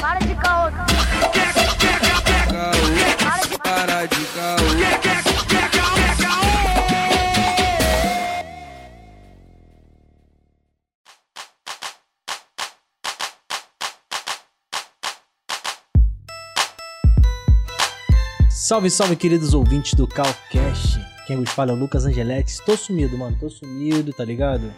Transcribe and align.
Para 0.00 0.18
de 0.20 0.34
caô. 0.36 0.70
Para 3.22 3.46
de 3.46 3.58
Para 3.58 4.06
de 4.06 4.24
caô. 4.26 4.56
Salve, 18.50 18.88
salve, 18.88 19.14
queridos 19.16 19.52
ouvintes 19.52 19.92
do 19.92 20.08
Calcast. 20.08 20.98
Quem 21.26 21.36
vos 21.36 21.50
fala 21.50 21.72
é 21.72 21.74
o 21.74 21.76
Lucas 21.76 22.06
Angeletti. 22.06 22.62
Tô 22.64 22.74
sumido, 22.78 23.18
mano. 23.18 23.36
Tô 23.38 23.50
sumido, 23.50 24.10
tá 24.14 24.24
ligado? 24.24 24.72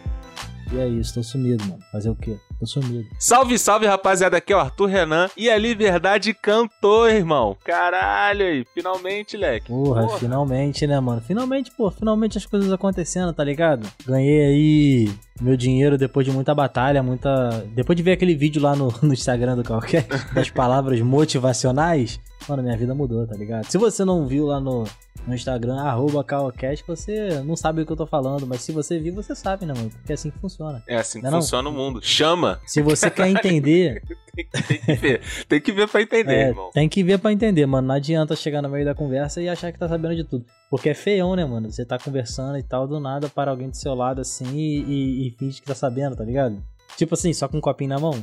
E 0.71 0.77
é 0.77 0.87
isso, 0.87 1.13
tô 1.13 1.23
sumido, 1.23 1.63
mano. 1.65 1.79
Fazer 1.91 2.09
o 2.09 2.15
quê? 2.15 2.37
Tô 2.59 2.65
sumido. 2.65 3.07
Salve, 3.19 3.57
salve, 3.57 3.85
rapaziada. 3.85 4.37
Aqui 4.37 4.51
é 4.51 4.55
o 4.55 4.59
Arthur 4.59 4.87
Renan. 4.87 5.29
E 5.37 5.49
a 5.49 5.57
Liberdade 5.57 6.33
cantou, 6.33 7.07
irmão. 7.09 7.55
Caralho 7.63 8.45
aí. 8.45 8.65
Finalmente, 8.73 9.37
leque. 9.37 9.67
Porra, 9.67 10.09
finalmente, 10.17 10.85
né, 10.85 10.99
mano? 10.99 11.21
Finalmente, 11.21 11.71
pô, 11.71 11.89
finalmente 11.91 12.37
as 12.37 12.45
coisas 12.45 12.71
acontecendo, 12.71 13.31
tá 13.33 13.43
ligado? 13.43 13.87
Ganhei 14.05 14.45
aí 14.45 15.09
meu 15.41 15.55
dinheiro 15.57 15.97
depois 15.97 16.25
de 16.25 16.31
muita 16.31 16.53
batalha, 16.55 17.01
muita. 17.03 17.65
Depois 17.75 17.95
de 17.95 18.03
ver 18.03 18.13
aquele 18.13 18.35
vídeo 18.35 18.61
lá 18.61 18.75
no, 18.75 18.93
no 19.01 19.13
Instagram 19.13 19.55
do 19.55 19.63
Calcast, 19.63 20.07
das 20.33 20.49
palavras 20.49 20.99
motivacionais, 21.01 22.19
mano, 22.47 22.63
minha 22.63 22.77
vida 22.77 22.93
mudou, 22.93 23.25
tá 23.27 23.35
ligado? 23.35 23.65
Se 23.65 23.77
você 23.77 24.03
não 24.03 24.25
viu 24.27 24.45
lá 24.47 24.59
no, 24.59 24.83
no 25.27 25.33
Instagram, 25.35 25.77
arroba 25.81 26.23
Calcast, 26.23 26.83
você 26.87 27.41
não 27.45 27.55
sabe 27.55 27.81
o 27.81 27.85
que 27.85 27.91
eu 27.91 27.95
tô 27.97 28.05
falando, 28.07 28.45
mas 28.47 28.61
se 28.61 28.71
você 28.71 28.99
viu, 28.99 29.13
você 29.13 29.35
sabe, 29.35 29.65
né, 29.65 29.73
mano? 29.75 29.89
Porque 29.89 30.11
é 30.11 30.15
assim 30.15 30.29
que 30.31 30.39
funciona. 30.39 30.81
É 30.87 30.95
assim 30.97 31.19
que 31.19 31.23
Não 31.23 31.29
é 31.29 31.31
não? 31.33 31.41
funciona 31.41 31.69
o 31.69 31.71
mundo. 31.71 31.99
Chama. 32.01 32.59
Se 32.65 32.81
você 32.81 33.09
quer 33.09 33.27
entender, 33.27 34.01
Tem 34.35 34.45
que, 34.45 34.61
tem 34.67 34.77
que 34.79 34.93
ver. 34.95 35.21
Tem 35.47 35.61
que 35.61 35.71
ver 35.71 35.87
pra 35.87 36.01
entender, 36.01 36.33
é, 36.35 36.47
irmão. 36.49 36.69
tem 36.73 36.89
que 36.89 37.03
ver 37.03 37.17
pra 37.19 37.31
entender, 37.31 37.65
mano. 37.65 37.87
Não 37.87 37.95
adianta 37.95 38.35
chegar 38.35 38.61
no 38.61 38.69
meio 38.69 38.85
da 38.85 38.93
conversa 38.95 39.41
e 39.41 39.49
achar 39.49 39.71
que 39.71 39.79
tá 39.79 39.87
sabendo 39.87 40.15
de 40.15 40.23
tudo. 40.23 40.45
Porque 40.69 40.89
é 40.89 40.93
feião, 40.93 41.35
né, 41.35 41.45
mano? 41.45 41.71
Você 41.71 41.85
tá 41.85 41.97
conversando 41.97 42.57
e 42.57 42.63
tal, 42.63 42.87
do 42.87 42.99
nada 42.99 43.29
para 43.29 43.51
alguém 43.51 43.69
do 43.69 43.77
seu 43.77 43.93
lado 43.95 44.19
assim 44.19 44.45
e, 44.57 44.83
e, 44.83 45.27
e 45.27 45.31
finge 45.37 45.61
que 45.61 45.67
tá 45.67 45.73
sabendo, 45.75 46.15
tá 46.15 46.23
ligado? 46.25 46.61
Tipo 46.97 47.13
assim, 47.13 47.31
só 47.33 47.47
com 47.47 47.57
um 47.57 47.61
copinho 47.61 47.89
na 47.89 47.99
mão. 47.99 48.13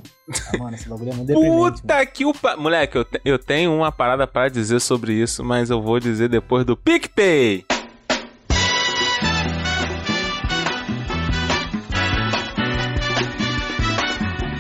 Ah, 0.53 0.59
mano, 0.59 0.75
esse 0.75 0.89
bagulho 0.89 1.11
é 1.11 1.15
muito 1.15 1.27
deprimente. 1.29 1.57
mano. 1.59 1.73
Puta 1.73 2.07
que 2.07 2.25
o 2.27 2.35
pa... 2.35 2.57
Moleque, 2.57 2.97
eu, 2.97 3.05
te- 3.05 3.21
eu 3.25 3.39
tenho 3.39 3.75
uma 3.75 3.91
parada 3.93 4.27
pra 4.27 4.49
dizer 4.49 4.81
sobre 4.81 5.13
isso, 5.15 5.45
mas 5.45 5.71
eu 5.71 5.81
vou 5.81 5.99
dizer 6.01 6.29
depois 6.29 6.65
do 6.67 6.77
PicPay. 6.77 7.65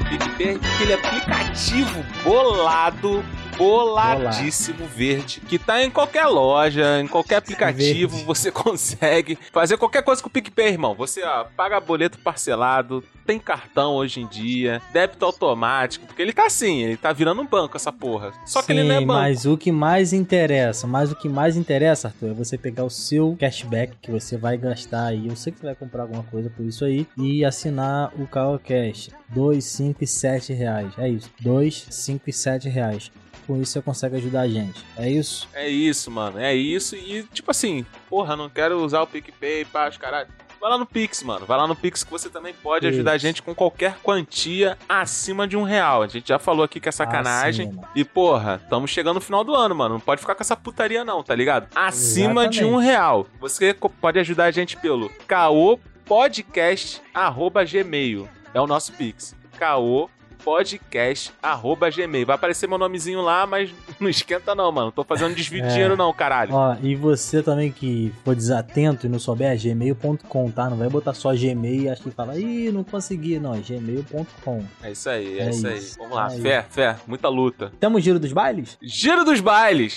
PicPay 0.08 0.48
é 0.48 0.74
aquele 0.74 0.92
aplicativo 0.94 2.04
bolado, 2.22 3.24
boladíssimo 3.56 4.86
verde, 4.86 5.40
que 5.40 5.58
tá 5.58 5.82
em 5.82 5.90
qualquer 5.90 6.26
loja, 6.26 7.00
em 7.00 7.06
qualquer 7.06 7.36
aplicativo, 7.36 8.12
Verde. 8.12 8.26
você 8.26 8.50
consegue 8.52 9.38
fazer 9.52 9.76
qualquer 9.76 10.02
coisa 10.02 10.22
com 10.22 10.28
o 10.28 10.32
PicPay, 10.32 10.68
irmão. 10.68 10.94
Você 10.94 11.22
ó, 11.22 11.44
paga 11.56 11.80
boleto 11.80 12.18
parcelado, 12.18 13.02
tem 13.26 13.38
cartão 13.38 13.94
hoje 13.94 14.20
em 14.20 14.26
dia, 14.26 14.82
débito 14.92 15.24
automático, 15.24 16.06
porque 16.06 16.20
ele 16.20 16.32
tá 16.32 16.46
assim, 16.46 16.82
ele 16.82 16.96
tá 16.96 17.12
virando 17.12 17.40
um 17.40 17.46
banco 17.46 17.76
essa 17.76 17.92
porra. 17.92 18.32
Só 18.44 18.62
que 18.62 18.72
ele 18.72 18.84
não 18.84 18.94
é 18.94 18.98
Sim, 18.98 19.06
banco. 19.06 19.20
mas 19.20 19.46
o 19.46 19.56
que 19.56 19.72
mais 19.72 20.12
interessa, 20.12 20.86
mas 20.86 21.10
o 21.10 21.16
que 21.16 21.28
mais 21.28 21.56
interessa, 21.56 22.08
Arthur, 22.08 22.30
é 22.30 22.34
você 22.34 22.58
pegar 22.58 22.84
o 22.84 22.90
seu 22.90 23.36
cashback 23.38 23.94
que 24.02 24.10
você 24.10 24.36
vai 24.36 24.56
gastar 24.56 25.06
aí. 25.06 25.28
Eu 25.28 25.36
sei 25.36 25.52
que 25.52 25.60
você 25.60 25.66
vai 25.66 25.74
comprar 25.74 26.02
alguma 26.02 26.22
coisa 26.24 26.50
por 26.50 26.64
isso 26.64 26.84
aí 26.84 27.06
e 27.16 27.44
assinar 27.44 28.12
o 28.18 28.28
Cash. 28.58 29.10
2, 29.28 29.64
5 29.64 30.04
e 30.04 30.06
7 30.06 30.52
reais. 30.52 30.92
É 30.98 31.08
isso. 31.08 31.30
2, 31.40 31.86
5 31.90 32.30
e 32.30 32.32
7 32.32 32.68
reais. 32.68 33.10
Com 33.46 33.60
isso 33.60 33.72
você 33.72 33.82
consegue 33.82 34.16
ajudar 34.16 34.42
a 34.42 34.48
gente. 34.48 34.84
É 34.96 35.08
isso? 35.08 35.48
É 35.52 35.68
isso, 35.68 36.10
mano. 36.10 36.38
É 36.38 36.54
isso. 36.54 36.96
E, 36.96 37.22
tipo 37.24 37.50
assim, 37.50 37.84
porra, 38.08 38.36
não 38.36 38.48
quero 38.48 38.82
usar 38.82 39.02
o 39.02 39.06
PicPay 39.06 39.64
pra 39.66 39.88
os 39.88 39.96
caralho. 39.96 40.28
Vai 40.64 40.70
lá 40.70 40.78
no 40.78 40.86
Pix, 40.86 41.22
mano. 41.22 41.44
Vai 41.44 41.58
lá 41.58 41.66
no 41.66 41.76
Pix 41.76 42.02
que 42.02 42.10
você 42.10 42.30
também 42.30 42.54
pode 42.54 42.86
Isso. 42.86 42.94
ajudar 42.94 43.12
a 43.12 43.18
gente 43.18 43.42
com 43.42 43.54
qualquer 43.54 43.98
quantia 44.02 44.78
acima 44.88 45.46
de 45.46 45.58
um 45.58 45.62
real. 45.62 46.02
A 46.02 46.06
gente 46.06 46.28
já 46.28 46.38
falou 46.38 46.64
aqui 46.64 46.80
que 46.80 46.88
é 46.88 46.92
sacanagem. 46.92 47.68
Acima. 47.68 47.86
E, 47.94 48.02
porra, 48.02 48.58
estamos 48.64 48.90
chegando 48.90 49.16
no 49.16 49.20
final 49.20 49.44
do 49.44 49.54
ano, 49.54 49.74
mano. 49.74 49.96
Não 49.96 50.00
pode 50.00 50.22
ficar 50.22 50.34
com 50.34 50.42
essa 50.42 50.56
putaria, 50.56 51.04
não, 51.04 51.22
tá 51.22 51.34
ligado? 51.34 51.68
Acima 51.74 52.48
de 52.48 52.64
um 52.64 52.80
Exatamente. 52.80 52.86
real. 52.86 53.26
Você 53.40 53.76
pode 54.00 54.18
ajudar 54.18 54.44
a 54.44 54.50
gente 54.50 54.74
pelo 54.78 55.10
caopodcast.gmail. 55.28 58.26
É 58.54 58.60
o 58.60 58.66
nosso 58.66 58.94
Pix. 58.94 59.36
Caô 59.58 60.08
podcast@gmail. 60.44 62.26
Vai 62.26 62.34
aparecer 62.36 62.68
meu 62.68 62.78
nomezinho 62.78 63.20
lá, 63.22 63.46
mas 63.46 63.70
não 63.98 64.08
esquenta 64.08 64.54
não, 64.54 64.70
mano. 64.70 64.92
Tô 64.92 65.02
fazendo 65.04 65.34
desvio 65.34 65.62
de 65.62 65.68
É. 65.68 65.70
dinheiro 65.72 65.96
não, 65.96 66.12
caralho. 66.12 66.52
Ó, 66.54 66.76
e 66.82 66.94
você 66.94 67.42
também 67.42 67.72
que 67.72 68.12
for 68.24 68.34
desatento 68.36 69.06
e 69.06 69.08
não 69.08 69.18
souber, 69.18 69.50
é 69.50 69.56
gmail.com, 69.56 70.50
tá? 70.50 70.68
Não 70.70 70.76
vai 70.76 70.88
botar 70.88 71.14
só 71.14 71.34
Gmail 71.34 71.82
e 71.82 71.88
acho 71.88 72.02
que 72.02 72.10
fala, 72.10 72.38
ih, 72.38 72.70
não 72.70 72.84
consegui. 72.84 73.38
Não, 73.38 73.54
é 73.54 73.58
gmail.com. 73.58 74.62
É 74.82 74.92
isso 74.92 75.08
aí, 75.08 75.38
é, 75.38 75.42
É 75.46 75.50
isso 75.50 75.66
aí. 75.66 75.78
isso. 75.78 75.98
Vamos 75.98 76.14
lá, 76.14 76.26
É 76.32 76.38
fé, 76.38 76.66
fé, 76.70 76.96
muita 77.06 77.28
luta. 77.28 77.72
Temos 77.80 78.02
giro 78.04 78.18
dos 78.20 78.32
bailes? 78.32 78.76
Giro 78.82 79.24
dos 79.24 79.40
bailes. 79.40 79.96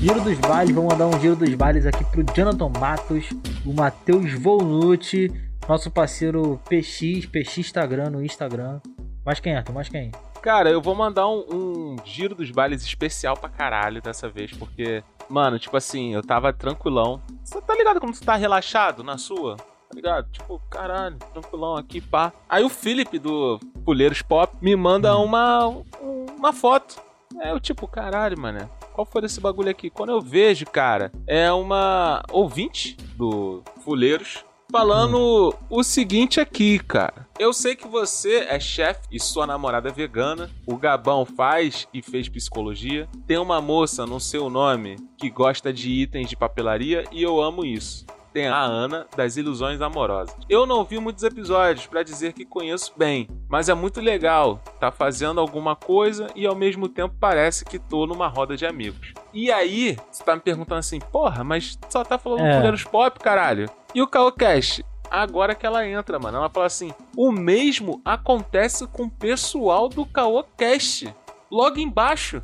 Giro 0.00 0.20
dos 0.22 0.38
bailes, 0.38 0.74
vamos 0.74 0.92
mandar 0.94 1.06
um 1.14 1.20
giro 1.20 1.36
dos 1.36 1.54
bailes 1.54 1.84
aqui 1.84 2.02
pro 2.04 2.24
Jonathan 2.34 2.70
Matos, 2.78 3.26
o 3.66 3.72
Matheus 3.74 4.32
Volnucci, 4.32 5.30
nosso 5.70 5.88
parceiro 5.88 6.60
PX, 6.68 7.26
PX 7.26 7.58
Instagram 7.58 8.10
no 8.10 8.24
Instagram. 8.24 8.80
Mais 9.24 9.38
quem, 9.38 9.54
Arthur? 9.54 9.72
Mais 9.72 9.88
quem? 9.88 10.10
Cara, 10.42 10.68
eu 10.68 10.82
vou 10.82 10.96
mandar 10.96 11.28
um, 11.28 11.44
um 11.48 11.96
giro 12.04 12.34
dos 12.34 12.50
bailes 12.50 12.82
especial 12.82 13.36
pra 13.36 13.48
caralho 13.48 14.02
dessa 14.02 14.28
vez, 14.28 14.50
porque, 14.52 15.04
mano, 15.28 15.60
tipo 15.60 15.76
assim, 15.76 16.12
eu 16.12 16.22
tava 16.22 16.52
tranquilão. 16.52 17.22
Você 17.44 17.60
tá 17.60 17.72
ligado 17.76 18.00
quando 18.00 18.16
você 18.16 18.24
tá 18.24 18.34
relaxado 18.34 19.04
na 19.04 19.16
sua? 19.16 19.58
Tá 19.58 19.94
ligado? 19.94 20.28
Tipo, 20.32 20.60
caralho, 20.68 21.16
tranquilão 21.32 21.76
aqui, 21.76 22.00
pá. 22.00 22.32
Aí 22.48 22.64
o 22.64 22.68
Felipe 22.68 23.20
do 23.20 23.60
Puleiros 23.84 24.22
Pop 24.22 24.52
me 24.60 24.74
manda 24.74 25.16
uma, 25.18 25.68
uma 26.36 26.52
foto. 26.52 27.00
É 27.40 27.52
eu 27.52 27.60
tipo, 27.60 27.86
caralho, 27.86 28.36
mano. 28.36 28.68
Qual 28.92 29.06
foi 29.06 29.22
desse 29.22 29.40
bagulho 29.40 29.70
aqui? 29.70 29.88
Quando 29.88 30.10
eu 30.10 30.20
vejo, 30.20 30.66
cara, 30.66 31.12
é 31.28 31.52
uma 31.52 32.24
ouvinte 32.32 32.96
do 33.16 33.62
Fuleiros 33.84 34.44
falando 34.70 35.54
o 35.68 35.82
seguinte 35.82 36.40
aqui, 36.40 36.78
cara. 36.78 37.28
Eu 37.38 37.52
sei 37.52 37.74
que 37.74 37.88
você 37.88 38.46
é 38.48 38.60
chefe 38.60 39.00
e 39.10 39.18
sua 39.18 39.46
namorada 39.46 39.88
é 39.88 39.92
vegana. 39.92 40.50
O 40.66 40.76
Gabão 40.76 41.24
faz 41.24 41.88
e 41.92 42.00
fez 42.00 42.28
psicologia. 42.28 43.08
Tem 43.26 43.38
uma 43.38 43.60
moça 43.60 44.06
no 44.06 44.20
seu 44.20 44.48
nome 44.48 44.96
que 45.18 45.28
gosta 45.28 45.72
de 45.72 45.90
itens 45.90 46.28
de 46.28 46.36
papelaria 46.36 47.04
e 47.10 47.22
eu 47.22 47.40
amo 47.40 47.64
isso. 47.64 48.06
Tem 48.32 48.46
a 48.46 48.60
Ana 48.60 49.08
das 49.16 49.36
Ilusões 49.36 49.80
Amorosas. 49.80 50.36
Eu 50.48 50.64
não 50.64 50.84
vi 50.84 51.00
muitos 51.00 51.24
episódios 51.24 51.86
pra 51.86 52.04
dizer 52.04 52.32
que 52.32 52.44
conheço 52.44 52.92
bem, 52.96 53.28
mas 53.48 53.68
é 53.68 53.74
muito 53.74 54.00
legal. 54.00 54.62
Tá 54.78 54.92
fazendo 54.92 55.40
alguma 55.40 55.74
coisa 55.74 56.28
e 56.36 56.46
ao 56.46 56.54
mesmo 56.54 56.88
tempo 56.88 57.16
parece 57.18 57.64
que 57.64 57.76
tô 57.76 58.06
numa 58.06 58.28
roda 58.28 58.56
de 58.56 58.64
amigos. 58.64 59.12
E 59.34 59.50
aí, 59.50 59.96
você 60.12 60.22
tá 60.22 60.36
me 60.36 60.40
perguntando 60.40 60.78
assim, 60.78 61.00
porra, 61.00 61.42
mas 61.42 61.76
só 61.88 62.04
tá 62.04 62.16
falando 62.18 62.42
É. 62.42 62.54
Fuleiros 62.54 62.84
Pop, 62.84 63.18
caralho. 63.18 63.68
E 63.94 64.00
o 64.00 64.06
Caocast? 64.06 64.84
Agora 65.10 65.54
que 65.54 65.66
ela 65.66 65.86
entra, 65.86 66.18
mano. 66.18 66.38
Ela 66.38 66.48
fala 66.48 66.66
assim: 66.66 66.92
o 67.16 67.32
mesmo 67.32 68.00
acontece 68.04 68.86
com 68.86 69.04
o 69.04 69.10
pessoal 69.10 69.88
do 69.88 70.06
Caocast. 70.06 71.12
Logo 71.50 71.78
embaixo. 71.78 72.40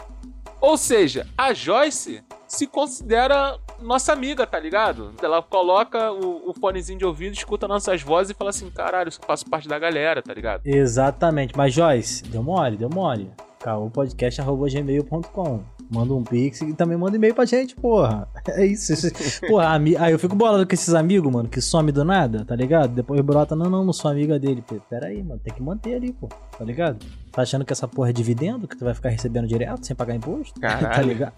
Ou 0.60 0.76
seja, 0.76 1.26
a 1.38 1.52
Joyce 1.52 2.24
se 2.48 2.66
considera 2.66 3.58
nossa 3.80 4.12
amiga, 4.12 4.46
tá 4.46 4.58
ligado? 4.58 5.12
Ela 5.22 5.42
coloca 5.42 6.10
o, 6.10 6.50
o 6.50 6.54
fonezinho 6.54 6.98
de 6.98 7.04
ouvido, 7.04 7.34
escuta 7.34 7.68
nossas 7.68 8.02
vozes 8.02 8.30
e 8.30 8.34
fala 8.34 8.50
assim: 8.50 8.68
caralho, 8.70 9.08
eu 9.08 9.26
faço 9.26 9.48
parte 9.48 9.68
da 9.68 9.78
galera, 9.78 10.22
tá 10.22 10.34
ligado? 10.34 10.62
Exatamente. 10.64 11.56
Mas, 11.56 11.72
Joyce, 11.72 12.24
deu 12.24 12.42
mole, 12.42 12.76
deu 12.76 12.90
mole. 12.90 13.30
caopodcast.gmail.com 13.66 15.60
Manda 15.90 16.14
um 16.14 16.22
pix 16.22 16.60
e 16.62 16.72
também 16.72 16.96
manda 16.96 17.16
e-mail 17.16 17.34
pra 17.34 17.44
gente, 17.44 17.74
porra. 17.76 18.28
É 18.48 18.64
isso. 18.64 18.92
isso. 18.92 19.10
Porra, 19.46 19.68
ami... 19.70 19.96
aí 19.96 20.12
eu 20.12 20.18
fico 20.18 20.34
bolado 20.36 20.64
com 20.66 20.72
esses 20.72 20.94
amigos, 20.94 21.32
mano, 21.32 21.48
que 21.48 21.60
some 21.60 21.90
do 21.90 22.04
nada, 22.04 22.44
tá 22.44 22.54
ligado? 22.54 22.94
Depois 22.94 23.20
brota, 23.20 23.56
não, 23.56 23.68
não, 23.68 23.84
não 23.84 23.92
sou 23.92 24.10
amiga 24.10 24.38
dele. 24.38 24.64
Pera 24.88 25.08
aí, 25.08 25.22
mano, 25.22 25.40
tem 25.42 25.52
que 25.52 25.60
manter 25.62 25.94
ali, 25.94 26.12
pô, 26.12 26.28
tá 26.28 26.64
ligado? 26.64 27.04
Tá 27.32 27.42
achando 27.42 27.64
que 27.64 27.72
essa 27.72 27.88
porra 27.88 28.10
é 28.10 28.12
dividendo, 28.12 28.68
que 28.68 28.76
tu 28.76 28.84
vai 28.84 28.94
ficar 28.94 29.08
recebendo 29.10 29.48
direto, 29.48 29.84
sem 29.84 29.96
pagar 29.96 30.14
imposto? 30.14 30.58
tá 30.60 30.76
Caralho. 30.76 31.08
ligado? 31.08 31.32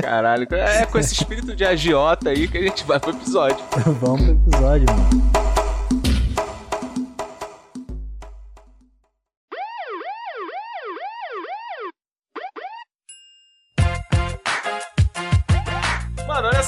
Caralho. 0.00 0.48
É 0.50 0.84
com 0.84 0.98
esse 0.98 1.14
espírito 1.14 1.54
de 1.54 1.64
agiota 1.64 2.30
aí 2.30 2.48
que 2.48 2.58
a 2.58 2.62
gente 2.62 2.84
vai 2.84 2.98
pro 2.98 3.10
episódio. 3.10 3.64
Vamos 4.00 4.22
pro 4.22 4.32
episódio, 4.32 4.86
mano. 4.90 5.41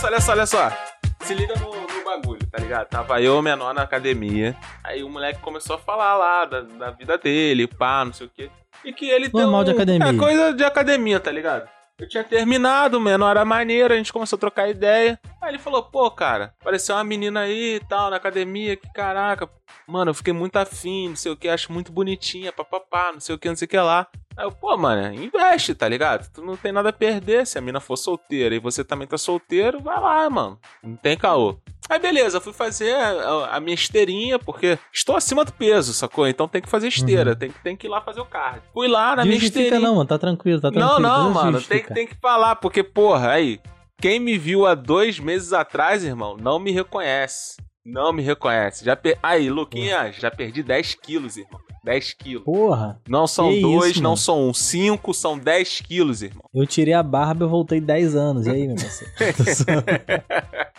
Só, 0.04 0.08
olha 0.08 0.20
só, 0.20 0.32
olha 0.32 0.46
só. 0.46 0.72
Se 1.20 1.34
liga 1.34 1.54
no, 1.56 1.72
no 1.72 2.04
bagulho. 2.04 2.46
tá 2.50 2.58
ligado? 2.58 2.88
Tava 2.88 3.20
eu 3.22 3.40
menor 3.40 3.72
na 3.72 3.82
academia. 3.82 4.54
Aí 4.82 5.02
o 5.02 5.08
moleque 5.08 5.40
começou 5.40 5.76
a 5.76 5.78
falar 5.78 6.16
lá 6.16 6.44
da, 6.44 6.60
da 6.60 6.90
vida 6.90 7.16
dele, 7.16 7.66
pá, 7.66 8.04
não 8.04 8.12
sei 8.12 8.26
o 8.26 8.30
quê. 8.30 8.50
E 8.84 8.92
que 8.92 9.08
ele 9.08 9.30
Normal 9.32 9.64
tem 9.64 9.72
um, 9.72 9.76
de 9.76 9.82
academia. 9.82 10.08
É 10.08 10.16
coisa 10.18 10.52
de 10.52 10.64
academia, 10.64 11.18
tá 11.18 11.30
ligado? 11.30 11.68
Eu 11.96 12.08
tinha 12.08 12.25
terminado, 12.25 12.99
o 12.99 13.00
menor 13.00 13.31
era 13.31 13.44
maneiro, 13.44 13.94
a 13.94 13.96
gente 13.96 14.12
começou 14.12 14.37
a 14.37 14.41
trocar 14.41 14.69
ideia. 14.69 15.19
Aí 15.41 15.50
ele 15.50 15.61
falou, 15.61 15.81
pô, 15.81 16.11
cara, 16.11 16.52
apareceu 16.61 16.96
uma 16.96 17.05
menina 17.05 17.41
aí 17.41 17.76
e 17.76 17.81
tal, 17.81 18.11
na 18.11 18.17
academia, 18.17 18.76
que 18.76 18.93
caraca. 18.93 19.49
Mano, 19.87 20.11
eu 20.11 20.14
fiquei 20.14 20.32
muito 20.32 20.56
afim, 20.56 21.11
não 21.11 21.17
sei 21.17 21.31
o 21.31 21.37
que, 21.37 21.49
acho 21.49 21.73
muito 21.73 21.93
bonitinha, 21.93 22.52
papapá, 22.52 23.12
não 23.12 23.20
sei 23.20 23.37
o 23.37 23.38
que, 23.38 23.49
não 23.49 23.55
sei 23.55 23.67
o 23.67 23.69
que 23.69 23.76
lá. 23.76 24.08
Aí 24.37 24.44
eu, 24.44 24.50
pô, 24.50 24.76
mano, 24.76 25.14
investe, 25.14 25.73
tá 25.73 25.88
ligado? 25.88 26.29
Tu 26.32 26.43
não 26.43 26.56
tem 26.56 26.73
nada 26.73 26.88
a 26.88 26.93
perder. 26.93 27.46
Se 27.46 27.58
a 27.58 27.61
mina 27.61 27.79
for 27.79 27.96
solteira 27.96 28.56
e 28.56 28.58
você 28.58 28.82
também 28.82 29.06
tá 29.06 29.17
solteiro, 29.17 29.81
vai 29.81 30.00
lá, 30.00 30.29
mano. 30.29 30.58
Não 30.82 30.96
tem 30.96 31.17
caô. 31.17 31.61
Aí 31.88 31.98
beleza, 31.98 32.40
fui 32.40 32.52
fazer 32.52 32.94
a, 32.94 33.56
a 33.56 33.60
minha 33.60 33.75
esteirinha, 33.75 34.38
porque 34.38 34.78
estou 34.92 35.16
acima 35.16 35.44
do 35.44 35.52
peso, 35.52 35.92
sacou? 35.92 36.26
Então 36.26 36.48
tem 36.48 36.62
que 36.62 36.69
fazer 36.69 36.88
esteira, 36.88 37.31
Uhum. 37.32 37.36
tem, 37.36 37.50
que- 37.50 37.62
tem 37.62 37.76
que 37.76 37.86
ir 37.86 37.90
lá 37.90 38.00
fazer 38.00 38.20
o 38.20 38.25
card. 38.25 38.62
Fui 38.72 38.88
lá 38.88 39.16
na 39.16 39.25
minha 39.25 39.36
esteirinha. 39.36 39.81
não, 39.81 39.96
mano. 39.96 40.08
Tá 40.08 40.19
tranquilo, 40.19 40.60
tá 40.60 40.70
Não, 40.70 40.78
tranquilo. 40.96 41.00
não, 41.08 41.22
Deus 41.32 41.34
mano, 41.34 41.62
tem, 41.62 41.82
tem 41.84 42.06
que 42.06 42.14
falar, 42.14 42.56
porque, 42.56 42.82
porra, 42.82 43.32
aí, 43.32 43.60
quem 44.00 44.19
me 44.19 44.38
viu 44.38 44.66
há 44.66 44.75
dois 44.75 45.19
meses 45.19 45.52
atrás, 45.52 46.02
irmão, 46.04 46.36
não 46.38 46.58
me 46.58 46.72
reconhece. 46.72 47.56
Não 47.84 48.14
me 48.14 48.22
reconhece. 48.22 48.82
Já 48.82 48.96
per... 48.96 49.19
Aí, 49.22 49.50
Luquinha, 49.50 50.10
já 50.10 50.31
perdi 50.31 50.62
10 50.62 50.94
quilos, 50.94 51.36
irmão. 51.36 51.60
10 51.84 52.14
quilos. 52.14 52.44
Porra, 52.44 52.98
Não 53.08 53.26
são 53.26 53.50
Que 53.50 53.60
dois, 53.60 53.90
isso, 53.92 54.02
não 54.02 54.16
são 54.16 54.48
um. 54.48 54.54
Cinco, 54.54 55.12
são 55.12 55.38
10 55.38 55.81
quilos, 55.82 56.22
irmão. 56.22 56.42
eu 56.54 56.66
tirei 56.66 56.94
a 56.94 57.02
barba 57.02 57.44
e 57.44 57.48
voltei 57.48 57.81
10 57.81 58.16
anos. 58.16 58.46
E 58.46 58.50
aí, 58.50 58.66
meu 58.66 58.76
parceiro? 59.36 59.84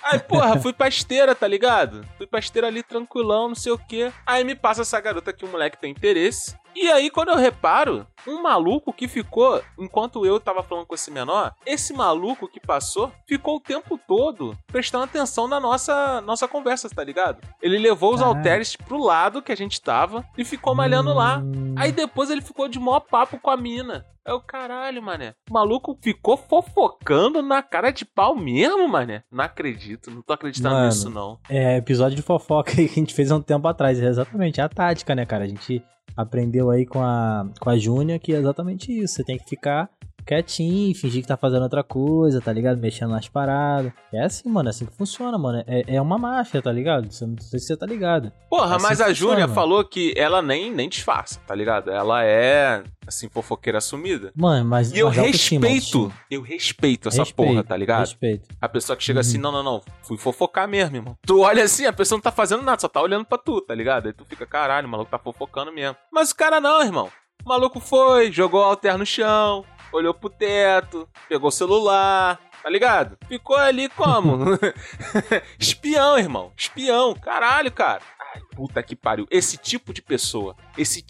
Aí, 0.04 0.20
porra, 0.20 0.60
fui 0.60 0.74
pra 0.74 0.88
esteira, 0.88 1.36
tá 1.36 1.48
ligado? 1.48 2.06
Fui 2.18 2.26
pra 2.28 2.40
esteira 2.40 2.68
ali 2.68 2.82
tranquilão, 2.84 3.50
não 3.50 3.56
sei 3.56 3.72
o 3.72 3.78
quê. 3.78 4.12
Aí 4.26 4.44
me 4.44 4.56
passa 4.56 4.82
essa 4.82 5.00
garota 5.00 5.32
que 5.32 5.46
o 5.46 5.48
moleque 5.48 5.78
tem 5.80 5.92
interesse. 5.92 6.56
E 6.76 6.92
aí, 6.92 7.10
quando 7.10 7.30
eu 7.30 7.38
reparo, 7.38 8.06
um 8.28 8.42
maluco 8.42 8.92
que 8.92 9.08
ficou, 9.08 9.62
enquanto 9.80 10.26
eu 10.26 10.40
tava 10.40 10.62
falando 10.62 10.86
com 10.86 10.94
esse 10.94 11.10
menor, 11.10 11.54
esse 11.66 11.94
maluco 11.94 12.48
que 12.50 12.60
passou 12.60 13.12
ficou 13.26 13.56
o 13.56 13.60
tempo 13.62 13.98
todo 14.08 14.58
prestando 14.68 15.06
atenção 15.06 15.48
na 15.48 15.60
nossa, 15.60 16.20
nossa 16.22 16.48
conversa, 16.48 16.90
tá 16.90 17.04
ligado? 17.04 17.40
Ele 17.62 17.78
levou 17.78 18.14
os 18.14 18.20
Caralho. 18.20 18.38
halteres 18.38 18.76
pro 18.76 18.98
lado 19.02 19.42
que 19.42 19.52
a 19.52 19.56
gente 19.58 19.82
tava 19.82 20.26
e 20.38 20.44
ficou 20.44 20.76
malhando 20.76 21.14
lá. 21.14 21.38
Hum, 21.38 21.76
Aí 21.78 21.92
depois 21.92 22.30
ele 22.30 22.42
ficou 22.42 22.68
de 22.68 22.78
maior 22.80 23.00
papo 23.00 23.40
com 23.40 23.50
a 23.50 23.56
mina. 23.58 24.06
É 24.28 24.34
o 24.34 24.42
caralho, 24.42 25.04
mané. 25.04 25.36
O 25.50 25.54
maluco 25.54 25.98
ficou 26.02 26.36
fofocando 26.36 27.42
na 27.44 27.62
cara 27.62 27.92
de 27.92 28.04
pau 28.04 28.36
mesmo, 28.36 28.88
mané. 28.88 29.24
Não 29.32 29.44
acredito, 29.44 30.10
não 30.10 30.22
tô 30.24 30.34
acreditando 30.34 30.74
Mano. 30.74 30.88
nisso, 30.88 31.10
não. 31.12 31.40
É, 31.48 31.78
episódio 31.78 32.16
de 32.16 32.24
fofoca 32.24 32.72
aí 32.72 32.88
que 32.90 32.94
a 33.00 33.04
gente 33.04 33.14
fez 33.14 33.32
há 33.32 33.36
um 33.36 33.42
tempo 33.42 33.68
atrás. 33.68 34.00
É 34.02 34.06
exatamente, 34.08 34.60
é 34.60 34.64
a 34.64 34.70
tática, 34.70 35.14
né, 35.14 35.26
cara? 35.28 35.44
A 35.44 35.48
gente 35.48 35.82
aprendeu 36.16 36.70
aí 36.70 36.86
com 36.86 37.02
a, 37.02 37.48
com 37.60 37.70
a 37.70 37.78
Júnia 37.78 38.20
que 38.20 38.34
é 38.34 38.38
exatamente 38.38 38.92
isso. 38.92 39.16
Você 39.16 39.24
tem 39.24 39.38
que 39.38 39.50
ficar 39.50 39.90
quietinho, 40.26 40.96
fingir 40.96 41.22
que 41.22 41.28
tá 41.28 41.38
fazendo 41.38 41.64
outra 41.64 41.84
coisa, 41.84 42.42
tá 42.42 42.52
ligado? 42.52 42.78
Mexendo 42.80 43.12
nas 43.12 43.28
paradas. 43.28 43.92
É 44.14 44.24
assim, 44.24 44.50
mano, 44.50 44.70
é 44.70 44.72
assim 44.72 44.86
que 44.86 44.96
funciona, 44.96 45.38
mano. 45.38 45.64
É, 45.68 45.96
é 45.96 46.02
uma 46.02 46.18
máfia, 46.18 46.62
tá 46.62 46.72
ligado? 46.72 47.12
Você- 47.12 47.26
Não 47.26 47.38
sei 47.40 47.60
se 47.60 47.68
você 47.68 47.78
tá 47.78 47.86
ligado. 47.86 48.32
Porra, 48.50 48.76
Assim 48.78 48.84
mas 48.88 49.02
a 49.02 49.12
Júlia 49.14 49.48
falou 49.48 49.84
que 49.84 50.14
ela 50.18 50.42
nem, 50.42 50.72
nem 50.72 50.90
disfarça, 50.90 51.40
tá 51.46 51.54
ligado? 51.54 51.92
Ela 51.92 52.24
é, 52.24 52.84
assim, 53.08 53.30
fofoqueira 53.30 53.78
assumida. 53.78 54.32
Mano, 54.36 54.66
mas. 54.66 54.92
E 54.92 55.00
eu 55.00 55.08
mas 55.10 55.18
autoestima, 55.20 55.68
respeito, 55.68 55.98
autoestima. 55.98 56.26
eu 56.32 56.42
respeito 56.42 57.08
essa 57.10 57.24
Respeito, 57.24 57.50
porra, 57.52 57.64
tá 57.64 57.78
ligado? 57.78 58.00
Respeito. 58.00 58.48
A 58.62 58.68
pessoa 58.70 58.96
que 58.96 59.04
chega 59.04 59.18
Uhum. 59.18 59.22
assim, 59.22 59.38
não, 59.38 59.52
não, 59.52 59.64
não, 59.64 59.82
fui 60.04 60.18
fofocar 60.18 60.68
mesmo, 60.68 60.96
irmão. 60.96 61.18
Tu 61.26 61.40
olha 61.40 61.64
assim, 61.64 61.86
a 61.86 61.94
pessoa 61.94 62.18
não 62.18 62.24
tá 62.24 62.32
fazendo 62.32 62.64
nada, 62.64 62.80
só 62.82 62.88
tá 62.88 63.02
olhando 63.02 63.26
pra 63.26 63.38
tu, 63.38 63.62
tá 63.62 63.76
ligado? 63.76 64.08
Aí 64.08 64.14
tu 64.14 64.26
fica, 64.26 64.46
caralho, 64.46 64.88
o 64.88 64.92
maluco 64.92 65.12
tá 65.12 65.20
fofocando 65.20 65.72
mesmo. 65.72 65.96
Mas 66.12 66.32
o 66.32 66.36
cara 66.36 66.60
não, 66.62 66.82
irmão. 66.82 67.10
O 67.46 67.50
maluco 67.50 67.80
foi, 67.80 68.32
jogou 68.32 68.62
o 68.62 68.64
alter 68.64 68.98
no 68.98 69.06
chão, 69.06 69.64
olhou 69.96 70.14
pro 70.14 70.30
teto, 70.30 71.08
pegou 71.28 71.50
o 71.50 71.52
celular, 71.52 72.40
tá 72.62 72.70
ligado? 72.70 73.18
Ficou 73.28 73.56
ali 73.56 73.90
como? 73.90 74.40
Espião, 75.60 76.18
irmão. 76.18 76.52
Espião. 76.58 77.14
Caralho, 77.16 77.72
cara. 77.72 78.02
Ai, 78.34 78.42
puta 78.56 78.82
que 78.84 78.96
pariu. 78.96 79.26
Esse 79.30 79.58
tipo 79.58 79.94
de 79.94 80.02
pessoa, 80.02 80.56
esse 80.78 81.02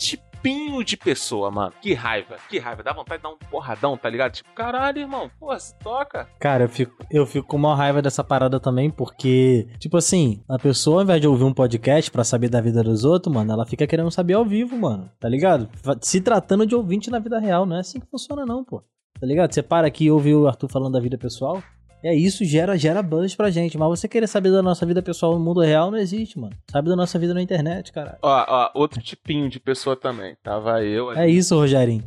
tipinho 0.46 0.84
de 0.84 0.96
pessoa, 0.96 1.50
mano. 1.50 1.74
Que 1.82 1.94
raiva, 1.94 2.36
que 2.48 2.60
raiva. 2.60 2.84
Dá 2.84 2.94
vontade 2.94 3.18
de 3.18 3.24
dar 3.24 3.30
um 3.30 3.38
porradão, 3.50 3.98
tá 3.98 4.08
ligado? 4.08 4.34
Tipo, 4.34 4.54
caralho, 4.54 5.00
irmão. 5.00 5.30
Pô, 5.40 5.58
se 5.58 5.74
toca. 5.80 6.28
Cara, 6.40 6.66
eu 6.66 6.70
fico, 6.70 6.94
eu 7.10 7.26
fico 7.26 7.48
com 7.48 7.58
uma 7.58 7.76
raiva 7.76 8.02
dessa 8.02 8.24
parada 8.24 8.60
também, 8.60 8.92
porque, 8.92 9.68
tipo 9.80 9.98
assim, 9.98 10.44
a 10.48 10.60
pessoa, 10.60 10.98
ao 10.98 11.04
invés 11.04 11.20
de 11.20 11.28
ouvir 11.28 11.44
um 11.44 11.54
podcast 11.54 12.12
pra 12.12 12.24
saber 12.24 12.50
da 12.50 12.62
vida 12.62 12.84
dos 12.84 13.04
outros, 13.04 13.34
mano, 13.34 13.52
ela 13.52 13.66
fica 13.66 13.88
querendo 13.88 14.12
saber 14.12 14.36
ao 14.36 14.46
vivo, 14.46 14.78
mano. 14.78 15.10
Tá 15.20 15.28
ligado? 15.28 15.68
Se 16.02 16.22
tratando 16.22 16.66
de 16.66 16.76
ouvinte 16.76 17.10
na 17.10 17.18
vida 17.18 17.40
real, 17.40 17.66
não 17.66 17.78
é 17.78 17.80
assim 17.80 18.00
que 18.00 18.08
funciona, 18.08 18.46
não, 18.46 18.64
pô. 18.64 18.84
Tá 19.20 19.26
ligado? 19.26 19.52
Você 19.52 19.64
para 19.64 19.88
aqui 19.88 20.06
e 20.06 20.12
ouve 20.12 20.36
o 20.36 20.48
Arthur 20.48 20.70
falando 20.70 20.94
da 20.94 21.00
vida 21.00 21.18
pessoal. 21.18 21.64
É 22.04 22.14
isso, 22.14 22.46
gera, 22.46 22.78
gera 22.78 23.02
buzz 23.02 23.36
pra 23.36 23.50
gente. 23.50 23.78
Mas 23.78 23.90
você 23.90 24.08
querer 24.08 24.28
saber 24.28 24.52
da 24.52 24.62
nossa 24.62 24.86
vida 24.86 25.02
pessoal 25.02 25.34
no 25.34 25.40
mundo 25.40 25.62
real 25.62 25.90
não 25.90 25.98
existe, 25.98 26.40
mano. 26.40 26.56
Sabe 26.72 26.90
da 26.90 26.96
nossa 26.96 27.18
vida 27.18 27.34
na 27.34 27.42
internet, 27.42 27.92
cara. 27.92 28.18
Ó, 28.22 28.46
ó, 28.48 28.72
outro 28.76 29.02
tipinho 29.02 29.50
de 29.50 29.60
pessoa 29.60 29.96
também. 29.96 30.36
Tava 30.44 30.84
eu 30.84 31.10
ali. 31.10 31.20
É 31.20 31.28
isso, 31.28 31.56
Rogerinho. 31.56 32.04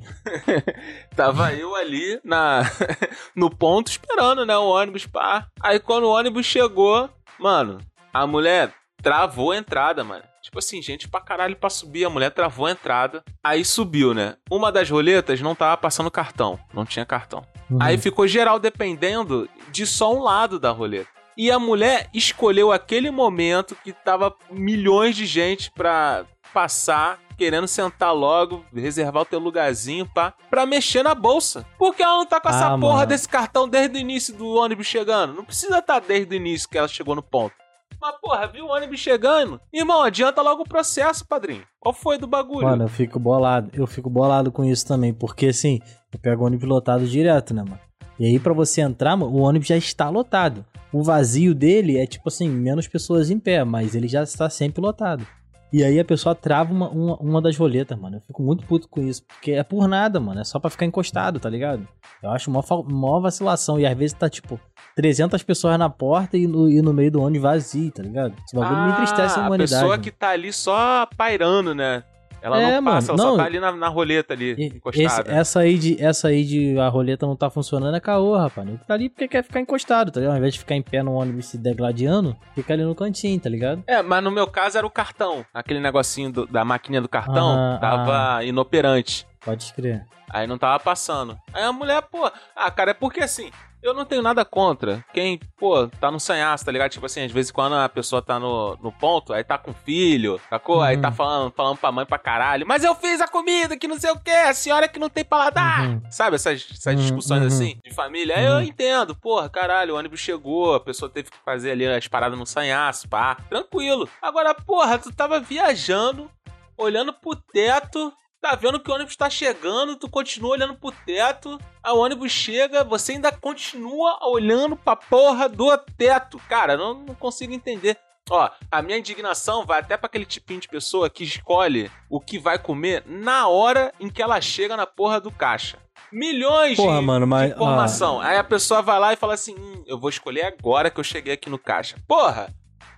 Tava 1.17 1.53
eu 1.53 1.75
ali 1.75 2.21
na 2.25 2.63
no 3.35 3.51
ponto 3.51 3.89
esperando, 3.89 4.47
né, 4.47 4.57
o 4.57 4.69
ônibus 4.69 5.07
pá. 5.07 5.49
Aí 5.61 5.81
quando 5.81 6.05
o 6.05 6.13
ônibus 6.13 6.47
chegou, 6.47 7.09
mano, 7.39 7.79
a 8.13 8.27
mulher 8.27 8.73
travou 9.03 9.53
a 9.53 9.57
entrada, 9.57 10.05
mano. 10.05 10.23
Tipo 10.49 10.61
assim, 10.61 10.81
gente 10.81 11.07
pra 11.07 11.21
caralho 11.21 11.55
pra 11.55 11.69
subir, 11.69 12.07
a 12.07 12.11
mulher 12.11 12.31
travou 12.31 12.65
a 12.65 12.71
entrada. 12.71 13.23
Aí 13.45 13.63
subiu, 13.67 14.15
né? 14.15 14.37
Uma 14.51 14.73
das 14.73 14.89
roletas 14.89 15.43
não 15.43 15.55
tava 15.55 15.77
passando 15.77 16.11
cartão, 16.11 16.59
não 16.73 16.87
tinha 16.87 17.05
cartão. 17.05 17.45
Uhum. 17.71 17.77
Aí 17.83 17.99
ficou 17.99 18.27
geral 18.27 18.59
dependendo 18.59 19.47
de 19.71 19.87
só 19.87 20.11
um 20.15 20.23
lado 20.23 20.59
da 20.59 20.71
roleta. 20.71 21.11
E 21.37 21.51
a 21.51 21.59
mulher 21.59 22.09
escolheu 22.15 22.73
aquele 22.73 23.11
momento 23.11 23.77
que 23.85 23.93
tava 23.93 24.35
milhões 24.51 25.15
de 25.15 25.27
gente 25.27 25.71
pra 25.71 26.25
passar, 26.55 27.19
querendo 27.37 27.69
sentar 27.69 28.15
logo, 28.15 28.65
reservar 28.75 29.25
o 29.25 29.27
teu 29.27 29.39
lugarzinho 29.39 30.07
pá, 30.07 30.33
pra 30.49 30.65
mexer 30.65 31.03
na 31.03 31.15
bolsa. 31.15 31.67
Porque 31.79 32.03
ela 32.03 32.17
não 32.17 32.27
tá 32.27 32.41
com 32.41 32.49
essa 32.49 32.69
Ah, 32.75 32.79
porra 32.79 32.95
mano. 32.97 33.07
desse 33.09 33.29
cartão 33.29 33.69
desde 33.69 33.99
o 33.99 34.01
início 34.01 34.35
do 34.35 34.49
ônibus 34.49 34.87
chegando. 34.87 35.35
Não 35.35 35.45
precisa 35.45 35.79
estar 35.79 36.01
desde 36.01 36.35
o 36.35 36.37
início 36.37 36.67
que 36.67 36.79
ela 36.79 36.89
chegou 36.89 37.15
no 37.15 37.23
ponto. 37.23 37.55
Mas, 38.01 38.15
porra, 38.21 38.47
viu 38.47 38.67
o 38.67 38.71
ônibus 38.71 39.01
chegando? 39.01 39.61
Irmão, 39.73 40.03
adianta 40.03 40.41
logo 40.41 40.63
o 40.63 40.69
processo, 40.69 41.27
padrinho. 41.27 41.63
Qual 41.81 41.93
foi 41.93 42.17
do 42.19 42.27
bagulho? 42.27 42.67
Mano, 42.67 42.85
eu 42.85 42.89
fico 42.89 43.19
bolado. 43.19 43.71
Eu 43.73 43.87
fico 43.87 44.09
bolado 44.09 44.53
com 44.53 44.65
isso 44.65 44.87
também, 44.87 45.13
porque 45.13 45.47
assim, 45.47 45.81
eu 46.13 46.19
pego 46.19 46.45
ônibus 46.47 46.69
lotado 46.69 47.07
direto, 47.07 47.53
né, 47.53 47.63
mano? 47.63 47.81
E 48.19 48.27
aí, 48.27 48.39
pra 48.39 48.53
você 48.53 48.81
entrar, 48.81 49.17
o 49.17 49.41
ônibus 49.41 49.69
já 49.69 49.77
está 49.77 50.09
lotado. 50.09 50.65
O 50.93 51.03
vazio 51.03 51.55
dele 51.55 51.99
é 51.99 52.07
tipo 52.07 52.29
assim, 52.29 52.49
menos 52.49 52.89
pessoas 52.89 53.31
em 53.31 53.39
pé, 53.39 53.63
mas 53.65 53.95
ele 53.95 54.09
já 54.09 54.23
está 54.23 54.49
sempre 54.49 54.81
lotado. 54.81 55.27
E 55.73 55.85
aí 55.85 56.01
a 56.01 56.05
pessoa 56.05 56.35
trava 56.35 56.73
uma, 56.73 56.89
uma, 56.89 57.17
uma 57.17 57.43
das 57.43 57.57
roletas, 57.57 57.99
mano. 57.99 58.17
Eu 58.17 58.21
fico 58.23 58.43
muito 58.43 58.65
puto 58.65 58.89
com 58.89 59.03
isso. 59.03 59.23
Porque 59.27 59.53
é 59.53 59.63
por 59.63 59.87
nada, 59.87 60.19
mano. 60.19 60.41
É 60.41 60.45
só 60.45 60.59
pra 60.59 60.71
ficar 60.71 60.87
encostado, 60.87 61.39
tá 61.39 61.51
ligado? 61.51 61.87
Eu 62.23 62.31
acho 62.31 62.51
uma, 62.51 63.21
vacilação. 63.21 63.79
E 63.79 63.85
às 63.85 63.97
vezes 63.97 64.15
tá, 64.15 64.31
tipo, 64.31 64.59
300 64.99 65.41
pessoas 65.45 65.79
na 65.79 65.89
porta 65.89 66.37
e 66.37 66.45
no, 66.49 66.69
e 66.69 66.83
no 66.83 66.93
meio 66.93 67.09
do 67.13 67.23
ônibus 67.23 67.43
vazio, 67.43 67.89
tá 67.93 68.03
ligado? 68.03 68.35
Esse 68.45 68.57
bagulho 68.57 68.83
me 68.87 68.91
entristece 68.95 69.39
a 69.39 69.43
Ah, 69.45 69.47
humanidade. 69.47 69.75
A 69.75 69.77
pessoa 69.77 69.91
mano. 69.91 70.03
que 70.03 70.11
tá 70.11 70.31
ali 70.31 70.53
só 70.53 71.07
pairando, 71.17 71.73
né? 71.73 72.03
Ela 72.43 72.61
É, 72.61 72.81
não 72.81 72.85
passa, 72.93 73.13
mano, 73.13 73.23
ela 73.23 73.31
não. 73.31 73.37
só 73.37 73.43
tá 73.43 73.47
ali 73.49 73.61
na, 73.61 73.71
na 73.73 73.89
roleta 73.89 74.33
ali, 74.35 74.53
encostada. 74.77 75.29
esse- 75.29 75.39
essa, 75.41 75.61
aí 75.61 75.79
de, 75.79 76.03
essa 76.05 76.29
aí 76.29 76.45
de 76.45 76.77
a 76.79 76.89
roleta 76.89 77.27
não 77.27 77.37
tá 77.37 77.49
funcionando 77.49 77.97
é 77.97 78.01
caô, 78.01 78.37
rapaz. 78.37 78.67
Ele 78.69 78.79
tá 78.87 78.95
ali 78.95 79.09
porque 79.09 79.29
quer 79.29 79.45
ficar 79.45 79.61
encostado, 79.61 80.11
tá 80.11 80.19
ligado? 80.19 80.33
Ao 80.35 80.39
invés 80.39 80.55
de 80.55 80.59
ficar 80.61 80.75
em 80.75 80.83
pé 80.83 81.01
no 81.03 81.15
ônibus 81.15 81.47
se 81.47 81.57
degladiando, 81.59 82.37
fica 82.57 82.73
ali 82.75 82.83
no 82.85 82.95
cantinho, 82.95 83.39
tá 83.39 83.49
ligado? 83.49 83.85
É, 83.87 84.03
mas 84.03 84.23
no 84.23 84.33
meu 84.33 84.47
caso 84.49 84.77
era 84.79 84.87
o 84.87 84.91
cartão. 84.91 85.45
Aquele 85.55 85.79
negocinho 85.81 86.31
do- 86.33 86.47
da 86.47 86.65
maquininha 86.65 87.01
do 87.03 87.09
cartão 87.09 87.55
Ah, 87.57 87.79
tava 87.81 88.45
inoperante. 88.45 89.27
Pode 89.49 89.65
escrever. 89.65 90.05
Aí 90.31 90.47
não 90.47 90.59
tava 90.59 90.79
passando. 90.79 91.39
Aí 91.55 91.63
a 91.65 91.73
mulher, 91.73 92.03
pô, 92.03 92.31
ah, 92.55 92.71
cara, 92.71 92.91
é 92.91 92.95
porque 92.95 93.21
assim, 93.21 93.51
eu 93.83 93.95
não 93.95 94.05
tenho 94.05 94.21
nada 94.21 94.45
contra 94.45 95.03
quem, 95.15 95.39
pô, 95.57 95.89
tá 95.89 96.11
no 96.11 96.21
sanhaço, 96.21 96.67
tá 96.67 96.71
ligado? 96.71 96.91
Tipo 96.91 97.07
assim, 97.07 97.25
às 97.25 97.33
vezes 97.33 97.51
quando 97.51 97.75
a 97.77 97.89
pessoa 97.89 98.21
tá 98.21 98.39
no, 98.39 98.77
no 98.83 98.93
ponto, 98.93 99.33
aí 99.33 99.43
tá 99.43 99.57
com 99.57 99.73
filho, 99.73 100.39
sacou? 100.51 100.83
Aí 100.83 100.97
Uhum. 100.97 101.01
tá 101.03 101.11
falando, 101.11 101.51
falando 101.53 101.79
pra 101.79 101.91
mãe 101.91 102.05
pra 102.05 102.19
caralho, 102.19 102.67
mas 102.67 102.85
eu 102.85 102.95
fiz 102.95 103.23
a 103.23 103.27
comida, 103.29 103.75
que 103.79 103.89
não 103.89 103.99
sei 103.99 104.11
o 104.11 104.19
que, 104.21 104.31
a 104.31 104.53
senhora 104.53 104.87
que 104.87 104.99
não 104.99 105.09
tem 105.09 105.25
paladar. 105.25 105.81
Uhum. 105.89 106.03
Sabe 106.11 106.37
essas, 106.37 106.67
essas 106.73 106.95
Uhum, 106.95 107.01
discussões 107.01 107.41
uhum. 107.41 107.47
assim, 107.47 107.79
de 107.83 107.95
família? 107.95 108.37
Aí 108.37 108.45
Uhum. 108.47 108.53
eu 108.57 108.63
entendo, 108.63 109.17
porra, 109.17 109.49
caralho, 109.49 109.95
o 109.95 109.97
ônibus 109.99 110.21
chegou, 110.21 110.75
a 110.75 110.81
pessoa 110.81 111.09
teve 111.11 111.31
que 111.31 111.39
fazer 111.43 111.71
ali 111.71 111.87
as 111.87 112.07
paradas 112.07 112.39
no 112.39 112.45
sanhaço, 112.45 113.09
pá, 113.09 113.37
tranquilo. 113.49 114.07
Agora, 114.21 114.53
porra, 114.55 114.99
tu 114.99 115.11
tava 115.11 115.41
viajando, 115.41 116.31
olhando 116.77 117.15
pro 117.15 117.35
teto, 117.35 118.13
tá 118.41 118.55
vendo 118.55 118.81
que 118.81 118.91
o 118.91 118.95
ônibus 118.95 119.17
tá 119.17 119.29
chegando, 119.29 119.97
tu 119.97 120.09
continua 120.09 120.51
olhando 120.53 120.75
pro 120.75 120.93
teto, 121.05 121.59
aí 121.83 121.93
o 121.93 121.99
ônibus 121.99 122.31
chega, 122.33 122.85
você 122.85 123.13
ainda 123.13 123.33
continua 123.33 124.19
olhando 124.23 124.77
pra 124.77 124.97
porra 124.97 125.49
do 125.49 125.77
teto. 125.97 126.39
Cara, 126.49 126.75
eu 126.75 126.79
não, 126.79 126.95
não 126.95 127.15
consigo 127.15 127.53
entender. 127.53 127.99
Ó, 128.31 128.51
a 128.71 128.83
minha 128.83 128.99
indignação 128.99 129.65
vai 129.65 129.81
até 129.81 129.97
pra 129.97 130.07
aquele 130.07 130.27
tipinho 130.27 130.61
de 130.61 130.69
pessoa 130.69 131.09
que 131.09 131.25
escolhe 131.25 131.91
o 132.11 132.21
que 132.21 132.39
vai 132.39 132.59
comer 132.59 133.03
na 133.07 133.49
hora 133.49 133.93
em 133.99 134.11
que 134.11 134.21
ela 134.23 134.39
chega 134.41 134.77
na 134.77 134.87
porra 134.87 135.19
do 135.19 135.31
caixa. 135.31 135.79
Milhões 136.13 136.77
Porra, 136.77 137.01
de, 137.01 137.05
mano, 137.07 137.27
de 137.27 137.31
mas- 137.31 137.51
informação. 137.53 138.21
Aí 138.21 138.37
a 138.37 138.45
pessoa 138.45 138.81
vai 138.83 138.99
lá 138.99 139.13
e 139.13 139.17
fala 139.17 139.35
assim: 139.35 139.55
hum, 139.59 139.83
eu 139.87 139.99
vou 139.99 140.09
escolher 140.11 140.43
agora 140.45 140.91
que 140.91 141.01
eu 141.01 141.05
cheguei 141.05 141.35
aqui 141.35 141.49
no 141.51 141.59
caixa. 141.59 141.97
Porra! 142.07 142.49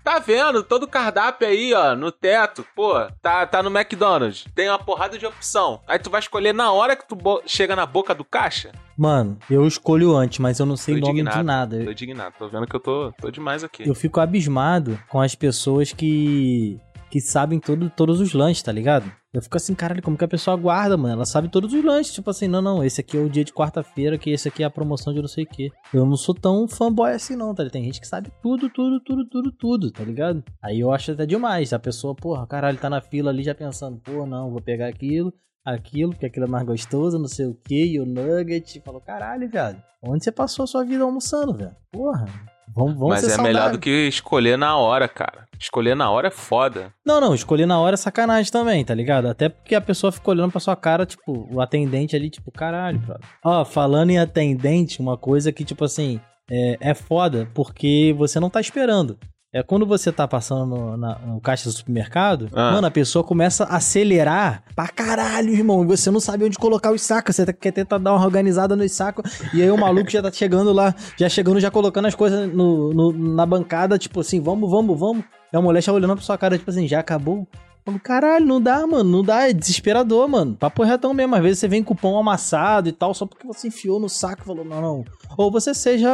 Tá 0.02 0.18
vendo? 0.18 0.62
Todo 0.62 0.88
cardápio 0.88 1.46
aí, 1.46 1.74
ó, 1.74 1.94
no 1.94 2.10
teto. 2.10 2.64
Pô, 2.74 2.94
tá, 3.22 3.46
tá 3.46 3.62
no 3.62 3.70
McDonald's. 3.70 4.44
Tem 4.54 4.68
uma 4.68 4.78
porrada 4.78 5.18
de 5.18 5.26
opção. 5.26 5.80
Aí 5.86 5.98
tu 5.98 6.10
vai 6.10 6.20
escolher 6.20 6.54
na 6.54 6.72
hora 6.72 6.96
que 6.96 7.06
tu 7.06 7.16
chega 7.46 7.76
na 7.76 7.86
boca 7.86 8.14
do 8.14 8.24
caixa? 8.24 8.72
Mano, 8.96 9.38
eu 9.50 9.66
escolho 9.66 10.14
antes, 10.14 10.38
mas 10.38 10.58
eu 10.58 10.66
não 10.66 10.76
sei 10.76 11.00
Tô 11.00 11.06
nome 11.06 11.22
de 11.22 11.42
nada. 11.42 11.84
Tô 11.84 11.90
indignado. 11.90 12.34
Tô 12.38 12.48
vendo 12.48 12.66
que 12.66 12.76
eu 12.76 12.80
tô, 12.80 13.12
tô 13.20 13.30
demais 13.30 13.64
aqui. 13.64 13.88
Eu 13.88 13.94
fico 13.94 14.20
abismado 14.20 14.98
com 15.08 15.20
as 15.20 15.34
pessoas 15.34 15.92
que 15.92 16.78
que 17.10 17.20
sabem 17.20 17.58
todo, 17.58 17.90
todos 17.90 18.20
os 18.20 18.32
lanches, 18.32 18.62
tá 18.62 18.70
ligado? 18.70 19.10
Eu 19.32 19.40
fico 19.40 19.56
assim, 19.56 19.76
caralho, 19.76 20.02
como 20.02 20.16
que 20.18 20.24
a 20.24 20.28
pessoa 20.28 20.56
guarda, 20.56 20.96
mano? 20.96 21.14
Ela 21.14 21.24
sabe 21.24 21.48
todos 21.48 21.72
os 21.72 21.84
lanches. 21.84 22.12
Tipo 22.12 22.30
assim, 22.30 22.48
não, 22.48 22.60
não, 22.60 22.82
esse 22.82 23.00
aqui 23.00 23.16
é 23.16 23.20
o 23.20 23.30
dia 23.30 23.44
de 23.44 23.52
quarta-feira, 23.52 24.18
que 24.18 24.30
esse 24.30 24.48
aqui 24.48 24.64
é 24.64 24.66
a 24.66 24.70
promoção 24.70 25.14
de 25.14 25.20
não 25.20 25.28
sei 25.28 25.44
o 25.44 25.46
quê. 25.46 25.70
Eu 25.94 26.04
não 26.04 26.16
sou 26.16 26.34
tão 26.34 26.66
fanboy 26.66 27.12
assim, 27.12 27.36
não, 27.36 27.54
tá 27.54 27.62
ligado? 27.62 27.72
Tem 27.74 27.84
gente 27.84 28.00
que 28.00 28.08
sabe 28.08 28.32
tudo, 28.42 28.68
tudo, 28.68 28.98
tudo, 29.00 29.24
tudo, 29.28 29.52
tudo, 29.52 29.90
tá 29.92 30.02
ligado? 30.02 30.42
Aí 30.60 30.80
eu 30.80 30.92
acho 30.92 31.12
até 31.12 31.24
demais. 31.24 31.72
A 31.72 31.78
pessoa, 31.78 32.12
porra, 32.12 32.44
caralho, 32.44 32.76
tá 32.76 32.90
na 32.90 33.00
fila 33.00 33.30
ali 33.30 33.44
já 33.44 33.54
pensando, 33.54 34.00
pô, 34.00 34.26
não, 34.26 34.50
vou 34.50 34.60
pegar 34.60 34.88
aquilo, 34.88 35.32
aquilo, 35.64 36.10
porque 36.10 36.26
aquilo 36.26 36.46
é 36.46 36.48
mais 36.48 36.66
gostoso, 36.66 37.16
não 37.16 37.28
sei 37.28 37.46
o 37.46 37.56
quê, 37.64 37.86
e 37.86 38.00
o 38.00 38.04
nugget. 38.06 38.80
Falou, 38.84 39.00
caralho, 39.00 39.48
viado. 39.48 39.80
Onde 40.02 40.24
você 40.24 40.32
passou 40.32 40.64
a 40.64 40.66
sua 40.66 40.84
vida 40.84 41.04
almoçando, 41.04 41.54
velho? 41.54 41.76
Porra. 41.92 42.24
Vamos, 42.74 42.94
vamos 42.94 43.08
Mas 43.10 43.24
é 43.24 43.36
melhor 43.36 43.44
saudáveis. 43.52 43.72
do 43.72 43.80
que 43.80 44.08
escolher 44.08 44.58
na 44.58 44.76
hora, 44.76 45.06
cara. 45.08 45.46
Escolher 45.60 45.94
na 45.94 46.10
hora 46.10 46.28
é 46.28 46.30
foda. 46.30 46.92
Não, 47.04 47.20
não, 47.20 47.34
escolher 47.34 47.66
na 47.66 47.78
hora 47.78 47.94
é 47.94 47.96
sacanagem 47.96 48.50
também, 48.50 48.82
tá 48.82 48.94
ligado? 48.94 49.26
Até 49.26 49.50
porque 49.50 49.74
a 49.74 49.80
pessoa 49.80 50.10
fica 50.10 50.30
olhando 50.30 50.50
pra 50.50 50.60
sua 50.60 50.74
cara, 50.74 51.04
tipo, 51.04 51.46
o 51.52 51.60
atendente 51.60 52.16
ali, 52.16 52.30
tipo, 52.30 52.50
caralho, 52.50 52.98
brother. 52.98 53.28
Ó, 53.44 53.64
falando 53.64 54.10
em 54.10 54.18
atendente, 54.18 55.00
uma 55.00 55.18
coisa 55.18 55.52
que, 55.52 55.62
tipo 55.62 55.84
assim, 55.84 56.18
é, 56.50 56.78
é 56.80 56.94
foda 56.94 57.46
porque 57.54 58.14
você 58.16 58.40
não 58.40 58.48
tá 58.48 58.60
esperando. 58.60 59.18
É 59.52 59.64
quando 59.64 59.84
você 59.84 60.12
tá 60.12 60.28
passando 60.28 60.64
no, 60.64 60.96
na- 60.96 61.18
no 61.18 61.40
caixa 61.40 61.68
do 61.68 61.72
supermercado, 61.72 62.48
Ah. 62.54 62.70
mano, 62.72 62.86
a 62.86 62.90
pessoa 62.90 63.24
começa 63.24 63.64
a 63.64 63.76
acelerar 63.78 64.62
pra 64.76 64.86
caralho, 64.86 65.50
irmão. 65.52 65.82
E 65.82 65.86
você 65.88 66.08
não 66.08 66.20
sabe 66.20 66.44
onde 66.44 66.56
colocar 66.56 66.92
os 66.92 67.02
sacos. 67.02 67.34
Você 67.34 67.52
quer 67.52 67.72
tentar 67.72 67.98
dar 67.98 68.12
uma 68.14 68.24
organizada 68.24 68.76
nos 68.76 68.92
sacos. 68.92 69.40
E 69.52 69.60
aí 69.60 69.68
o 69.68 69.76
maluco 69.76 70.08
já 70.08 70.22
tá 70.22 70.30
chegando 70.30 70.72
lá, 70.72 70.94
já 71.16 71.28
chegando, 71.28 71.58
já 71.58 71.68
colocando 71.68 72.06
as 72.06 72.14
coisas 72.14 72.48
no, 72.54 72.94
no- 72.94 73.12
na 73.34 73.44
bancada, 73.44 73.98
tipo 73.98 74.20
assim, 74.20 74.40
vamos, 74.40 74.70
vamos, 74.70 74.96
vamos. 74.98 75.24
E 75.52 75.56
a 75.56 75.60
mulher 75.60 75.82
já 75.82 75.92
olhando 75.92 76.14
pra 76.14 76.22
sua 76.24 76.38
cara, 76.38 76.56
tipo 76.56 76.70
assim, 76.70 76.86
já 76.86 77.00
acabou? 77.00 77.44
Falo, 77.84 78.00
Caralho, 78.00 78.46
não 78.46 78.60
dá, 78.60 78.86
mano, 78.86 79.10
não 79.10 79.22
dá, 79.22 79.48
é 79.48 79.52
desesperador, 79.52 80.28
mano. 80.28 80.56
Papo 80.56 80.82
retão 80.82 81.14
mesmo. 81.14 81.34
Às 81.34 81.42
vezes 81.42 81.58
você 81.58 81.68
vem 81.68 81.82
com 81.82 81.94
pão 81.94 82.18
amassado 82.18 82.88
e 82.88 82.92
tal, 82.92 83.14
só 83.14 83.26
porque 83.26 83.46
você 83.46 83.68
enfiou 83.68 83.98
no 83.98 84.08
saco 84.08 84.42
e 84.42 84.46
falou, 84.46 84.64
não, 84.64 84.80
não. 84.80 85.04
Ou 85.36 85.50
você 85.50 85.72
seja, 85.74 86.10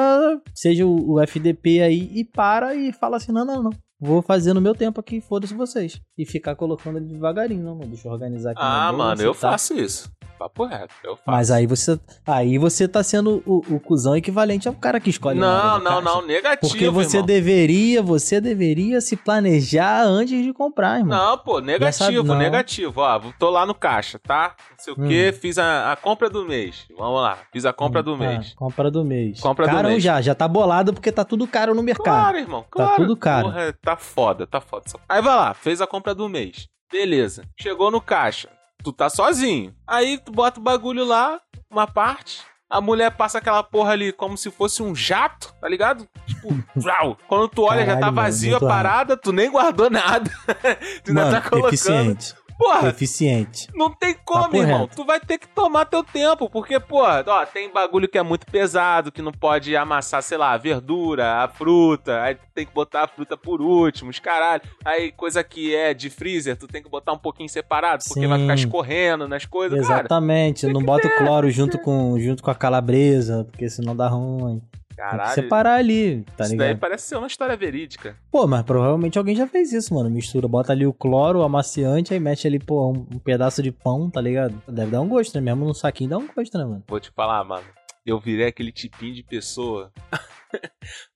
seja 0.55 0.87
o, 0.87 1.21
FDP 1.21 1.81
aí 1.81 2.11
e 2.15 2.25
para 2.25 2.75
e 2.75 2.93
fala 2.93 3.17
assim, 3.17 3.33
não, 3.33 3.45
não, 3.45 3.63
não. 3.63 3.71
Vou 3.99 4.21
fazer 4.21 4.53
no 4.53 4.61
meu 4.61 4.75
tempo 4.75 5.01
aqui, 5.01 5.21
foda-se 5.21 5.55
vocês. 5.55 6.01
E 6.19 6.27
ficar 6.27 6.55
colocando 6.55 6.99
ele 6.99 7.07
devagarinho, 7.07 7.65
não, 7.65 7.75
mano. 7.75 7.89
Deixa 7.89 8.07
eu 8.07 8.13
organizar 8.13 8.51
aqui. 8.51 8.61
Ah, 8.63 8.93
mano, 8.93 9.23
eu 9.23 9.35
tal. 9.35 9.53
faço 9.53 9.75
isso. 9.75 10.11
Papo 10.39 10.65
reto, 10.67 10.95
eu 11.03 11.17
faço. 11.17 11.23
Mas 11.27 11.51
aí 11.51 11.67
você, 11.67 11.99
aí 12.27 12.59
você 12.59 12.87
tá 12.87 13.03
sendo 13.03 13.43
o, 13.47 13.59
o 13.75 13.81
cuzão 13.81 14.15
equivalente 14.17 14.69
ao 14.69 14.75
cara 14.75 15.01
que 15.01 15.09
escolhe. 15.11 15.39
Não, 15.41 15.79
da 15.83 15.91
não, 15.91 16.01
não, 16.03 16.27
negativo, 16.27 16.71
Porque 16.73 16.89
você 16.91 17.17
irmão. 17.19 17.27
deveria, 17.27 18.03
você 18.03 18.41
deveria 18.41 19.01
se 19.01 19.17
planejar 19.17 20.03
antes 20.05 20.43
de 20.45 20.53
comprar, 20.53 20.99
irmão. 20.99 21.17
Não, 21.19 21.39
pô, 21.39 21.61
negativo, 21.61 22.23
não. 22.23 22.37
negativo. 22.39 23.01
Ó, 23.01 23.21
tô 23.39 23.49
lá 23.51 23.65
no 23.65 23.75
caixa, 23.75 24.19
tá? 24.19 24.55
Não 24.71 24.79
sei 24.79 24.93
o 24.95 24.97
Hum. 25.01 25.09
quê, 25.09 25.33
fiz 25.33 25.59
a, 25.59 25.93
a 25.93 25.97
compra 25.97 26.29
do 26.29 26.45
mês. 26.45 26.87
Vamos 26.97 27.21
lá, 27.23 27.39
fiz 27.53 27.65
a 27.65 27.73
compra 27.73 28.03
do 28.03 28.15
Ah, 28.15 28.19
mês. 28.19 28.55
compra 28.55 28.91
do 28.91 29.05
mês. 29.05 29.41
Compra 29.41 29.67
do 29.67 29.73
Carão 29.75 29.91
mês. 29.91 30.03
já, 30.03 30.21
já 30.21 30.35
tá 30.35 30.47
bolado 30.47 30.93
porque 30.93 31.11
tá 31.11 31.25
tudo 31.25 31.47
caro 31.47 31.75
no 31.75 31.83
mercado. 31.83 32.05
Claro, 32.05 32.39
irmão, 32.39 32.65
claro. 32.71 32.97
tudo 32.97 33.17
caro. 33.17 33.47
Porra, 33.49 33.73
tá 33.83 33.97
foda, 33.97 34.47
tá 34.47 34.61
foda. 34.61 34.85
Aí 35.09 35.23
vai 35.23 35.35
lá, 35.37 35.55
fez 35.55 35.81
a 35.81 35.87
compra 35.87 36.15
do 36.15 36.29
mês. 36.29 36.67
Beleza. 36.93 37.43
Chegou 37.61 37.91
no 37.91 38.01
caixa. 38.01 38.49
Tu 38.87 38.93
tá 38.93 39.11
sozinho. 39.11 39.75
Aí 39.85 40.17
tu 40.17 40.31
bota 40.31 40.61
o 40.61 40.63
bagulho 40.63 41.05
lá, 41.05 41.41
uma 41.69 41.89
parte. 41.89 42.41
A 42.71 42.81
mulher 42.81 43.11
passa 43.11 43.39
aquela 43.39 43.61
porra 43.61 43.91
ali 43.91 44.13
como 44.13 44.39
se 44.39 44.49
fosse 44.49 44.81
um 44.81 44.95
jato, 44.95 45.53
tá 45.61 45.69
ligado? 45.69 46.07
Tipo, 46.25 46.51
vrau. 46.77 47.19
quando 47.27 47.49
tu 47.49 47.63
olha 47.65 47.81
já 47.81 47.95
tá 47.95 47.99
Caralho, 47.99 48.15
mano, 48.15 48.15
vazio 48.15 48.51
muito 48.53 48.65
a 48.65 48.69
parada, 48.69 49.17
tu 49.17 49.33
nem 49.33 49.51
guardou 49.51 49.91
nada. 49.91 50.31
tu 51.03 51.09
ainda 51.11 51.25
Mano, 51.25 51.33
tá 51.33 51.41
colocando. 51.51 51.75
eficiente. 51.75 52.35
Porra, 52.59 52.89
Eficiente. 52.89 53.69
não 53.75 53.91
tem 53.91 54.17
como, 54.25 54.45
Papo 54.45 54.57
irmão. 54.57 54.81
reto. 54.81 54.97
Tu 54.97 55.05
vai 55.05 55.21
ter 55.21 55.39
que 55.39 55.47
tomar 55.49 55.85
teu 55.85 56.03
tempo, 56.03 56.49
porque, 56.49 56.81
pô, 56.81 57.03
ó, 57.03 57.47
tem 57.47 57.71
bagulho 57.71 58.09
que 58.09 58.17
é 58.17 58.23
muito 58.23 58.47
pesado, 58.47 59.13
que 59.13 59.21
não 59.21 59.33
pode 59.33 59.77
amassar, 59.77 60.23
sei 60.23 60.39
lá, 60.39 60.53
a 60.53 60.57
verdura, 60.57 61.43
a 61.43 61.49
fruta, 61.49 62.23
aí 62.23 62.35
tu 62.35 62.47
tem 62.55 62.65
que 62.67 62.73
botar 62.73 63.05
a 63.05 63.09
fruta 63.09 63.37
por 63.37 63.61
último, 63.61 64.11
os 64.11 64.19
caralho. 64.19 64.63
Aí 64.85 65.13
coisa 65.13 65.45
que 65.45 65.75
é 65.75 65.93
de 65.93 66.09
freezer, 66.09 66.57
tu 66.57 66.67
tem 66.67 66.83
que 66.83 66.89
botar 66.89 67.13
um 67.13 67.19
pouquinho 67.19 67.49
separado, 67.49 68.03
porque 68.07 68.21
Sim. 68.21 68.27
vai 68.27 68.41
ficar 68.41 68.55
escorrendo 68.55 69.29
nas 69.29 69.45
coisas, 69.45 69.87
cara. 69.87 70.01
Exatamente. 70.01 70.67
Não 70.67 70.83
bota 70.83 71.07
o 71.07 71.17
cloro 71.19 71.51
junto 71.51 71.79
com, 71.79 72.19
junto 72.19 72.43
com 72.43 72.51
a 72.51 72.55
calabresa, 72.55 73.47
porque 73.51 73.69
senão 73.69 73.95
dá 73.95 74.09
ruim. 74.09 74.63
Tem 74.97 75.05
que 75.05 75.11
Caralho. 75.11 75.35
separar 75.35 75.75
ali, 75.75 76.23
tá 76.37 76.45
isso 76.45 76.57
daí 76.57 76.69
ligado? 76.69 76.81
parece 76.81 77.07
ser 77.09 77.17
uma 77.17 77.27
história 77.27 77.55
verídica. 77.57 78.17
Pô, 78.31 78.47
mas 78.47 78.63
provavelmente 78.63 79.19
alguém 79.19 79.37
já 79.37 79.47
fez 79.47 79.73
isso, 79.73 79.93
mano. 79.95 80.09
Mistura, 80.09 80.49
bota 80.49 80.73
ali 80.73 80.87
o 80.87 80.93
cloro, 80.93 81.41
o 81.41 81.43
amaciante, 81.43 82.15
aí 82.15 82.21
mexe 82.21 82.49
ali, 82.49 82.59
pô, 82.59 82.91
um, 82.93 83.07
um 83.15 83.19
pedaço 83.19 83.63
de 83.63 83.71
pão, 83.71 84.09
tá 84.09 84.21
ligado? 84.21 84.55
Deve 84.67 84.91
dar 84.91 85.03
um 85.03 85.09
gosto, 85.09 85.35
né? 85.35 85.41
Mesmo 85.43 85.67
no 85.67 85.75
saquinho 85.75 86.11
dá 86.11 86.19
um 86.19 86.27
gosto, 86.27 86.57
né, 86.57 86.65
mano? 86.65 86.83
Vou 86.89 86.99
te 86.99 87.11
falar, 87.11 87.45
mano. 87.45 87.67
Eu 88.05 88.19
virei 88.19 88.47
aquele 88.47 88.73
tipinho 88.73 89.15
de 89.15 89.23
pessoa. 89.23 89.93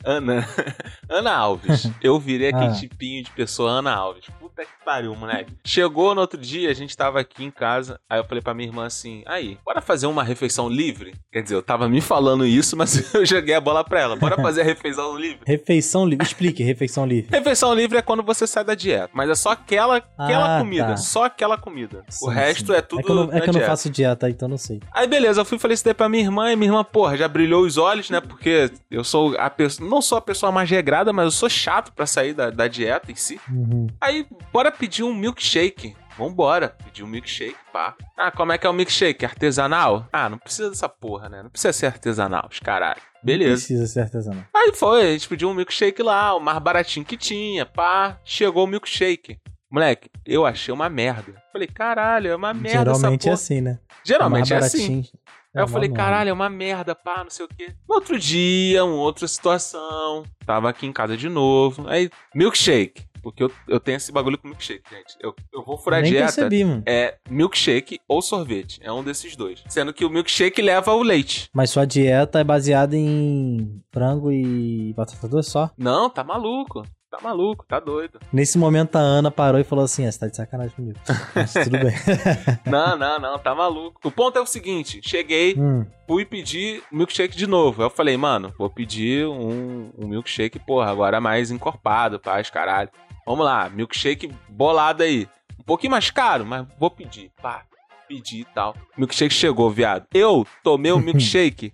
Ana. 0.05 0.47
Ana 1.09 1.33
Alves. 1.35 1.91
Eu 2.03 2.19
virei 2.19 2.49
aquele 2.49 2.67
Ah. 2.67 2.73
tipinho 2.75 3.23
de 3.23 3.31
pessoa 3.31 3.71
Ana 3.71 3.93
Alves. 3.95 4.25
Puta 4.39 4.65
que 4.65 4.85
pariu, 4.85 5.15
moleque. 5.15 5.53
Chegou 5.65 6.15
no 6.15 6.21
outro 6.21 6.41
dia, 6.41 6.71
a 6.71 6.75
gente 6.75 6.97
tava 6.97 7.21
aqui 7.21 7.45
em 7.45 7.51
casa. 7.51 8.01
Aí 8.09 8.19
eu 8.19 8.25
falei 8.25 8.43
pra 8.43 8.55
minha 8.55 8.69
irmã 8.69 8.87
assim: 8.87 9.23
aí, 9.27 9.59
bora 9.65 9.81
fazer 9.81 10.07
uma 10.07 10.25
refeição 10.25 10.69
livre? 10.69 11.15
Quer 11.33 11.43
dizer, 11.43 11.55
eu 11.55 11.63
tava 11.63 11.89
me 11.89 12.01
falando 12.01 12.45
isso, 12.47 12.77
mas 12.77 12.91
eu 13.15 13.25
joguei 13.25 13.55
a 13.55 13.61
bola 13.61 13.85
pra 13.85 14.01
ela. 14.01 14.17
Bora 14.17 14.37
fazer 14.37 14.63
a 14.63 14.65
refeição 14.65 15.17
livre? 15.17 15.41
Refeição 15.47 16.05
livre. 16.07 16.27
Explique, 16.27 16.63
refeição 16.63 17.07
livre. 17.07 17.31
Refeição 17.31 17.75
livre 17.75 17.99
é 17.99 18.03
quando 18.03 18.23
você 18.23 18.47
sai 18.47 18.65
da 18.65 18.75
dieta. 18.75 19.11
Mas 19.13 19.31
é 19.31 19.35
só 19.35 19.51
aquela, 19.53 19.97
aquela 20.19 20.57
Ah, 20.57 20.61
comida. 20.61 20.87
tá. 20.87 20.97
Só 20.97 21.25
aquela 21.25 21.57
comida. 21.57 22.05
o 22.09 22.13
Sim, 22.13 22.31
resto 22.35 22.67
sim. 22.73 22.79
é 22.79 22.81
tudo. 22.83 23.01
É 23.01 23.03
que 23.05 23.11
eu 23.11 23.15
não, 23.15 23.33
é 23.33 23.41
que 23.41 23.49
eu 23.51 23.55
não 23.55 23.61
faço 23.61 23.91
dieta, 23.91 24.29
então 24.29 24.49
não 24.49 24.59
sei. 24.59 24.81
Aí 24.93 25.07
beleza, 25.07 25.41
eu 25.41 25.45
fui 25.45 25.57
e 25.57 25.61
falei 25.61 25.75
isso 25.75 25.85
daí 25.85 25.95
pra 25.95 26.09
minha 26.09 26.23
irmã, 26.25 26.53
e 26.53 26.57
minha 26.57 26.69
irmã, 26.71 26.83
porra, 26.85 27.17
já 27.17 27.29
brilhou 27.29 27.65
os 27.65 27.77
olhos, 27.77 28.11
né? 28.11 28.21
Porque 28.21 28.71
eu 28.91 29.05
sou 29.05 29.20
a 29.39 29.49
pessoa, 29.51 29.89
não 29.89 30.01
sou 30.03 30.19
a 30.19 30.21
pessoa 30.21 30.51
mais 30.53 30.69
regrada, 30.71 31.13
mas 31.13 31.25
eu 31.25 31.31
sou 31.31 31.49
chato 31.49 31.93
pra 31.93 32.07
sair 32.07 32.35
da, 32.35 32.51
da 32.51 32.69
dieta 32.69 33.11
em 33.11 33.15
si. 33.15 33.41
Uhum. 33.51 33.87
Aí, 34.01 34.27
bora 34.53 34.71
pedir 34.71 35.03
um 35.03 35.15
milkshake. 35.15 35.97
Vambora, 36.19 36.77
pedir 36.85 37.03
um 37.03 37.07
milkshake, 37.07 37.57
pá. 37.73 37.95
Ah, 38.17 38.31
como 38.31 38.53
é 38.53 38.59
que 38.59 38.67
é 38.67 38.71
o 38.71 38.75
milkshake? 38.75 39.25
Artesanal? 39.25 40.07
Ah, 40.13 40.29
não 40.29 40.37
precisa 40.37 40.69
dessa 40.69 40.89
porra, 40.89 41.29
né? 41.29 41.43
Não 41.43 41.49
precisa 41.49 41.73
ser 41.73 41.87
artesanal, 41.87 42.47
os 42.51 42.59
caralho. 42.59 43.01
Não 43.01 43.21
Beleza. 43.25 43.53
precisa 43.53 43.87
ser 43.87 44.01
artesanal. 44.01 44.43
Aí 44.55 44.73
foi, 44.75 45.03
a 45.03 45.13
gente 45.13 45.29
pediu 45.29 45.49
um 45.49 45.55
milkshake 45.55 46.03
lá, 46.03 46.35
o 46.35 46.41
mais 46.41 46.59
baratinho 46.59 47.07
que 47.07 47.17
tinha, 47.17 47.65
pá. 47.65 48.19
Chegou 48.25 48.65
o 48.65 48.67
milkshake. 48.67 49.39
Moleque, 49.71 50.11
eu 50.27 50.45
achei 50.45 50.75
uma 50.75 50.89
merda. 50.91 51.33
Falei, 51.53 51.69
caralho, 51.69 52.29
é 52.29 52.37
uma 52.37 52.53
merda 52.53 52.91
essa 52.91 53.01
Geralmente 53.01 53.23
é 53.23 53.25
porra. 53.25 53.35
assim, 53.35 53.61
né? 53.61 53.79
Geralmente 54.05 54.53
é, 54.53 54.59
mais 54.61 54.75
assim. 54.75 55.05
Baratinho. 55.53 55.55
Aí 55.55 55.61
É 55.61 55.63
eu 55.63 55.69
falei, 55.69 55.89
uma 55.89 55.97
caralho, 55.97 56.31
é 56.31 56.33
uma 56.33 56.49
merda, 56.51 56.95
pá, 56.95 57.23
não 57.25 57.31
sei 57.31 57.45
o 57.45 57.49
quê. 57.49 57.75
No 57.89 57.95
outro 57.97 58.19
dia, 58.19 58.85
uma 58.85 58.95
outra 58.97 59.27
situação. 59.29 60.23
Tava 60.47 60.69
aqui 60.71 60.87
em 60.87 60.93
casa 60.93 61.17
de 61.17 61.29
novo. 61.29 61.89
Aí, 61.89 62.11
milkshake. 62.35 63.09
Porque 63.23 63.43
eu, 63.43 63.53
eu 63.69 63.79
tenho 63.79 63.97
esse 63.97 64.11
bagulho 64.11 64.39
com 64.39 64.49
milkshake, 64.49 64.83
gente. 64.91 65.15
Eu, 65.21 65.35
eu 65.53 65.63
vou 65.63 65.77
furar 65.77 66.01
Nem 66.01 66.11
dieta. 66.11 66.25
percebi, 66.27 66.65
mano. 66.65 66.83
É 66.87 67.19
milkshake 67.29 68.01
ou 68.09 68.23
sorvete. 68.23 68.81
É 68.83 68.91
um 68.91 69.05
desses 69.05 69.37
dois. 69.37 69.63
Sendo 69.69 69.93
que 69.93 70.07
o 70.07 70.09
milkshake 70.11 70.63
leva 70.63 70.95
o 70.95 71.03
leite. 71.03 71.51
Mas 71.53 71.69
sua 71.69 71.85
dieta 71.85 72.41
é 72.41 72.45
baseada 72.45 72.97
em 72.97 73.79
frango 73.93 74.33
e 74.33 74.95
batata 74.97 75.29
doce 75.29 75.51
só? 75.51 75.71
Não, 75.77 76.09
tá 76.09 76.25
maluco. 76.25 76.83
Tá 77.11 77.19
maluco, 77.21 77.65
tá 77.67 77.81
doido. 77.81 78.21
Nesse 78.33 78.57
momento 78.57 78.95
a 78.95 79.01
Ana 79.01 79.33
parou 79.33 79.61
e 79.61 79.65
falou 79.65 79.85
assim: 79.85 80.07
ah, 80.07 80.13
você 80.13 80.19
tá 80.21 80.27
de 80.29 80.37
sacanagem 80.37 80.77
comigo. 80.77 80.99
Mas 81.35 81.53
tudo 81.53 81.71
bem. 81.79 81.93
Não, 82.71 82.97
não, 82.97 83.19
não, 83.19 83.39
tá 83.39 83.53
maluco. 83.53 84.01
O 84.05 84.13
ponto 84.13 84.39
é 84.39 84.41
o 84.41 84.47
seguinte: 84.47 85.01
cheguei, 85.03 85.57
Hum, 85.59 85.85
fui 86.07 86.25
pedir 86.25 86.83
milkshake 86.93 87.37
de 87.37 87.49
novo. 87.49 87.83
Aí 87.83 87.87
eu 87.87 87.91
falei, 87.91 88.17
mano, 88.17 88.55
vou 88.57 88.71
pedir 88.71 89.27
um, 89.27 89.91
um 89.99 90.07
milkshake, 90.07 90.61
porra, 90.61 90.91
agora 90.91 91.21
mais 91.21 91.51
encorpado, 91.51 92.21
paz, 92.21 92.49
caralho. 92.49 92.91
Vamos 93.27 93.45
lá, 93.45 93.69
milkshake 93.69 94.33
bolado 94.49 95.03
aí. 95.03 95.27
Um 95.59 95.65
pouquinho 95.65 95.91
mais 95.91 96.11
caro, 96.11 96.47
mas 96.47 96.65
vou 96.79 96.91
pedir, 96.91 97.33
pá. 97.43 97.65
Pedi 98.09 98.41
e 98.41 98.45
tal. 98.45 98.75
Milkshake 98.97 99.35
chegou, 99.35 99.69
viado. 99.71 100.07
Eu 100.15 100.47
tomei 100.63 100.93
o 100.93 100.99
milkshake. 101.01 101.73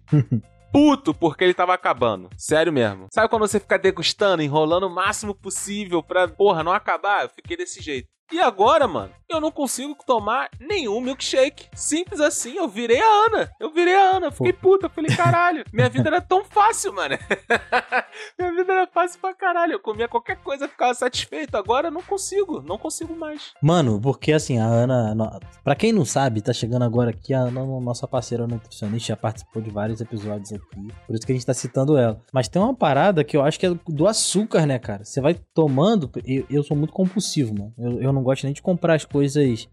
Puto 0.73 1.15
porque 1.15 1.45
ele 1.45 1.55
tava 1.55 1.75
acabando. 1.75 2.29
Sério 2.37 2.73
mesmo. 2.73 3.07
Sabe 3.13 3.29
quando 3.29 3.47
você 3.47 3.61
fica 3.61 3.79
degustando, 3.79 4.43
enrolando 4.43 4.87
o 4.87 4.95
máximo 4.95 5.35
possível 5.35 6.03
pra, 6.03 6.29
porra, 6.29 6.63
não 6.63 6.73
acabar? 6.73 7.25
Eu 7.25 7.29
fiquei 7.31 7.57
desse 7.57 7.83
jeito. 7.83 8.09
E 8.33 8.41
agora, 8.41 8.89
mano, 8.89 9.13
eu 9.29 9.41
não 9.41 9.51
consigo 9.51 9.97
tomar 10.07 10.49
nenhum 10.61 11.01
milkshake. 11.01 11.69
Simples 11.75 12.21
assim, 12.21 12.57
eu 12.57 12.69
virei 12.69 13.01
a 13.01 13.27
Ana. 13.27 13.51
Eu 13.61 13.73
virei 13.73 13.95
a 13.95 14.17
Ana, 14.17 14.31
fiquei 14.31 14.53
puta. 14.53 14.89
Falei, 14.89 15.15
caralho, 15.17 15.65
minha 15.73 15.89
vida 15.89 16.09
era 16.09 16.21
tão 16.21 16.45
fácil, 16.45 16.93
mano. 16.93 17.17
minha 18.39 18.53
vida 18.53 18.73
era 18.73 18.87
fácil 18.87 19.21
pra 19.21 19.35
caralho. 19.35 19.75
Eu 19.75 19.81
comia 19.81 20.09
qualquer 20.09 20.37
coisa, 20.37 20.69
ficava 20.69 20.95
satisfeito. 20.95 21.57
Agora 21.57 21.89
eu 21.89 21.93
não 21.93 22.03
consigo, 22.03 22.63
não 22.63 22.79
consigo 22.79 23.15
mais. 23.17 23.53
Mano, 23.63 24.01
porque 24.01 24.33
assim, 24.33 24.59
a 24.59 24.67
Ana, 24.67 25.41
pra 25.63 25.75
quem 25.75 25.93
não 25.93 26.05
sabe, 26.05 26.41
tá 26.41 26.53
chegando 26.53 26.85
agora 26.85 27.11
aqui, 27.11 27.35
a 27.35 27.41
Ana, 27.41 27.65
nossa 27.81 28.07
parceira 28.07 28.47
nutricionista, 28.47 29.09
já 29.09 29.17
participou 29.17 29.63
de 29.63 29.71
vários 29.71 30.01
episódios 30.01 30.53
aqui, 30.53 30.89
por 31.07 31.15
isso 31.15 31.27
que 31.27 31.33
a 31.33 31.35
gente 31.35 31.47
tá 31.47 31.55
citando 31.55 31.97
ela. 31.97 32.21
Mas 32.33 32.49
tem 32.49 32.61
uma 32.61 32.75
parada 32.75 33.25
que 33.25 33.37
eu 33.37 33.43
acho 33.43 33.59
que 33.59 33.67
é 33.67 33.75
do 33.89 34.07
açúcar, 34.07 34.67
né, 34.67 34.79
cara? 34.79 35.05
Você 35.05 35.21
vai 35.21 35.35
tomando, 35.35 36.11
eu, 36.25 36.45
eu 36.49 36.63
sou 36.63 36.77
muito 36.77 36.93
compulsivo, 36.93 37.55
mano. 37.55 37.75
Eu, 37.79 38.03
eu 38.03 38.13
não 38.17 38.23
gosto 38.23 38.45
nem 38.45 38.53
de 38.53 38.63
comprar 38.63 38.95
as 38.95 39.05
coisas 39.05 39.69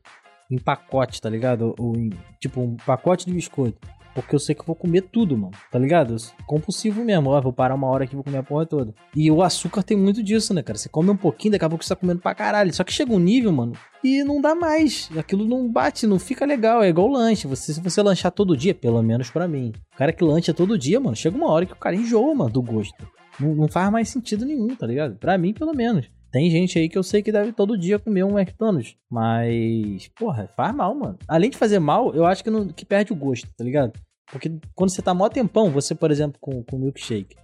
em 0.52 0.58
pacote, 0.58 1.20
tá 1.20 1.30
ligado? 1.30 1.74
Ou 1.80 1.96
em, 1.98 2.12
tipo, 2.40 2.62
um 2.62 2.76
pacote 2.76 3.26
de 3.26 3.34
biscoito. 3.34 3.80
Porque 4.14 4.36
eu 4.36 4.40
sei 4.40 4.54
que 4.54 4.62
eu 4.62 4.66
vou 4.66 4.76
comer 4.76 5.02
tudo, 5.02 5.36
mano. 5.36 5.54
Tá 5.72 5.80
ligado? 5.80 6.16
Compulsivo 6.46 7.04
mesmo. 7.04 7.32
Ó, 7.32 7.42
vou 7.42 7.52
parar 7.52 7.74
uma 7.74 7.88
hora 7.88 8.04
aqui 8.04 8.14
e 8.14 8.16
vou 8.16 8.24
comer 8.24 8.38
a 8.38 8.44
porra 8.44 8.64
toda. 8.64 8.94
E 9.16 9.32
o 9.32 9.42
açúcar 9.42 9.82
tem 9.82 9.98
muito 9.98 10.22
disso, 10.22 10.54
né, 10.54 10.62
cara? 10.62 10.78
Você 10.78 10.88
come 10.88 11.10
um 11.10 11.18
pouquinho, 11.18 11.54
daqui 11.54 11.66
a 11.66 11.70
pouco 11.70 11.84
você 11.84 11.96
tá 11.96 12.00
comendo 12.00 12.22
pra 12.22 12.36
caralho. 12.36 12.72
Só 12.72 12.84
que 12.84 12.94
chega 12.94 13.12
um 13.12 13.18
nível, 13.18 13.52
mano, 13.52 13.74
e 14.04 14.24
não 14.24 14.40
dá 14.40 14.54
mais. 14.54 15.10
Aquilo 15.18 15.48
não 15.48 15.68
bate, 15.68 16.06
não 16.06 16.20
fica 16.20 16.46
legal. 16.46 16.84
É 16.84 16.90
igual 16.90 17.08
lanche. 17.08 17.48
Você, 17.48 17.74
se 17.74 17.82
você 17.82 18.04
lanchar 18.04 18.32
todo 18.32 18.56
dia, 18.56 18.76
pelo 18.76 19.02
menos 19.02 19.32
pra 19.32 19.48
mim. 19.48 19.74
O 19.96 19.98
cara 19.98 20.14
que 20.14 20.24
lancha 20.24 20.54
todo 20.54 20.78
dia, 20.78 21.00
mano, 21.00 21.16
chega 21.16 21.36
uma 21.36 21.50
hora 21.50 21.66
que 21.66 21.74
o 21.74 21.78
cara 21.78 21.96
enjoa, 21.96 22.36
mano, 22.36 22.52
do 22.52 22.62
gosto. 22.62 23.08
Não, 23.40 23.56
não 23.56 23.68
faz 23.68 23.92
mais 23.92 24.10
sentido 24.10 24.46
nenhum, 24.46 24.76
tá 24.76 24.86
ligado? 24.86 25.16
Pra 25.16 25.40
mim, 25.40 25.54
pelo 25.54 25.74
menos. 25.74 26.08
Tem 26.34 26.50
gente 26.50 26.80
aí 26.80 26.90
que 26.90 26.98
eu 26.98 27.04
sei 27.04 27.22
que 27.22 27.32
deve 27.32 27.54
todo 27.54 27.78
dia 27.78 28.00
comer 28.00 28.24
um 28.24 28.40
McDonald's. 28.40 28.96
Mas, 29.08 30.08
porra, 30.18 30.50
faz 30.58 30.74
mal, 30.74 30.96
mano. 30.96 31.16
Além 31.28 31.52
de 31.52 31.58
fazer 31.58 31.78
mal, 31.78 32.12
eu 32.16 32.26
acho 32.26 32.44
que, 32.44 32.50
não, 32.50 32.68
que 32.70 32.84
perde 32.84 33.14
o 33.14 33.16
gosto, 33.16 33.48
tá 33.56 33.64
ligado? 33.64 33.94
Porque 34.32 34.52
quando 34.74 34.90
você 34.90 35.00
tá 35.04 35.14
mó 35.14 35.30
tempão, 35.30 35.70
você, 35.70 35.94
por 35.94 36.10
exemplo, 36.10 36.40
com, 36.42 36.64
com 36.64 36.80
milkshake. 36.80 37.36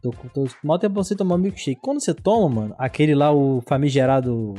Tô, 0.00 0.10
tô 0.32 0.46
mó 0.64 0.78
tempão 0.78 1.04
sem 1.04 1.14
tomar 1.14 1.36
milkshake. 1.36 1.82
Quando 1.82 2.02
você 2.02 2.14
toma, 2.14 2.62
mano, 2.62 2.74
aquele 2.78 3.14
lá, 3.14 3.30
o 3.30 3.60
famigerado 3.68 4.54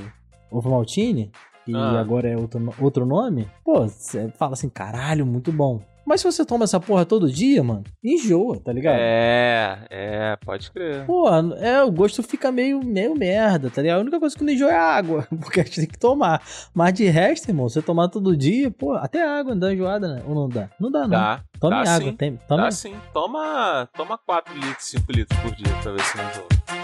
ovo 0.51 0.69
maltine, 0.69 1.31
que 1.65 1.73
Ah. 1.75 1.99
agora 1.99 2.29
é 2.29 2.37
outro, 2.37 2.61
outro 2.79 3.03
nome, 3.03 3.47
pô, 3.65 3.87
você 3.87 4.29
fala 4.37 4.53
assim, 4.53 4.69
caralho, 4.69 5.25
muito 5.25 5.51
bom. 5.51 5.81
Mas 6.11 6.19
se 6.19 6.29
você 6.29 6.43
toma 6.43 6.65
essa 6.65 6.77
porra 6.77 7.05
todo 7.05 7.31
dia, 7.31 7.63
mano, 7.63 7.85
enjoa, 8.03 8.59
tá 8.59 8.73
ligado? 8.73 8.97
É, 8.99 9.77
é, 9.89 10.37
pode 10.43 10.69
crer. 10.69 11.05
Pô, 11.05 11.29
é, 11.57 11.81
o 11.85 11.89
gosto 11.89 12.21
fica 12.21 12.51
meio, 12.51 12.83
meio 12.83 13.15
merda, 13.15 13.69
tá 13.69 13.81
ligado? 13.81 13.99
A 13.99 14.01
única 14.01 14.19
coisa 14.19 14.37
que 14.37 14.43
não 14.43 14.51
enjoa 14.51 14.71
é 14.71 14.75
a 14.75 14.93
água, 14.93 15.25
porque 15.39 15.61
a 15.61 15.63
gente 15.63 15.77
tem 15.77 15.87
que 15.87 15.97
tomar. 15.97 16.43
Mas 16.73 16.95
de 16.95 17.05
resto, 17.05 17.47
irmão, 17.47 17.69
você 17.69 17.81
tomar 17.81 18.09
todo 18.09 18.35
dia, 18.35 18.69
pô, 18.69 18.91
até 18.91 19.23
a 19.23 19.39
água 19.39 19.55
dá 19.55 19.73
enjoada, 19.73 20.15
né? 20.15 20.21
Ou 20.27 20.35
não 20.35 20.49
dá? 20.49 20.69
Não 20.77 20.91
dá, 20.91 21.03
não. 21.03 21.09
Dá, 21.11 21.43
Tome 21.61 21.81
dá 21.81 21.93
água, 21.93 22.09
sim. 22.09 22.17
tem, 22.17 22.35
tome 22.45 22.61
dá 22.61 22.71
sim. 22.71 22.93
Toma, 23.13 23.87
toma 23.95 24.17
4 24.17 24.53
litros, 24.53 24.85
5 24.87 25.11
litros 25.13 25.39
por 25.39 25.55
dia 25.55 25.73
pra 25.81 25.93
ver 25.93 26.03
se 26.03 26.17
não 26.17 26.29
enjoa. 26.29 26.80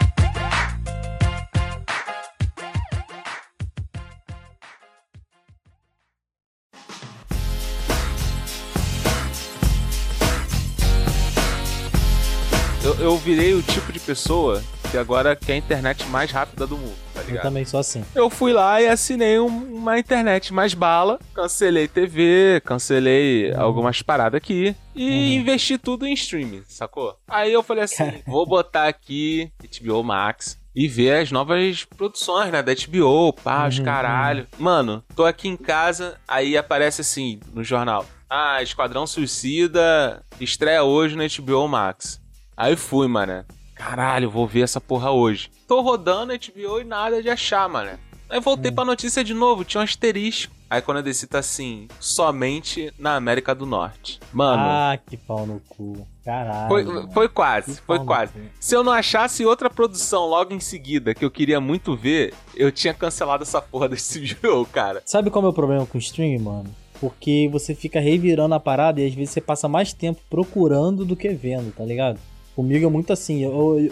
Eu, 12.87 12.95
eu 13.01 13.17
virei 13.17 13.53
o 13.53 13.61
tipo 13.61 13.91
de 13.91 13.99
pessoa 13.99 14.63
que 14.89 14.97
agora 14.97 15.35
quer 15.35 15.53
a 15.53 15.57
internet 15.57 16.05
mais 16.05 16.31
rápida 16.31 16.65
do 16.65 16.77
mundo, 16.77 16.95
tá 17.13 17.19
Eu 17.19 17.25
ligado? 17.27 17.43
também 17.43 17.65
sou 17.65 17.81
assim. 17.81 18.01
Eu 18.15 18.29
fui 18.29 18.53
lá 18.53 18.81
e 18.81 18.87
assinei 18.87 19.37
um- 19.39 19.75
uma 19.75 19.99
internet 19.99 20.53
mais 20.53 20.73
bala, 20.73 21.19
cancelei 21.33 21.89
TV, 21.89 22.61
cancelei 22.63 23.53
algumas 23.53 24.01
paradas 24.01 24.37
aqui 24.37 24.73
e 24.95 25.09
Uhum. 25.09 25.41
investi 25.41 25.77
tudo 25.77 26.07
em 26.07 26.13
streaming, 26.13 26.63
sacou? 26.65 27.17
Aí 27.27 27.51
eu 27.51 27.61
falei 27.61 27.83
assim, 27.83 27.97
Cara. 28.05 28.21
vou 28.25 28.45
botar 28.45 28.87
aqui 28.87 29.51
HBO 29.81 30.01
Max 30.01 30.57
e 30.73 30.87
ver 30.87 31.17
as 31.23 31.29
novas 31.29 31.83
produções, 31.83 32.49
né, 32.53 32.63
da 32.63 32.71
HBO, 32.73 33.33
pá, 33.33 33.67
os 33.67 33.79
Uhum, 33.79 33.83
caralho. 33.83 34.47
Mano, 34.57 35.03
tô 35.13 35.25
aqui 35.25 35.49
em 35.49 35.57
casa, 35.57 36.15
aí 36.25 36.55
aparece 36.55 37.01
assim 37.01 37.41
no 37.53 37.65
jornal, 37.65 38.05
ah, 38.29 38.63
Esquadrão 38.63 39.05
Suicida 39.05 40.23
estreia 40.39 40.85
hoje 40.85 41.17
no 41.17 41.23
HBO 41.23 41.67
Max. 41.67 42.25
Aí 42.57 42.75
fui, 42.75 43.07
mano. 43.07 43.45
Caralho, 43.75 44.31
vou 44.31 44.47
ver 44.47 44.61
essa 44.61 44.81
porra 44.81 45.11
hoje. 45.11 45.51
Tô 45.67 45.79
rodando 45.81 46.33
HBO 46.33 46.81
e 46.81 46.83
nada 46.83 47.21
de 47.21 47.29
achar, 47.29 47.69
mano. 47.69 47.91
Aí 48.27 48.39
voltei 48.41 48.71
pra 48.71 48.83
notícia 48.83 49.23
de 49.23 49.33
novo, 49.33 49.63
tinha 49.63 49.79
um 49.79 49.83
asterisco. 49.83 50.51
Aí 50.69 50.81
quando 50.81 50.97
eu 50.97 51.03
desci 51.03 51.27
tá 51.27 51.39
assim, 51.39 51.87
somente 51.99 52.91
na 52.97 53.15
América 53.15 53.53
do 53.55 53.65
Norte. 53.65 54.19
Mano, 54.33 54.63
Ah, 54.63 54.97
que 55.07 55.15
pau 55.15 55.45
no 55.45 55.61
cu. 55.69 56.05
Caralho. 56.25 56.67
foi, 56.67 57.07
foi 57.13 57.29
quase, 57.29 57.75
Que 57.75 57.81
foi 57.87 58.03
quase. 58.03 58.33
Se 58.59 58.75
eu 58.75 58.83
não 58.83 58.91
achasse 58.91 59.45
outra 59.45 59.69
produção 59.69 60.25
logo 60.25 60.53
em 60.53 60.59
seguida 60.59 61.13
que 61.13 61.23
eu 61.23 61.31
queria 61.31 61.61
muito 61.61 61.95
ver, 61.95 62.33
eu 62.53 62.69
tinha 62.71 62.93
cancelado 62.93 63.43
essa 63.43 63.61
porra 63.61 63.87
desse 63.87 64.19
HBO, 64.35 64.65
cara. 64.65 65.01
Sabe 65.05 65.29
qual 65.29 65.41
é 65.41 65.43
o 65.45 65.47
meu 65.49 65.53
problema 65.53 65.85
com 65.85 65.97
o 65.97 66.01
stream, 66.01 66.41
mano? 66.41 66.75
Porque 66.99 67.47
você 67.49 67.73
fica 67.75 67.99
revirando 68.01 68.55
a 68.55 68.59
parada 68.59 68.99
e 68.99 69.07
às 69.07 69.13
vezes 69.13 69.29
você 69.29 69.39
passa 69.39 69.69
mais 69.69 69.93
tempo 69.93 70.19
procurando 70.29 71.05
do 71.05 71.15
que 71.15 71.29
vendo, 71.29 71.71
tá 71.71 71.85
ligado? 71.85 72.19
Comigo 72.57 72.87
é 72.87 72.89
muito 72.89 73.13
assim, 73.13 73.43
eu, 73.43 73.51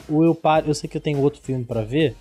ou 0.09 0.25
eu 0.25 0.33
paro, 0.33 0.67
eu 0.67 0.73
sei 0.73 0.89
que 0.89 0.97
eu 0.97 1.01
tenho 1.01 1.21
outro 1.21 1.39
filme 1.39 1.63
pra 1.63 1.83
ver, 1.83 2.15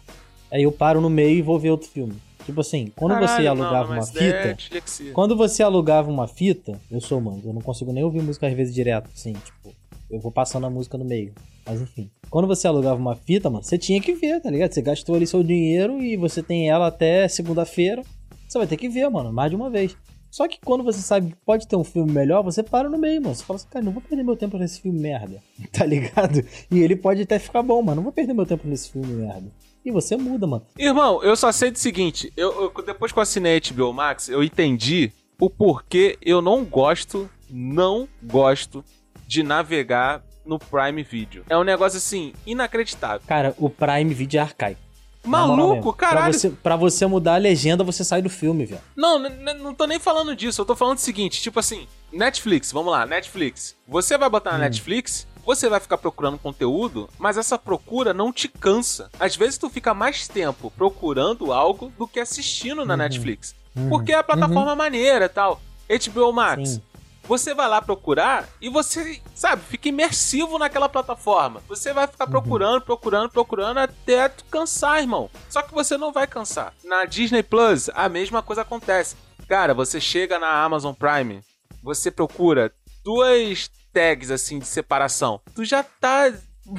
aí 0.53 0.63
eu 0.63 0.71
paro 0.71 1.01
no 1.01 1.09
meio 1.09 1.39
e 1.39 1.41
vou 1.41 1.59
ver 1.59 1.71
outro 1.71 1.89
filme. 1.89 2.13
Tipo 2.45 2.61
assim, 2.61 2.93
quando 2.95 3.15
você 3.15 3.43
Caralho, 3.43 3.49
alugava 3.49 3.87
não, 3.87 3.93
uma 3.95 4.03
é 4.03 4.07
fita, 4.07 4.55
dislexia. 4.55 5.13
quando 5.15 5.35
você 5.35 5.63
alugava 5.63 6.11
uma 6.11 6.29
fita, 6.29 6.79
eu 6.91 7.01
sou 7.01 7.19
mano, 7.19 7.41
eu 7.43 7.55
não 7.55 7.63
consigo 7.63 7.95
nem 7.95 8.05
ouvir 8.05 8.21
música 8.21 8.47
às 8.47 8.53
vezes 8.53 8.75
direto, 8.75 9.09
assim, 9.17 9.33
tipo, 9.33 9.75
eu 10.11 10.21
vou 10.21 10.31
passando 10.31 10.67
a 10.67 10.71
música 10.71 10.99
no 10.99 11.05
meio. 11.07 11.33
Mas 11.65 11.81
enfim. 11.81 12.11
Quando 12.29 12.47
você 12.47 12.69
alugava 12.69 13.01
uma 13.01 13.17
fita, 13.17 13.49
mano, 13.49 13.65
você 13.65 13.79
tinha 13.79 13.99
que 13.99 14.13
ver, 14.13 14.39
tá 14.43 14.51
ligado? 14.51 14.71
Você 14.71 14.83
gastou 14.83 15.15
ali 15.17 15.27
seu 15.27 15.43
dinheiro 15.43 15.99
e 16.03 16.15
você 16.15 16.43
tem 16.43 16.69
ela 16.69 16.89
até 16.89 17.27
segunda-feira. 17.27 18.03
Você 18.47 18.59
vai 18.59 18.67
ter 18.67 18.77
que 18.77 18.87
ver, 18.91 19.09
mano, 19.09 19.33
mais 19.33 19.49
de 19.49 19.57
uma 19.57 19.71
vez. 19.71 19.97
Só 20.35 20.49
que 20.49 20.59
quando 20.65 20.83
você 20.83 20.99
sabe 20.99 21.29
que 21.31 21.37
pode 21.47 21.69
ter 21.69 21.77
um 21.77 21.85
filme 21.85 22.11
melhor, 22.11 22.43
você 22.43 22.61
para 22.61 22.89
no 22.89 22.99
meio, 22.99 23.23
mano. 23.23 23.33
Você 23.37 23.45
fala 23.45 23.57
assim, 23.57 23.69
cara, 23.69 23.85
não 23.85 23.93
vou 23.93 24.03
perder 24.03 24.25
meu 24.25 24.37
tempo 24.37 24.59
nesse 24.59 24.81
filme 24.81 24.99
merda. 24.99 25.41
Tá 25.71 25.87
ligado? 25.87 26.45
E 26.73 26.81
ele 26.81 26.97
pode 26.97 27.23
até 27.23 27.39
ficar 27.39 27.63
bom, 27.63 27.81
mano. 27.81 27.97
Não 27.97 28.03
vou 28.03 28.13
perder 28.13 28.35
meu 28.35 28.45
tempo 28.45 28.67
nesse 28.67 28.91
filme 28.91 29.07
merda. 29.15 29.47
E 29.85 29.93
você 29.93 30.17
muda, 30.17 30.45
mano. 30.45 30.67
Irmão, 30.77 31.23
eu 31.23 31.37
só 31.37 31.53
sei 31.53 31.71
do 31.71 31.79
seguinte: 31.79 32.33
eu, 32.37 32.73
eu- 32.77 32.85
depois 32.85 33.13
que 33.13 33.19
eu 33.19 33.23
assinei 33.23 33.59
a 33.59 33.61
HBO 33.73 33.93
Max, 33.93 34.29
eu 34.29 34.43
entendi 34.43 35.13
o 35.41 35.49
porquê 35.49 36.19
eu 36.21 36.43
não 36.43 36.65
gosto, 36.65 37.31
não 37.49 38.09
gosto 38.21 38.85
de 39.29 39.45
navegar 39.45 40.21
no 40.45 40.59
Prime 40.59 41.05
Video. 41.05 41.45
É 41.49 41.57
um 41.57 41.63
negócio 41.63 41.99
assim, 41.99 42.33
inacreditável. 42.45 43.23
Cara, 43.25 43.55
o 43.57 43.71
Prime 43.71 44.13
Video 44.13 44.39
é 44.39 44.43
arcaico. 44.43 44.81
Maluco, 45.25 45.93
caralho. 45.93 46.31
Pra 46.31 46.39
você, 46.39 46.51
pra 46.51 46.77
você 46.77 47.07
mudar 47.07 47.35
a 47.35 47.39
legenda, 47.39 47.83
você 47.83 48.05
sai 48.05 48.21
do 48.23 48.29
filme, 48.31 48.65
velho. 48.67 48.81
Não, 48.97 49.19
não 49.19 49.75
tô 49.75 49.87
nem 49.87 49.99
falando 49.99 50.35
disso. 50.37 50.61
Eu 50.61 50.65
tô 50.67 50.77
falando 50.77 50.99
o 50.99 51.01
seguinte: 51.01 51.41
tipo 51.41 51.59
assim, 51.59 51.87
Netflix, 52.13 52.71
vamos 52.73 52.93
lá, 52.93 53.07
Netflix. 53.07 53.75
Você 53.89 54.17
vai 54.19 54.29
botar 54.29 54.53
na 54.53 54.59
Hum. 54.59 54.61
Netflix. 54.61 55.27
Você 55.47 55.69
vai 55.69 55.79
ficar 55.79 55.99
procurando 55.99 56.39
conteúdo, 56.39 57.07
mas 57.19 57.37
essa 57.37 57.59
procura 57.59 58.15
não 58.15 58.33
te 58.33 58.49
cansa. 58.49 59.11
Às 59.21 59.37
vezes 59.37 59.59
tu 59.59 59.69
fica 59.69 59.93
mais 59.93 60.27
tempo 60.27 60.71
procurando 60.71 61.53
algo 61.53 61.93
do 61.99 62.09
que 62.09 62.19
assistindo 62.19 62.85
na 62.87 62.95
Uhum. 62.95 62.99
Netflix. 62.99 63.55
Uhum. 63.77 63.91
Porque 63.91 64.13
é 64.13 64.17
a 64.17 64.23
plataforma 64.23 64.75
maneira 64.75 65.27
e 65.27 65.29
tal. 65.29 65.61
HBO 65.87 66.33
Max. 66.33 66.71
Sim. 66.71 66.83
Você 67.27 67.55
vai 67.55 67.69
lá 67.69 67.81
procurar 67.81 68.47
e 68.61 68.69
você, 68.69 69.21
sabe, 69.35 69.63
fica 69.63 69.89
imersivo 69.89 70.59
naquela 70.59 70.89
plataforma. 70.89 71.63
Você 71.69 71.93
vai 71.93 72.05
Uhum. 72.05 72.11
ficar 72.13 72.27
procurando, 72.27 72.83
procurando, 72.83 73.31
procurando 73.31 73.79
até 73.79 74.29
tu 74.29 74.45
cansar, 74.45 75.01
irmão. 75.01 75.31
Só 75.49 75.63
que 75.63 75.73
você 75.73 75.97
não 75.97 76.13
vai 76.13 76.27
cansar. 76.27 76.73
Na 76.85 77.05
Disney 77.07 77.43
Plus, 77.43 77.89
a 77.95 78.09
mesma 78.09 78.43
coisa 78.43 78.63
acontece. 78.63 79.17
Cara, 79.49 79.73
você 79.75 80.01
chega 80.01 80.39
na 80.39 80.63
Amazon 80.65 80.93
Prime, 80.95 81.43
você 81.83 82.11
procura 82.11 82.73
duas 83.05 83.71
tags 83.93 84.31
assim 84.31 84.59
de 84.59 84.67
separação. 84.67 85.41
Tu 85.55 85.65
já 85.65 85.83
tá, 85.83 86.33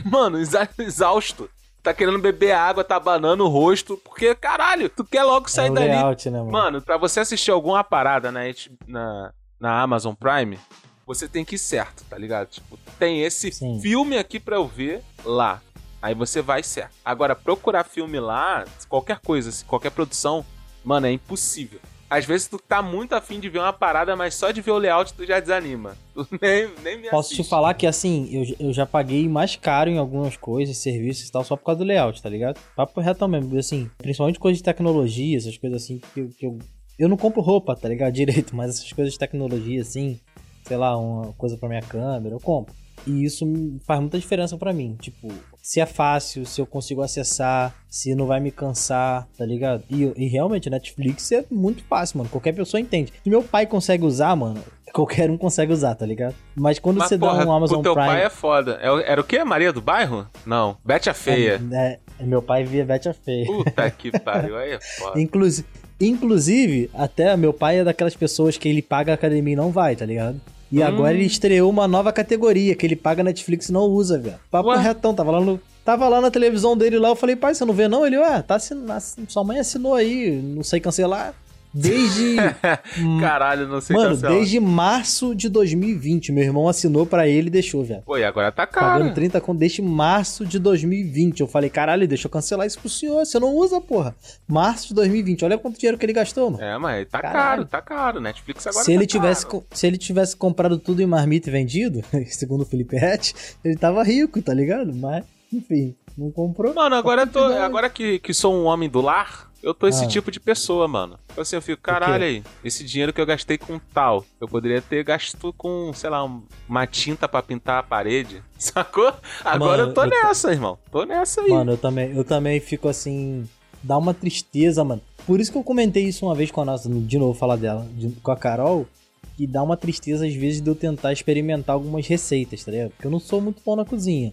mano, 0.06 0.38
exa- 0.40 0.70
exausto. 0.80 1.50
Tá 1.82 1.94
querendo 1.94 2.18
beber 2.18 2.52
água, 2.52 2.84
tá 2.84 3.00
banando 3.00 3.46
o 3.46 3.48
rosto, 3.48 3.96
porque 4.04 4.34
caralho, 4.34 4.90
tu 4.90 5.04
quer 5.04 5.22
logo 5.24 5.48
sair 5.48 5.68
é 5.68 5.72
dali 5.72 5.88
layout, 5.90 6.30
né, 6.32 6.40
mano? 6.40 6.52
Mano, 6.52 6.82
pra 6.82 6.98
você 6.98 7.20
assistir 7.20 7.52
alguma 7.52 7.84
parada 7.84 8.32
na, 8.32 8.42
na, 8.88 9.32
na 9.60 9.82
Amazon 9.82 10.14
Prime, 10.14 10.58
você 11.06 11.28
tem 11.28 11.46
que 11.46 11.56
ir 11.56 11.60
certo, 11.60 12.04
tá 12.10 12.18
ligado? 12.18 12.50
Tipo, 12.50 12.78
tem 13.00 13.22
esse 13.22 13.52
Sim. 13.52 13.80
filme 13.82 14.18
aqui 14.18 14.40
pra 14.40 14.56
eu 14.56 14.68
ver 14.68 15.02
lá. 15.24 15.62
Aí 16.02 16.14
você 16.14 16.42
vai 16.42 16.62
certo. 16.62 16.96
Agora, 17.04 17.36
procurar 17.36 17.84
filme 17.84 18.20
lá, 18.20 18.66
qualquer 18.88 19.20
coisa, 19.20 19.50
assim, 19.50 19.66
qualquer 19.66 19.92
produção, 19.92 20.46
mano, 20.84 21.08
é 21.08 21.12
impossível. 21.12 21.80
Às 22.08 22.24
vezes 22.24 22.48
tu 22.48 22.60
tá 22.60 22.82
muito 22.84 23.14
afim 23.14 23.40
de 23.40 23.50
ver 23.50 23.58
uma 23.58 23.74
parada, 23.74 24.16
mas 24.16 24.36
só 24.36 24.52
de 24.52 24.62
ver 24.62 24.70
o 24.72 24.78
layout 24.78 25.12
tu 25.14 25.26
já 25.26 25.40
desanima. 25.40 25.98
Tu 26.14 26.26
nem, 26.40 26.70
nem 26.84 26.98
me 26.98 27.10
Posso 27.10 27.30
assiste. 27.34 27.44
te 27.44 27.50
falar 27.50 27.74
que 27.74 27.86
assim, 27.86 28.30
eu, 28.32 28.68
eu 28.68 28.72
já 28.74 28.86
paguei 28.86 29.28
mais 29.28 29.56
caro 29.58 29.90
em 29.90 29.98
algumas 29.98 30.38
coisas, 30.38 30.78
serviços 30.78 31.28
e 31.28 31.32
tal, 31.32 31.44
só 31.44 31.58
por 31.58 31.66
causa 31.66 31.80
do 31.80 31.84
layout, 31.86 32.22
tá 32.22 32.30
ligado? 32.30 32.58
Papo 32.76 33.02
reto 33.02 33.28
mesmo, 33.28 33.58
assim, 33.58 33.90
principalmente 33.98 34.40
coisas 34.40 34.60
de 34.60 34.64
tecnologia, 34.64 35.36
essas 35.36 35.58
coisas 35.58 35.84
assim, 35.84 36.00
que, 36.14 36.28
que 36.30 36.46
eu. 36.46 36.58
Eu 36.98 37.10
não 37.10 37.18
compro 37.18 37.42
roupa, 37.42 37.76
tá 37.76 37.88
ligado? 37.90 38.14
Direito, 38.16 38.56
mas 38.56 38.72
essas 38.72 38.92
coisas 38.94 39.14
de 39.14 39.20
tecnologia, 39.20 39.82
assim, 39.82 40.20
sei 40.64 40.78
lá, 40.78 40.98
uma 40.98 41.34
coisa 41.34 41.58
pra 41.58 41.70
minha 41.70 41.82
câmera, 41.82 42.36
eu 42.36 42.40
compro. 42.40 42.74
E 43.06 43.24
isso 43.24 43.46
faz 43.86 44.00
muita 44.00 44.18
diferença 44.18 44.58
pra 44.58 44.74
mim. 44.74 44.98
Tipo, 45.00 45.28
se 45.62 45.80
é 45.80 45.86
fácil, 45.86 46.46
se 46.46 46.60
eu 46.60 46.66
consigo 46.66 47.02
acessar, 47.02 47.76
se 47.90 48.16
não 48.16 48.26
vai 48.26 48.40
me 48.40 48.52
cansar, 48.52 49.28
tá 49.38 49.46
ligado? 49.46 49.84
E, 49.90 50.12
e 50.16 50.28
realmente, 50.28 50.70
Netflix 50.70 51.32
é 51.32 51.46
muito 51.52 51.84
fácil, 51.84 52.20
mano. 52.20 52.30
Qualquer 52.30 52.54
pessoa 52.54 52.82
entende. 52.82 53.14
Se 53.24 53.30
meu 53.30 53.44
pai 53.44 53.68
consegue 53.68 54.04
usar, 54.04 54.36
mano, 54.36 54.64
qualquer 54.94 55.30
um 55.30 55.38
consegue 55.38 55.72
usar, 55.72 55.94
tá 55.94 56.06
ligado? 56.06 56.34
Mas 56.56 56.80
quando 56.80 56.98
Mas, 56.98 57.10
você 57.10 57.18
porra, 57.18 57.44
dá 57.44 57.52
um 57.52 57.54
Amazon 57.54 57.80
o 57.80 57.84
teu 57.84 57.94
Prime. 57.94 58.08
pai 58.08 58.24
é 58.24 58.30
foda. 58.30 58.80
É 58.82 59.12
Era 59.12 59.22
o 59.22 59.24
quê? 59.24 59.44
Maria 59.44 59.72
do 59.72 59.82
Bairro? 59.82 60.26
Não. 60.46 60.78
Bete 60.84 61.10
a 61.10 61.14
Feia. 61.14 61.62
É, 61.74 62.00
é, 62.18 62.26
meu 62.26 62.42
pai 62.42 62.64
via 62.64 62.86
Betty 62.86 63.10
a 63.10 63.14
Feia. 63.14 63.46
Puta 63.46 63.92
que 63.92 64.18
pariu. 64.20 64.58
Aí 64.58 64.72
é 64.72 64.80
foda. 64.80 65.20
Inclusive, 65.20 65.68
inclusive, 66.00 66.90
até 66.94 67.36
meu 67.38 67.54
pai 67.54 67.80
é 67.80 67.84
daquelas 67.84 68.16
pessoas 68.16 68.58
que 68.58 68.68
ele 68.68 68.82
paga 68.82 69.12
a 69.12 69.16
academia 69.16 69.54
e 69.54 69.56
não 69.56 69.72
vai, 69.72 69.96
tá 69.96 70.06
ligado? 70.06 70.40
E 70.72 70.80
Hum. 70.82 70.86
agora 70.86 71.14
ele 71.14 71.26
estreou 71.26 71.70
uma 71.70 71.88
nova 71.88 72.12
categoria 72.12 72.76
que 72.76 72.86
ele 72.86 72.96
paga 72.96 73.24
Netflix 73.24 73.70
e 73.70 73.72
não 73.72 73.84
usa, 73.84 74.18
velho. 74.18 74.36
Papo 74.50 74.70
Ué? 74.70 74.78
retão, 74.78 75.14
tava 75.14 75.32
lá 75.32 75.40
no. 75.42 75.60
Tava 75.86 76.10
lá 76.10 76.20
na 76.20 76.32
televisão 76.32 76.76
dele 76.76 76.98
lá, 76.98 77.10
eu 77.10 77.16
falei, 77.16 77.36
pai, 77.36 77.54
você 77.54 77.64
não 77.64 77.74
vê 77.74 77.88
não? 77.88 78.06
Ele, 78.08 78.18
ué, 78.18 78.42
tá 78.42 78.56
assinando, 78.56 78.92
sua 79.28 79.44
mãe 79.44 79.60
assinou 79.60 79.94
aí, 79.94 80.32
não 80.42 80.64
sei 80.64 80.80
cancelar. 80.80 81.36
Desde. 81.76 82.38
Caralho, 83.20 83.68
não 83.68 83.82
sei 83.82 83.96
mano, 83.96 84.12
cancelar. 84.12 84.34
desde 84.38 84.60
março 84.62 85.36
de 85.36 85.50
2020. 85.50 86.32
Meu 86.32 86.44
irmão 86.46 86.70
assinou 86.70 87.06
pra 87.06 87.28
ele 87.28 87.48
e 87.48 87.52
deixou, 87.52 87.84
velho. 87.84 88.02
Pô, 88.04 88.18
e 88.18 88.24
agora 88.24 88.50
tá 88.52 88.66
Pagando 88.66 89.04
caro. 89.04 89.14
30 89.14 89.42
conto 89.42 89.60
desde 89.60 89.82
março 89.82 90.46
de 90.46 90.58
2020. 90.58 91.42
Eu 91.42 91.48
falei, 91.48 91.70
caralho, 91.70 92.08
deixa 92.08 92.28
eu 92.28 92.32
cancelar 92.32 92.66
isso 92.66 92.80
pro 92.80 92.90
senhor. 92.90 93.26
Você 93.26 93.38
não 93.40 93.54
usa, 93.54 93.82
porra. 93.82 94.16
Março 94.48 94.88
de 94.90 94.94
2020. 94.94 95.44
Olha 95.44 95.58
quanto 95.58 95.78
dinheiro 95.78 95.98
que 95.98 96.06
ele 96.06 96.14
gastou, 96.14 96.50
mano. 96.52 96.64
É, 96.64 96.78
mas 96.78 97.08
tá 97.10 97.20
Caralho. 97.20 97.40
caro, 97.44 97.66
tá 97.66 97.82
caro. 97.82 98.22
Netflix 98.22 98.66
agora 98.66 98.84
se, 98.86 98.92
tá 98.92 98.94
ele 98.96 99.06
tivesse, 99.06 99.46
caro. 99.46 99.66
se 99.72 99.86
ele 99.86 99.98
tivesse 99.98 100.36
comprado 100.38 100.78
tudo 100.78 101.02
em 101.02 101.06
marmita 101.06 101.50
e 101.50 101.52
vendido, 101.52 102.02
segundo 102.30 102.62
o 102.62 102.66
Felipe 102.66 102.96
Rett, 102.96 103.34
ele 103.64 103.76
tava 103.76 104.02
rico, 104.02 104.42
tá 104.42 104.54
ligado? 104.54 104.94
Mas, 104.96 105.26
enfim, 105.52 105.94
não 106.18 106.32
comprou. 106.32 106.74
Mano, 106.74 106.96
agora, 106.96 107.24
eu 107.24 107.28
tô, 107.28 107.40
agora 107.44 107.90
que, 107.90 108.20
que 108.20 108.34
sou 108.34 108.54
um 108.54 108.66
homem 108.66 108.90
do 108.90 109.02
lar, 109.02 109.52
eu 109.62 109.74
tô 109.74 109.88
esse 109.88 110.04
Ah. 110.06 110.08
tipo 110.08 110.30
de 110.32 110.40
pessoa, 110.40 110.88
mano. 110.88 111.18
Então, 111.32 111.42
Assim, 111.42 111.56
eu 111.56 111.62
fico, 111.62 111.82
caralho 111.82 112.24
aí, 112.24 112.44
esse 112.64 112.84
dinheiro 112.84 113.12
que 113.12 113.20
eu 113.20 113.26
gastei 113.26 113.58
com 113.58 113.80
tal, 113.94 114.24
eu 114.40 114.48
poderia 114.48 114.82
ter 114.82 115.04
gasto 115.04 115.52
com, 115.58 115.92
sei 115.94 116.10
lá, 116.10 116.24
um- 116.24 116.44
uma 116.70 116.86
tinta 116.88 117.28
pra 117.28 117.42
pintar 117.42 117.80
a 117.80 117.84
parede. 117.84 118.42
Sacou? 118.58 119.12
Agora 119.44 119.78
Mano, 119.78 119.90
eu 119.90 119.94
tô 119.94 120.04
eu 120.04 120.10
nessa, 120.10 120.52
irmão. 120.52 120.78
Tô 120.92 121.04
nessa 121.04 121.42
aí. 121.42 121.50
Mano, 121.50 121.72
eu 121.74 121.78
também, 121.78 122.16
eu 122.16 122.24
também 122.24 122.60
fico 122.60 122.88
assim. 122.88 123.48
Dá 123.84 123.98
uma 123.98 124.14
tristeza, 124.14 124.84
mano. 124.84 125.02
Por 125.28 125.40
isso 125.40 125.52
que 125.52 125.58
eu 125.58 125.64
comentei 125.64 126.04
isso 126.06 126.26
uma 126.26 126.34
vez 126.36 126.50
com 126.52 126.62
a 126.62 126.66
nossa, 126.66 126.88
de 126.90 127.18
novo 127.18 127.38
falar 127.38 127.56
dela, 127.56 127.86
de- 127.94 128.10
com 128.22 128.32
a 128.32 128.38
Carol, 128.38 128.88
que 129.36 129.46
dá 129.46 129.62
uma 129.62 129.76
tristeza 129.76 130.26
às 130.26 130.34
vezes 130.34 130.62
de 130.62 130.70
eu 130.70 130.76
tentar 130.76 131.12
experimentar 131.12 131.74
algumas 131.74 132.08
receitas, 132.08 132.64
tá 132.64 132.72
ligado? 132.72 132.92
Porque 132.92 133.06
eu 133.08 133.12
não 133.12 133.20
sou 133.20 133.42
muito 133.42 133.62
bom 133.66 133.76
na 133.76 133.84
cozinha. 133.84 134.32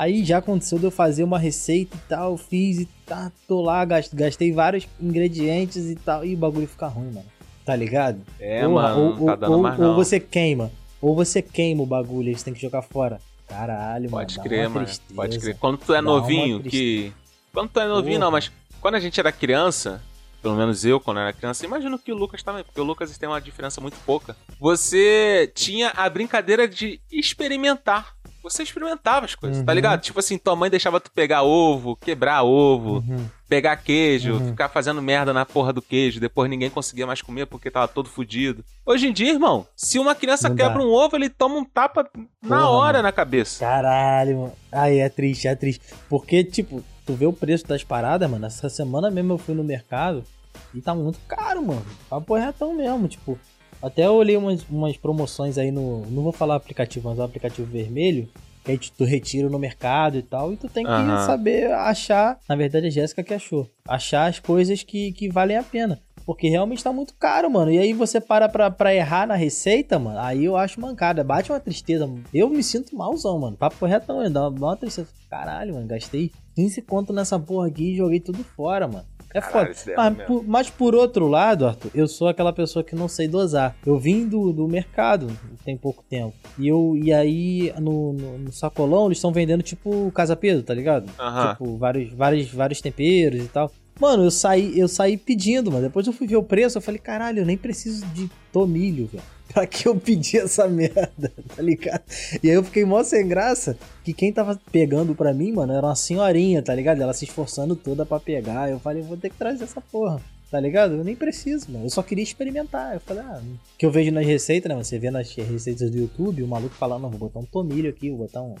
Aí 0.00 0.24
já 0.24 0.38
aconteceu 0.38 0.78
de 0.78 0.84
eu 0.86 0.90
fazer 0.90 1.22
uma 1.24 1.38
receita 1.38 1.94
e 1.94 2.00
tal, 2.08 2.38
fiz 2.38 2.78
e 2.78 2.86
tá, 3.04 3.30
tô 3.46 3.60
lá, 3.60 3.84
gast- 3.84 4.14
gastei 4.14 4.50
vários 4.50 4.88
ingredientes 4.98 5.90
e 5.90 5.94
tal, 5.94 6.24
e 6.24 6.34
o 6.34 6.38
bagulho 6.38 6.66
fica 6.66 6.86
ruim, 6.86 7.10
mano. 7.12 7.26
Tá 7.66 7.76
ligado? 7.76 8.22
é, 8.40 8.60
Porra, 8.66 8.94
mano, 8.94 9.02
ou, 9.20 9.26
tá 9.26 9.32
ou- 9.32 9.36
dando 9.36 9.82
ou- 9.82 9.88
ou 9.90 9.94
você 9.94 10.18
queima, 10.18 10.70
ou 11.02 11.14
você 11.14 11.42
queima 11.42 11.82
o 11.82 11.86
bagulho 11.86 12.30
e 12.30 12.34
você 12.34 12.44
tem 12.46 12.54
que 12.54 12.60
jogar 12.62 12.80
fora. 12.80 13.18
Caralho, 13.46 14.08
Pode 14.08 14.38
mano. 14.38 14.48
crer, 14.48 14.68
mano. 14.70 14.86
tristeza. 14.86 15.14
Pode 15.14 15.38
crer. 15.38 15.56
Quando 15.58 15.76
tu 15.76 15.92
é 15.92 16.00
novinho, 16.00 16.62
que. 16.62 17.12
Quando 17.52 17.68
tu 17.68 17.78
é 17.80 17.86
novinho, 17.86 18.14
Porra. 18.16 18.24
não, 18.24 18.30
mas 18.30 18.50
quando 18.80 18.94
a 18.94 19.00
gente 19.00 19.20
era 19.20 19.30
criança, 19.30 20.00
pelo 20.40 20.56
menos 20.56 20.82
eu, 20.84 20.98
quando 20.98 21.20
era 21.20 21.32
criança, 21.34 21.66
imagino 21.66 21.98
que 21.98 22.10
o 22.10 22.16
Lucas 22.16 22.42
também, 22.42 22.64
porque 22.64 22.80
o 22.80 22.84
Lucas 22.84 23.18
tem 23.18 23.28
uma 23.28 23.40
diferença 23.40 23.80
muito 23.82 23.98
pouca. 24.06 24.34
Você 24.58 25.52
tinha 25.54 25.90
a 25.94 26.08
brincadeira 26.08 26.66
de 26.66 27.00
experimentar. 27.12 28.14
Você 28.42 28.62
experimentava 28.62 29.26
as 29.26 29.34
coisas, 29.34 29.62
tá 29.62 29.70
Uhum. 29.70 29.76
ligado? 29.76 30.00
Tipo 30.00 30.18
assim, 30.20 30.38
tua 30.38 30.56
mãe 30.56 30.70
deixava 30.70 30.98
tu 31.00 31.10
pegar 31.10 31.42
ovo, 31.42 31.94
quebrar 31.96 32.42
ovo, 32.42 33.04
Uhum. 33.06 33.26
pegar 33.48 33.76
queijo, 33.76 34.32
Uhum. 34.34 34.48
ficar 34.48 34.68
fazendo 34.70 35.02
merda 35.02 35.32
na 35.32 35.44
porra 35.44 35.72
do 35.72 35.82
queijo, 35.82 36.18
depois 36.20 36.48
ninguém 36.48 36.70
conseguia 36.70 37.06
mais 37.06 37.20
comer 37.20 37.46
porque 37.46 37.70
tava 37.70 37.86
todo 37.86 38.08
fudido. 38.08 38.64
Hoje 38.86 39.08
em 39.08 39.12
dia, 39.12 39.30
irmão, 39.32 39.66
se 39.76 39.98
uma 39.98 40.14
criança 40.14 40.48
Não 40.48 40.56
quebra 40.56 40.78
dá. 40.78 40.84
um 40.84 40.90
ovo, 40.90 41.16
ele 41.16 41.28
toma 41.28 41.56
um 41.56 41.64
tapa 41.64 42.08
na 42.42 42.56
Porra, 42.58 42.68
hora 42.70 42.92
mano. 42.98 43.02
na 43.04 43.12
cabeça. 43.12 43.60
Caralho, 43.60 44.38
mano. 44.38 44.52
Aí 44.72 44.98
é 44.98 45.08
triste, 45.08 45.46
é 45.46 45.54
triste. 45.54 45.82
Porque, 46.08 46.42
tipo, 46.42 46.82
tu 47.04 47.12
vê 47.14 47.26
o 47.26 47.32
preço 47.32 47.66
das 47.66 47.84
paradas, 47.84 48.30
mano. 48.30 48.46
Essa 48.46 48.68
semana 48.70 49.10
mesmo 49.10 49.34
eu 49.34 49.38
fui 49.38 49.54
no 49.54 49.62
mercado 49.64 50.24
e 50.72 50.80
tá 50.80 50.94
muito 50.94 51.18
caro, 51.28 51.62
mano. 51.62 51.84
Papo 52.08 52.34
retão 52.36 52.72
mesmo, 52.74 53.06
tipo. 53.06 53.38
Até 53.82 54.06
eu 54.06 54.14
olhei 54.14 54.36
umas, 54.36 54.62
umas 54.68 54.96
promoções 54.96 55.56
aí 55.56 55.70
no. 55.70 56.04
Não 56.10 56.22
vou 56.22 56.32
falar 56.32 56.56
aplicativo, 56.56 57.08
mas 57.08 57.18
é 57.18 57.22
o 57.22 57.24
aplicativo 57.24 57.70
vermelho. 57.70 58.28
Que 58.64 58.72
aí 58.72 58.78
tu, 58.78 58.92
tu 58.92 59.04
retira 59.04 59.48
no 59.48 59.58
mercado 59.58 60.18
e 60.18 60.22
tal. 60.22 60.52
E 60.52 60.56
tu 60.56 60.68
tem 60.68 60.84
que 60.84 60.90
Aham. 60.90 61.26
saber 61.26 61.72
achar. 61.72 62.38
Na 62.48 62.54
verdade, 62.56 62.86
a 62.86 62.90
Jéssica 62.90 63.22
que 63.22 63.32
achou. 63.32 63.66
Achar 63.88 64.26
as 64.26 64.38
coisas 64.38 64.82
que, 64.82 65.12
que 65.12 65.28
valem 65.30 65.56
a 65.56 65.62
pena. 65.62 65.98
Porque 66.26 66.48
realmente 66.48 66.84
tá 66.84 66.92
muito 66.92 67.14
caro, 67.14 67.50
mano. 67.50 67.72
E 67.72 67.78
aí 67.78 67.94
você 67.94 68.20
para 68.20 68.48
pra, 68.48 68.70
pra 68.70 68.94
errar 68.94 69.26
na 69.26 69.34
receita, 69.34 69.98
mano. 69.98 70.18
Aí 70.20 70.44
eu 70.44 70.56
acho 70.56 70.78
mancada. 70.80 71.24
Bate 71.24 71.50
uma 71.50 71.58
tristeza. 71.58 72.06
mano. 72.06 72.22
Eu 72.34 72.50
me 72.50 72.62
sinto 72.62 72.94
malzão, 72.94 73.38
mano. 73.38 73.56
Papo 73.56 73.86
retão, 73.86 74.16
mano. 74.18 74.30
Dá 74.30 74.42
uma, 74.48 74.50
dá 74.50 74.66
uma 74.66 74.76
tristeza. 74.76 75.08
Caralho, 75.30 75.74
mano. 75.74 75.86
Gastei 75.86 76.30
15 76.54 76.82
conto 76.82 77.12
nessa 77.14 77.38
porra 77.38 77.68
aqui 77.68 77.92
e 77.92 77.96
joguei 77.96 78.20
tudo 78.20 78.44
fora, 78.44 78.86
mano. 78.86 79.06
É 79.32 79.40
Caralho, 79.40 79.74
foda. 79.74 79.92
é 79.92 79.96
Mas 79.96 80.26
por, 80.26 80.44
mas 80.46 80.70
por 80.70 80.94
outro 80.94 81.28
lado, 81.28 81.66
Arthur, 81.66 81.90
eu 81.94 82.08
sou 82.08 82.28
aquela 82.28 82.52
pessoa 82.52 82.84
que 82.84 82.96
não 82.96 83.08
sei 83.08 83.28
dosar. 83.28 83.76
Eu 83.86 83.98
vim 83.98 84.26
do, 84.26 84.52
do 84.52 84.66
mercado 84.66 85.28
tem 85.64 85.76
pouco 85.76 86.04
tempo. 86.08 86.34
E 86.58 86.66
eu 86.66 86.96
e 86.96 87.12
aí 87.12 87.72
no, 87.78 88.12
no, 88.12 88.38
no 88.38 88.52
sacolão 88.52 89.06
eles 89.06 89.18
estão 89.18 89.32
vendendo 89.32 89.62
tipo 89.62 90.10
Casa 90.12 90.34
Pedro, 90.34 90.62
tá 90.62 90.74
ligado? 90.74 91.10
Tipo, 91.52 91.76
vários, 91.76 92.12
vários, 92.12 92.50
vários 92.52 92.80
temperos 92.80 93.44
e 93.44 93.48
tal. 93.48 93.70
Mano, 94.00 94.24
eu 94.24 94.30
saí, 94.30 94.78
eu 94.78 94.88
saí 94.88 95.16
pedindo, 95.16 95.70
mano. 95.70 95.84
Depois 95.84 96.06
eu 96.06 96.12
fui 96.12 96.26
ver 96.26 96.36
o 96.36 96.42
preço, 96.42 96.78
eu 96.78 96.82
falei, 96.82 96.98
caralho, 96.98 97.40
eu 97.40 97.46
nem 97.46 97.56
preciso 97.56 98.06
de 98.06 98.30
tomilho, 98.50 99.06
velho. 99.06 99.22
Pra 99.52 99.66
que 99.66 99.88
eu 99.88 99.96
pedi 99.96 100.38
essa 100.38 100.68
merda, 100.68 101.32
tá 101.56 101.62
ligado? 101.62 102.02
E 102.42 102.48
aí 102.48 102.54
eu 102.54 102.62
fiquei 102.62 102.84
mó 102.84 103.02
sem 103.02 103.26
graça, 103.26 103.76
que 104.04 104.12
quem 104.12 104.32
tava 104.32 104.60
pegando 104.70 105.14
pra 105.14 105.34
mim, 105.34 105.52
mano, 105.52 105.72
era 105.72 105.86
uma 105.86 105.96
senhorinha, 105.96 106.62
tá 106.62 106.74
ligado? 106.74 107.02
Ela 107.02 107.12
se 107.12 107.24
esforçando 107.24 107.74
toda 107.74 108.06
pra 108.06 108.20
pegar. 108.20 108.70
Eu 108.70 108.78
falei, 108.78 109.02
vou 109.02 109.16
ter 109.16 109.30
que 109.30 109.36
trazer 109.36 109.64
essa 109.64 109.80
porra. 109.80 110.20
Tá 110.50 110.58
ligado? 110.58 110.94
Eu 110.94 111.04
nem 111.04 111.14
preciso, 111.14 111.70
mano. 111.70 111.86
Eu 111.86 111.90
só 111.90 112.02
queria 112.02 112.24
experimentar. 112.24 112.94
Eu 112.94 113.00
falei, 113.00 113.22
ah, 113.22 113.40
que 113.78 113.86
eu 113.86 113.90
vejo 113.90 114.10
nas 114.10 114.26
receitas, 114.26 114.68
né? 114.68 114.82
Você 114.82 114.98
vê 114.98 115.10
nas 115.10 115.32
receitas 115.32 115.90
do 115.90 115.98
YouTube, 115.98 116.42
o 116.42 116.48
maluco 116.48 116.74
falando, 116.74 117.02
não, 117.02 117.10
vou 117.10 117.20
botar 117.20 117.38
um 117.38 117.44
tomilho 117.44 117.88
aqui, 117.88 118.10
vou 118.10 118.18
botar 118.18 118.42
um, 118.42 118.56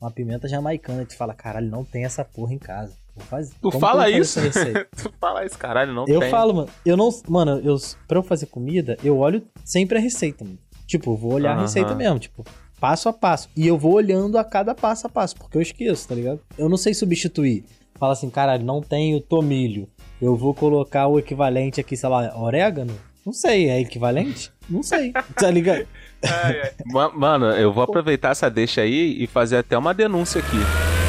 uma 0.00 0.10
pimenta 0.10 0.48
jamaicana. 0.48 1.02
E 1.02 1.06
tu 1.06 1.14
fala, 1.14 1.34
caralho, 1.34 1.68
não 1.68 1.84
tem 1.84 2.06
essa 2.06 2.24
porra 2.24 2.54
em 2.54 2.58
casa. 2.58 2.92
Fazer. 3.24 3.52
Tu 3.60 3.70
fala 3.72 4.10
isso? 4.10 4.40
tu 4.96 5.12
fala 5.20 5.44
isso, 5.44 5.58
caralho, 5.58 5.92
não 5.92 6.04
Eu 6.06 6.20
tem. 6.20 6.30
falo, 6.30 6.54
mano. 6.54 6.68
Eu 6.84 6.96
não. 6.96 7.08
Mano, 7.28 7.60
eu, 7.64 7.76
pra 8.06 8.18
eu 8.18 8.22
fazer 8.22 8.46
comida, 8.46 8.96
eu 9.02 9.18
olho 9.18 9.42
sempre 9.64 9.98
a 9.98 10.00
receita, 10.00 10.44
mano. 10.44 10.58
Tipo, 10.86 11.12
eu 11.12 11.16
vou 11.16 11.32
olhar 11.34 11.52
Aham. 11.52 11.58
a 11.58 11.62
receita 11.62 11.94
mesmo, 11.94 12.18
tipo, 12.18 12.44
passo 12.80 13.08
a 13.08 13.12
passo. 13.12 13.48
E 13.56 13.66
eu 13.66 13.76
vou 13.76 13.94
olhando 13.94 14.38
a 14.38 14.44
cada 14.44 14.74
passo 14.74 15.06
a 15.06 15.10
passo, 15.10 15.34
porque 15.36 15.56
eu 15.58 15.62
esqueço, 15.62 16.06
tá 16.06 16.14
ligado? 16.14 16.40
Eu 16.56 16.68
não 16.68 16.76
sei 16.76 16.94
substituir. 16.94 17.64
Fala 17.98 18.12
assim, 18.12 18.28
caralho, 18.30 18.64
não 18.64 18.80
tenho 18.80 19.20
tomilho. 19.20 19.88
Eu 20.20 20.36
vou 20.36 20.54
colocar 20.54 21.06
o 21.08 21.18
equivalente 21.18 21.80
aqui, 21.80 21.96
sei 21.96 22.08
lá, 22.08 22.32
orégano? 22.38 22.94
Não 23.24 23.32
sei, 23.32 23.68
é 23.68 23.80
equivalente? 23.80 24.52
Não 24.70 24.82
sei, 24.82 25.12
tá 25.34 25.50
ligado? 25.50 25.86
Ai, 26.22 26.60
ai. 26.60 26.70
Ma- 26.86 27.10
Mano, 27.12 27.46
eu 27.46 27.72
vou 27.72 27.82
aproveitar 27.82 28.30
essa 28.30 28.48
deixa 28.48 28.82
aí 28.82 29.16
e 29.22 29.26
fazer 29.26 29.56
até 29.56 29.76
uma 29.76 29.92
denúncia 29.92 30.40
aqui. 30.40 31.05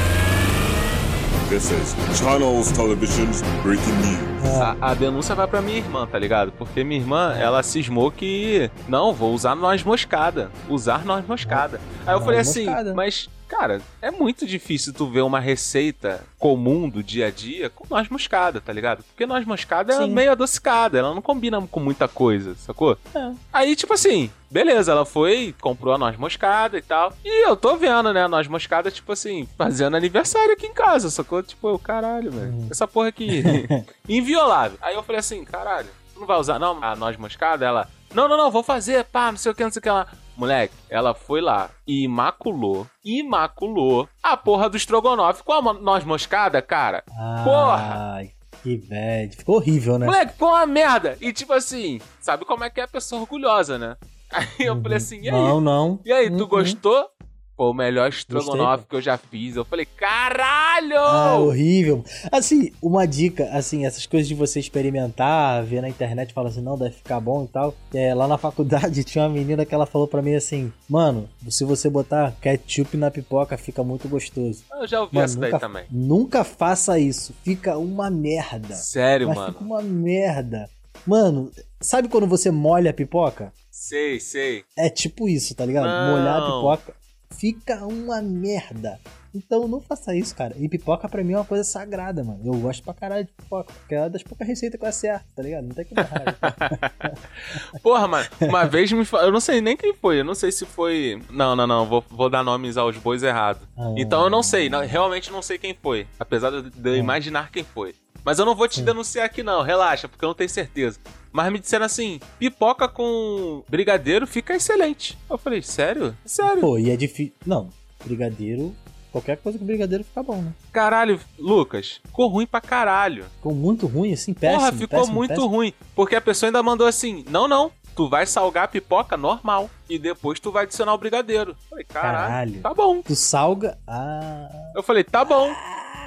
This 1.49 1.71
is 1.71 1.95
Channels 2.19 2.73
Television's 2.73 3.41
breaking 3.63 3.95
news. 4.01 4.61
A, 4.61 4.91
a 4.91 4.93
denúncia 4.93 5.33
vai 5.33 5.47
pra 5.47 5.61
minha 5.61 5.77
irmã, 5.77 6.05
tá 6.05 6.19
ligado? 6.19 6.51
Porque 6.51 6.83
minha 6.83 6.99
irmã, 6.99 7.33
ela 7.39 7.63
cismou 7.63 8.11
que. 8.11 8.69
Não, 8.85 9.13
vou 9.13 9.33
usar 9.33 9.55
noz 9.55 9.81
moscada. 9.81 10.51
Usar 10.67 11.05
noz 11.05 11.25
moscada. 11.25 11.79
Aí 12.05 12.13
eu 12.13 12.19
falei 12.19 12.41
assim, 12.41 12.65
moscada. 12.65 12.93
mas, 12.93 13.29
cara, 13.47 13.81
é 14.01 14.11
muito 14.11 14.45
difícil 14.45 14.93
tu 14.93 15.09
ver 15.09 15.21
uma 15.21 15.39
receita 15.39 16.21
comum 16.37 16.89
do 16.89 17.01
dia 17.01 17.27
a 17.27 17.31
dia 17.31 17.69
com 17.69 17.85
noz 17.89 18.09
moscada, 18.09 18.59
tá 18.59 18.73
ligado? 18.73 19.03
Porque 19.03 19.25
noz 19.25 19.45
moscada 19.45 19.93
é 19.93 19.97
Sim. 19.99 20.11
meio 20.11 20.33
adocicada, 20.33 20.99
ela 20.99 21.15
não 21.15 21.21
combina 21.21 21.65
com 21.71 21.79
muita 21.79 22.09
coisa, 22.09 22.55
sacou? 22.55 22.97
É. 23.15 23.31
Aí, 23.53 23.73
tipo 23.73 23.93
assim, 23.93 24.29
beleza, 24.49 24.91
ela 24.91 25.05
foi, 25.05 25.55
comprou 25.61 25.93
a 25.93 25.97
noz 25.97 26.17
moscada 26.17 26.77
e 26.77 26.81
tal. 26.81 27.13
E 27.23 27.47
eu 27.47 27.55
tô 27.55 27.75
vendo, 27.75 28.13
né, 28.13 28.23
a 28.23 28.27
noz 28.27 28.47
moscada, 28.47 28.91
tipo 28.91 29.11
assim, 29.11 29.47
fazendo 29.57 29.97
aniversário 29.97 30.53
aqui 30.53 30.67
em 30.67 30.73
casa, 30.73 31.09
sacou? 31.09 31.43
Tipo, 31.43 31.69
eu, 31.69 31.79
caralho, 31.79 32.31
velho. 32.31 32.51
Uhum. 32.51 32.67
Essa 32.71 32.87
porra 32.87 33.09
aqui, 33.09 33.43
inviolável. 34.07 34.77
Aí 34.81 34.95
eu 34.95 35.03
falei 35.03 35.19
assim, 35.19 35.43
caralho, 35.43 35.89
Tu 36.17 36.21
não 36.21 36.27
vai 36.27 36.39
usar, 36.39 36.57
não, 36.57 36.83
a 36.83 36.95
noz 36.95 37.15
moscada? 37.15 37.63
Ela, 37.63 37.87
não, 38.11 38.27
não, 38.27 38.35
não, 38.35 38.49
vou 38.49 38.63
fazer, 38.63 39.05
pá, 39.05 39.29
não 39.31 39.37
sei 39.37 39.51
o 39.51 39.55
que, 39.55 39.63
não 39.63 39.69
sei 39.69 39.79
o 39.79 39.83
que 39.83 39.89
lá. 39.89 40.07
Moleque, 40.35 40.73
ela 40.89 41.13
foi 41.13 41.41
lá 41.41 41.69
e 41.85 42.05
imaculou, 42.05 42.87
imaculou 43.05 44.09
a 44.23 44.35
porra 44.35 44.67
do 44.67 44.75
estrogonofe 44.75 45.43
com 45.43 45.53
a 45.53 45.73
noz 45.73 46.03
moscada, 46.03 46.59
cara. 46.59 47.03
Porra! 47.43 48.15
Ai, 48.15 48.31
que 48.63 48.77
bad. 48.77 49.35
Ficou 49.35 49.57
horrível, 49.57 49.99
né? 49.99 50.07
Moleque, 50.07 50.33
ficou 50.33 50.49
uma 50.49 50.65
merda. 50.65 51.17
E 51.21 51.31
tipo 51.31 51.53
assim, 51.53 52.01
sabe 52.19 52.45
como 52.45 52.63
é 52.63 52.69
que 52.71 52.81
é 52.81 52.83
a 52.85 52.87
pessoa 52.87 53.21
orgulhosa, 53.21 53.77
né? 53.77 53.95
Aí 54.31 54.45
eu 54.67 54.81
falei 54.81 54.97
assim, 54.97 55.19
e 55.21 55.29
aí? 55.29 55.31
Não, 55.31 55.61
não. 55.61 55.99
E 56.05 56.11
aí, 56.11 56.29
tu 56.29 56.43
Uhum. 56.43 56.47
gostou? 56.49 57.09
Pô, 57.55 57.71
o 57.71 57.73
melhor 57.73 58.07
estrogonofe 58.09 58.85
que 58.87 58.95
eu 58.95 59.01
já 59.01 59.17
fiz. 59.17 59.55
Eu 59.55 59.65
falei, 59.65 59.83
caralho! 59.83 60.95
Ah, 60.95 61.37
horrível. 61.39 62.03
Assim, 62.31 62.71
uma 62.79 63.07
dica, 63.07 63.45
assim, 63.51 63.83
essas 63.83 64.05
coisas 64.05 64.27
de 64.27 64.35
você 64.35 64.59
experimentar, 64.59 65.63
ver 65.63 65.81
na 65.81 65.89
internet, 65.89 66.33
falar 66.33 66.49
assim, 66.49 66.61
não, 66.61 66.77
deve 66.77 66.91
ficar 66.95 67.19
bom 67.19 67.45
e 67.45 67.47
tal. 67.47 67.73
É, 67.93 68.13
lá 68.13 68.27
na 68.27 68.37
faculdade 68.37 69.01
tinha 69.05 69.23
uma 69.23 69.29
menina 69.33 69.65
que 69.65 69.73
ela 69.73 69.87
falou 69.87 70.07
pra 70.07 70.21
mim 70.21 70.35
assim, 70.35 70.71
mano, 70.87 71.27
se 71.49 71.63
você 71.65 71.89
botar 71.89 72.31
ketchup 72.39 72.95
na 72.95 73.09
pipoca, 73.09 73.57
fica 73.57 73.83
muito 73.83 74.07
gostoso. 74.07 74.63
eu 74.79 74.85
já 74.87 75.01
ouvi 75.01 75.15
Mano, 75.15 75.25
essa 75.25 75.39
daí 75.39 75.51
nunca, 75.51 75.59
também. 75.67 75.85
nunca 75.89 76.43
faça 76.43 76.99
isso. 76.99 77.33
Fica 77.43 77.75
uma 77.77 78.11
merda. 78.11 78.75
Sério, 78.75 79.29
Mas 79.29 79.35
mano. 79.37 79.53
fica 79.53 79.65
uma 79.65 79.81
merda. 79.81 80.69
Mano, 81.07 81.51
sabe 81.81 82.07
quando 82.07 82.27
você 82.27 82.51
molha 82.51 82.91
a 82.91 82.93
pipoca? 82.93 83.51
Sei, 83.79 84.19
sei. 84.19 84.63
É 84.75 84.89
tipo 84.89 85.29
isso, 85.29 85.53
tá 85.53 85.63
ligado? 85.63 85.85
Não. 85.85 86.17
Molhar 86.17 86.37
a 86.41 86.45
pipoca 86.45 86.95
fica 87.37 87.85
uma 87.85 88.19
merda. 88.23 88.99
Então 89.35 89.67
não 89.67 89.79
faça 89.79 90.15
isso, 90.15 90.35
cara. 90.35 90.55
E 90.57 90.67
pipoca 90.67 91.07
pra 91.07 91.23
mim 91.23 91.33
é 91.33 91.37
uma 91.37 91.45
coisa 91.45 91.63
sagrada, 91.63 92.23
mano. 92.23 92.39
Eu 92.43 92.55
gosto 92.55 92.81
pra 92.83 92.95
caralho 92.95 93.25
de 93.25 93.31
pipoca. 93.33 93.71
Porque 93.71 93.93
é 93.93 93.99
uma 93.99 94.09
das 94.09 94.23
poucas 94.23 94.47
receitas 94.47 94.79
que 94.79 94.83
eu 94.83 94.89
acerto, 94.89 95.25
tá 95.35 95.43
ligado? 95.43 95.65
Não 95.67 95.75
tem 95.75 95.85
como 95.85 96.01
errar. 96.01 97.13
Porra, 97.83 98.07
mano, 98.07 98.27
uma 98.41 98.65
vez 98.65 98.91
me. 98.91 99.05
Eu 99.13 99.31
não 99.31 99.39
sei 99.39 99.61
nem 99.61 99.77
quem 99.77 99.93
foi. 99.93 100.21
Eu 100.21 100.25
não 100.25 100.33
sei 100.33 100.51
se 100.51 100.65
foi. 100.65 101.21
Não, 101.29 101.55
não, 101.55 101.67
não. 101.67 101.85
Vou, 101.85 102.03
vou 102.09 102.31
dar 102.31 102.43
nomes 102.43 102.77
aos 102.77 102.97
bois 102.97 103.21
errado. 103.21 103.59
Ah. 103.77 103.93
Então 103.95 104.23
eu 104.23 104.29
não 104.31 104.41
sei. 104.41 104.69
não- 104.71 104.83
realmente 104.85 105.31
não 105.31 105.43
sei 105.43 105.59
quem 105.59 105.75
foi. 105.79 106.07
Apesar 106.19 106.49
de 106.49 106.89
eu 106.89 106.93
Ah. 106.93 106.97
imaginar 106.97 107.51
quem 107.51 107.63
foi. 107.63 107.93
Mas 108.25 108.39
eu 108.39 108.45
não 108.45 108.55
vou 108.55 108.67
te 108.67 108.77
Sim. 108.77 108.83
denunciar 108.85 109.25
aqui, 109.25 109.43
não. 109.43 109.61
Relaxa, 109.61 110.07
porque 110.09 110.25
eu 110.25 110.27
não 110.27 110.35
tenho 110.35 110.49
certeza. 110.49 110.99
Mas 111.37 111.51
me 111.53 111.59
disseram 111.59 111.85
assim: 111.85 112.19
pipoca 112.39 112.87
com 112.87 113.61
brigadeiro 113.69 114.25
fica 114.25 114.55
excelente. 114.55 115.15
Eu 115.29 115.37
falei, 115.37 115.61
sério? 115.61 116.17
Sério? 116.25 116.59
Pô, 116.61 116.79
e 116.79 116.89
é 116.89 116.97
difícil. 116.97 117.31
Não, 117.45 117.69
brigadeiro. 118.03 118.75
Qualquer 119.11 119.37
coisa 119.37 119.59
com 119.59 119.63
brigadeiro 119.65 120.03
fica 120.03 120.23
bom, 120.23 120.41
né? 120.41 120.51
Caralho, 120.71 121.19
Lucas, 121.37 122.01
ficou 122.03 122.27
ruim 122.27 122.47
pra 122.47 122.59
caralho. 122.59 123.25
Ficou 123.35 123.53
muito 123.53 123.85
ruim, 123.85 124.13
assim, 124.13 124.33
péssimo. 124.33 124.59
Porra, 124.59 124.71
ficou 124.71 124.99
péssimo, 124.99 125.15
muito 125.15 125.29
péssimo. 125.29 125.47
ruim. 125.47 125.73
Porque 125.95 126.15
a 126.15 126.21
pessoa 126.21 126.47
ainda 126.47 126.63
mandou 126.63 126.87
assim: 126.87 127.23
não, 127.29 127.47
não. 127.47 127.71
Tu 127.95 128.09
vai 128.09 128.25
salgar 128.25 128.63
a 128.63 128.67
pipoca 128.67 129.15
normal. 129.15 129.69
E 129.87 129.99
depois 129.99 130.39
tu 130.39 130.51
vai 130.51 130.63
adicionar 130.63 130.95
o 130.95 130.97
brigadeiro. 130.97 131.51
Eu 131.51 131.69
falei, 131.69 131.85
caralho, 131.85 132.27
Caralho. 132.27 132.61
tá 132.61 132.73
bom. 132.73 133.01
Tu 133.03 133.15
salga. 133.15 133.77
Ah. 133.87 134.49
Eu 134.75 134.81
falei, 134.81 135.03
tá 135.03 135.23
bom. 135.23 135.53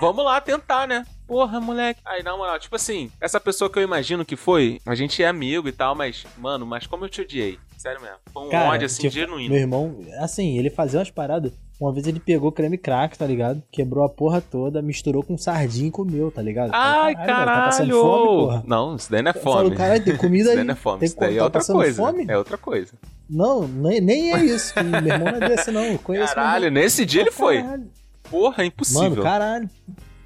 Vamos 0.01 0.25
lá 0.25 0.41
tentar, 0.41 0.89
né? 0.89 1.05
Porra, 1.31 1.61
moleque. 1.61 2.01
Aí, 2.05 2.25
na 2.25 2.37
moral, 2.37 2.59
tipo 2.59 2.75
assim, 2.75 3.09
essa 3.21 3.39
pessoa 3.39 3.71
que 3.71 3.79
eu 3.79 3.85
imagino 3.85 4.25
que 4.25 4.35
foi, 4.35 4.81
a 4.85 4.97
gente 4.97 5.23
é 5.23 5.29
amigo 5.29 5.69
e 5.69 5.73
tal, 5.73 5.95
mas, 5.95 6.27
mano, 6.37 6.67
mas 6.67 6.89
como 6.89 7.05
eu 7.05 7.09
te 7.09 7.21
odiei. 7.21 7.57
Sério 7.79 8.01
mesmo. 8.01 8.17
Foi 8.33 8.47
um 8.47 8.49
Cara, 8.49 8.71
ódio 8.71 8.87
assim, 8.87 9.03
tipo, 9.03 9.15
genuíno. 9.15 9.55
Meu 9.55 9.61
irmão, 9.61 9.97
assim, 10.19 10.59
ele 10.59 10.71
fazia 10.71 10.99
umas 10.99 11.09
paradas. 11.09 11.53
Uma 11.81 11.93
vez 11.93 12.09
ele 12.09 12.19
pegou 12.19 12.51
creme 12.51 12.77
crack, 12.77 13.17
tá 13.17 13.25
ligado? 13.25 13.63
Quebrou 13.71 14.05
a 14.05 14.09
porra 14.09 14.41
toda, 14.41 14.83
misturou 14.83 15.23
com 15.23 15.39
sardinha 15.39 15.87
e 15.87 15.91
comeu, 15.93 16.33
tá 16.33 16.43
ligado? 16.43 16.73
Ai, 16.75 17.15
caralho! 17.15 17.47
Tá 17.47 17.65
passando 17.67 18.01
fome, 18.01 18.27
porra. 18.27 18.65
não, 18.67 18.97
isso 18.97 19.11
daí 19.11 19.23
não 19.23 19.31
é 19.31 19.35
fome. 19.35 19.55
falo, 19.55 19.75
caralho, 19.77 20.05
tem 20.05 20.17
comida 20.17 20.43
isso 20.43 20.51
aí. 20.51 20.57
daí 20.57 20.65
não 20.65 20.73
é 20.73 20.77
fome. 20.77 21.05
Isso 21.07 21.17
daí 21.17 21.35
tá 21.37 21.41
é 21.41 21.43
outra 21.45 21.61
passando 21.61 21.77
coisa. 21.77 21.97
fome? 21.97 22.27
É 22.29 22.37
outra 22.37 22.59
coisa. 22.59 22.93
Não, 23.31 23.69
nem, 23.69 24.01
nem 24.01 24.35
é 24.35 24.45
isso. 24.45 24.75
Meu 24.83 25.15
irmão 25.15 25.31
não 25.31 25.47
é 25.47 25.49
desse, 25.49 25.71
não. 25.71 25.85
Eu 25.85 25.99
conheço 26.01 26.35
Caralho, 26.35 26.73
nesse 26.73 27.07
dia 27.07 27.23
ele 27.23 27.31
foi. 27.31 27.63
Caralho. 27.63 27.89
Porra, 28.29 28.65
é 28.65 28.67
impossível. 28.67 29.11
Mano, 29.11 29.23
caralho. 29.23 29.71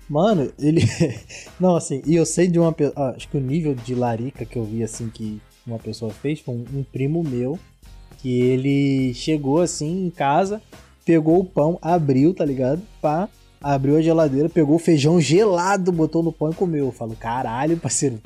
Mano, 0.08 0.50
ele. 0.58 0.82
Não, 1.58 1.76
assim, 1.76 2.02
e 2.06 2.14
eu 2.16 2.26
sei 2.26 2.46
de 2.48 2.58
uma 2.58 2.72
pessoa. 2.72 3.10
Acho 3.16 3.28
que 3.28 3.36
o 3.36 3.40
nível 3.40 3.74
de 3.74 3.94
larica 3.94 4.44
que 4.44 4.56
eu 4.58 4.64
vi, 4.64 4.82
assim, 4.82 5.08
que 5.08 5.40
uma 5.66 5.78
pessoa 5.78 6.10
fez 6.12 6.40
foi 6.40 6.54
um, 6.54 6.64
um 6.78 6.82
primo 6.82 7.22
meu. 7.22 7.58
Que 8.18 8.40
ele 8.40 9.12
chegou, 9.14 9.60
assim, 9.60 10.06
em 10.06 10.10
casa, 10.10 10.60
pegou 11.04 11.38
o 11.40 11.44
pão, 11.44 11.78
abriu, 11.82 12.32
tá 12.34 12.44
ligado? 12.44 12.80
Pá. 13.00 13.28
Abriu 13.62 13.96
a 13.96 14.02
geladeira, 14.02 14.46
pegou 14.50 14.76
o 14.76 14.78
feijão 14.78 15.18
gelado, 15.18 15.90
botou 15.90 16.22
no 16.22 16.30
pão 16.30 16.50
e 16.50 16.54
comeu. 16.54 16.84
Eu 16.86 16.92
falo, 16.92 17.16
caralho, 17.16 17.78
parceiro. 17.78 18.20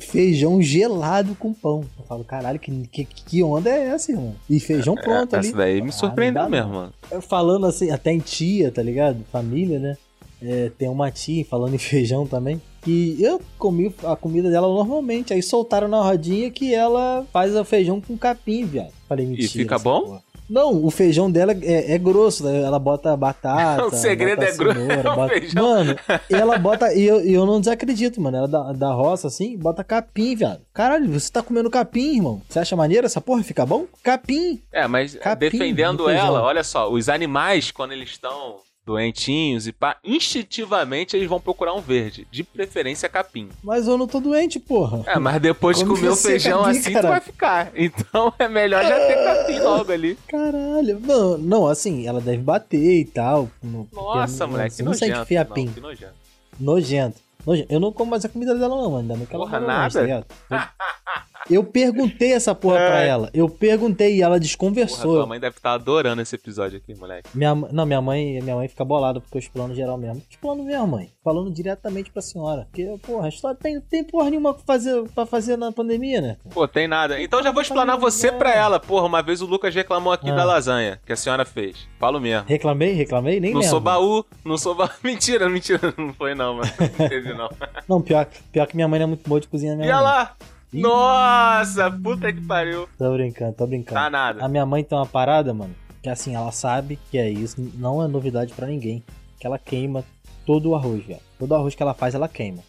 Feijão 0.00 0.60
gelado 0.60 1.36
com 1.36 1.52
pão. 1.54 1.84
Eu 1.96 2.04
falo, 2.06 2.24
caralho, 2.24 2.58
que, 2.58 2.72
que, 2.88 3.04
que 3.04 3.40
onda 3.42 3.70
é 3.70 3.86
essa, 3.88 4.10
irmão? 4.10 4.34
E 4.48 4.58
feijão 4.58 4.96
pronto 4.96 5.34
É, 5.34 5.38
ali. 5.38 5.46
essa 5.48 5.56
daí 5.56 5.74
Ah, 5.78 5.80
me 5.80 5.90
não 5.90 5.92
surpreendeu 5.92 6.48
mesmo, 6.50 6.72
mano. 6.72 6.92
Falando 7.22 7.66
assim, 7.66 7.90
até 7.90 8.10
em 8.12 8.18
tia, 8.18 8.72
tá 8.72 8.82
ligado? 8.82 9.24
Família, 9.30 9.78
né? 9.78 9.96
É, 10.42 10.70
tem 10.78 10.88
uma 10.88 11.10
tia 11.10 11.44
falando 11.44 11.74
em 11.74 11.78
feijão 11.78 12.26
também. 12.26 12.60
Que 12.82 13.22
eu 13.22 13.40
comi 13.58 13.94
a 14.04 14.16
comida 14.16 14.50
dela 14.50 14.66
normalmente. 14.66 15.32
Aí 15.34 15.42
soltaram 15.42 15.86
na 15.88 16.00
rodinha 16.02 16.50
que 16.50 16.74
ela 16.74 17.26
faz 17.32 17.54
o 17.54 17.64
feijão 17.64 18.00
com 18.00 18.16
capim, 18.16 18.64
viado. 18.64 18.92
Falei, 19.08 19.26
mentira. 19.26 19.48
fica 19.48 19.74
essa 19.74 19.84
bom? 19.84 20.00
porra. 20.02 20.22
Não, 20.48 20.84
o 20.84 20.90
feijão 20.90 21.30
dela 21.30 21.52
é, 21.62 21.94
é 21.94 21.98
grosso, 21.98 22.42
né? 22.44 22.62
ela 22.62 22.78
bota 22.80 23.16
batata. 23.16 23.84
O 23.86 23.90
segredo 23.92 24.40
bota 24.40 24.50
é 24.50 24.56
grosso, 24.56 24.80
é 24.80 25.02
bota- 25.14 25.28
feijão. 25.34 25.62
Mano, 25.62 25.96
e 26.28 26.34
ela 26.34 26.58
bota. 26.58 26.92
E 26.92 27.02
eu, 27.04 27.24
e 27.24 27.32
eu 27.34 27.46
não 27.46 27.60
desacredito, 27.60 28.20
mano. 28.20 28.36
Ela 28.38 28.48
da, 28.48 28.72
da 28.72 28.92
roça 28.92 29.28
assim, 29.28 29.56
bota 29.56 29.84
capim, 29.84 30.34
viado. 30.34 30.62
Caralho, 30.74 31.06
você 31.08 31.30
tá 31.30 31.40
comendo 31.40 31.70
capim, 31.70 32.16
irmão. 32.16 32.42
Você 32.48 32.58
acha 32.58 32.74
maneiro 32.74 33.06
essa 33.06 33.20
porra? 33.20 33.44
Fica 33.44 33.64
bom? 33.64 33.84
Capim. 34.02 34.60
É, 34.72 34.88
mas 34.88 35.14
Capim 35.14 35.50
defendendo 35.50 36.08
ela, 36.10 36.42
olha 36.42 36.64
só, 36.64 36.90
os 36.90 37.08
animais, 37.08 37.70
quando 37.70 37.92
eles 37.92 38.08
estão 38.10 38.56
doentinhos 38.90 39.66
e 39.66 39.72
pá, 39.72 39.96
instintivamente 40.04 41.16
eles 41.16 41.28
vão 41.28 41.40
procurar 41.40 41.72
um 41.74 41.80
verde, 41.80 42.26
de 42.30 42.42
preferência 42.42 43.08
capim. 43.08 43.48
Mas 43.62 43.86
eu 43.86 43.96
não 43.96 44.06
tô 44.06 44.20
doente, 44.20 44.58
porra. 44.58 45.02
É, 45.06 45.18
mas 45.18 45.40
depois 45.40 45.78
de 45.78 45.84
comer 45.86 46.08
o 46.08 46.16
feijão 46.16 46.64
capim, 46.64 46.78
assim, 46.78 46.92
cara? 46.92 47.06
tu 47.06 47.10
vai 47.10 47.20
ficar. 47.20 47.70
Então 47.76 48.32
é 48.38 48.48
melhor 48.48 48.82
já 48.84 48.98
ter 49.06 49.24
capim 49.24 49.58
logo 49.60 49.92
ali. 49.92 50.18
Caralho, 50.28 51.00
não, 51.00 51.38
não, 51.38 51.66
assim, 51.66 52.06
ela 52.06 52.20
deve 52.20 52.38
bater 52.42 53.00
e 53.00 53.04
tal. 53.04 53.48
no- 53.62 53.88
Nossa, 53.92 54.44
não- 54.44 54.52
moleque, 54.52 54.76
que 54.76 54.82
Não 54.82 54.92
nojento. 54.92 55.54
Não, 55.56 55.72
que 55.74 55.80
nojento. 55.80 56.14
Nojento. 56.58 57.20
Eu 57.68 57.80
não 57.80 57.90
como 57.92 58.10
mais 58.10 58.24
a 58.24 58.28
comida 58.28 58.54
dela, 58.54 58.76
não, 58.76 58.96
ainda 58.98 59.14
bem 59.16 59.24
que 59.26 59.34
ela 59.34 59.44
Porra, 59.46 59.60
nada? 59.60 59.92
tá 59.94 60.02
ligado? 60.02 60.26
Eu, 61.50 61.64
perguntei 61.64 62.32
essa 62.32 62.54
porra 62.54 62.76
pra 62.76 63.02
ela. 63.02 63.30
Eu 63.34 63.48
perguntei 63.48 64.16
e 64.16 64.22
ela 64.22 64.30
Porra, 64.30 64.40
desconversou. 64.40 65.14
tua 65.14 65.26
mãe 65.26 65.40
deve 65.40 65.56
estar 65.56 65.72
adorando 65.72 66.22
esse 66.22 66.34
episódio 66.34 66.78
aqui, 66.78 66.94
moleque. 66.94 67.28
Minha, 67.34 67.54
não, 67.54 67.84
minha 67.84 68.00
mãe, 68.00 68.40
minha 68.42 68.54
mãe 68.56 68.68
fica 68.68 68.84
bolada 68.84 69.20
porque 69.20 69.36
eu 69.36 69.40
explano 69.40 69.74
geral 69.74 69.96
mesmo. 69.98 70.22
Explano 70.30 70.62
mesmo, 70.64 70.86
mãe. 70.86 71.10
Falando 71.24 71.50
diretamente 71.50 72.10
pra 72.10 72.22
senhora. 72.22 72.66
Porque, 72.70 72.86
porra, 73.06 73.26
a 73.26 73.28
história 73.28 73.56
tem, 73.60 73.80
tem 73.80 74.04
porra 74.04 74.30
nenhuma 74.30 74.54
pra 74.54 74.62
fazer, 74.64 75.02
pra 75.14 75.26
fazer 75.26 75.56
na 75.56 75.70
pandemia, 75.72 76.20
né? 76.20 76.36
Pô, 76.52 76.66
tem 76.68 76.86
nada. 76.88 77.20
Então 77.20 77.42
já 77.42 77.50
vou 77.52 77.62
explanar 77.62 77.98
você 77.98 78.30
pra 78.32 78.54
ela. 78.54 78.78
Porra, 78.80 79.06
uma 79.06 79.22
vez 79.22 79.42
o 79.42 79.46
Lucas 79.46 79.74
reclamou 79.74 80.12
aqui 80.12 80.30
Ah. 80.30 80.34
da 80.34 80.44
lasanha 80.44 81.00
que 81.04 81.12
a 81.12 81.16
senhora 81.16 81.44
fez. 81.44 81.88
Falo 81.98 82.20
mesmo. 82.20 82.46
Reclamei, 82.48 82.92
reclamei, 82.92 83.40
nem 83.40 83.52
não 83.52 83.60
lembro. 83.60 83.70
sou 83.70 83.80
baú, 83.80 84.24
não 84.44 84.56
sou 84.56 84.74
baú. 84.74 84.88
Mentira, 85.02 85.48
mentira, 85.48 85.92
não 85.98 86.12
foi 86.14 86.34
não, 86.34 86.54
mano. 86.56 86.70
Não 86.98 87.08
teve 87.08 87.32
não. 87.34 87.50
Não, 87.88 88.00
pior, 88.00 88.26
pior 88.52 88.66
que 88.66 88.76
minha 88.76 88.86
mãe 88.86 89.00
não 89.00 89.04
é 89.04 89.08
muito 89.08 89.28
boa 89.28 89.40
de 89.40 89.48
cozinhar 89.48 89.76
minha 89.76 89.88
E 89.88 89.92
lá! 89.92 90.36
Ih. 90.72 90.80
Nossa, 90.80 91.90
puta 91.90 92.32
que 92.32 92.40
pariu. 92.40 92.88
Tô 92.98 93.12
brincando, 93.12 93.52
tô 93.54 93.66
brincando. 93.66 94.00
Tá 94.00 94.08
nada. 94.10 94.44
A 94.44 94.48
minha 94.48 94.64
mãe 94.64 94.84
tem 94.84 94.96
uma 94.96 95.06
parada, 95.06 95.52
mano, 95.52 95.74
que 96.02 96.08
assim, 96.08 96.34
ela 96.34 96.52
sabe 96.52 96.98
que 97.10 97.18
é 97.18 97.28
isso, 97.28 97.56
não 97.74 98.02
é 98.02 98.06
novidade 98.06 98.52
pra 98.52 98.66
ninguém. 98.66 99.02
Que 99.38 99.46
ela 99.46 99.58
queima 99.58 100.04
todo 100.46 100.70
o 100.70 100.74
arroz, 100.76 101.04
velho. 101.04 101.20
Todo 101.38 101.52
o 101.52 101.54
arroz 101.54 101.74
que 101.74 101.82
ela 101.82 101.94
faz, 101.94 102.14
ela 102.14 102.28
queima. 102.28 102.62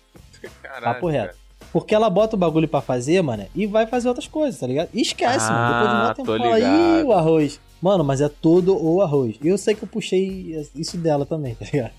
Caralho, 0.63 0.83
Papo 0.85 1.07
reto. 1.09 1.25
cara. 1.27 1.41
Porque 1.71 1.93
ela 1.95 2.09
bota 2.09 2.35
o 2.35 2.39
bagulho 2.39 2.67
pra 2.67 2.81
fazer, 2.81 3.21
mano, 3.21 3.45
e 3.55 3.65
vai 3.67 3.85
fazer 3.85 4.07
outras 4.09 4.27
coisas, 4.27 4.59
tá 4.59 4.67
ligado? 4.67 4.89
E 4.93 5.01
esquece, 5.01 5.47
Ah, 5.49 5.53
mano. 5.53 5.73
Depois 5.73 5.89
de 5.91 5.95
um 6.11 6.13
tempo 6.15 6.25
tô 6.25 6.37
fala, 6.43 6.59
ih, 6.59 6.63
ligado. 6.63 7.07
o 7.07 7.13
arroz. 7.13 7.59
Mano, 7.81 8.03
mas 8.03 8.19
é 8.21 8.27
todo 8.29 8.77
o 8.83 9.01
arroz. 9.01 9.35
E 9.41 9.47
eu 9.47 9.57
sei 9.57 9.73
que 9.75 9.83
eu 9.83 9.87
puxei 9.87 10.67
isso 10.75 10.97
dela 10.97 11.25
também, 11.25 11.53
tá 11.55 11.65
ligado? 11.71 11.91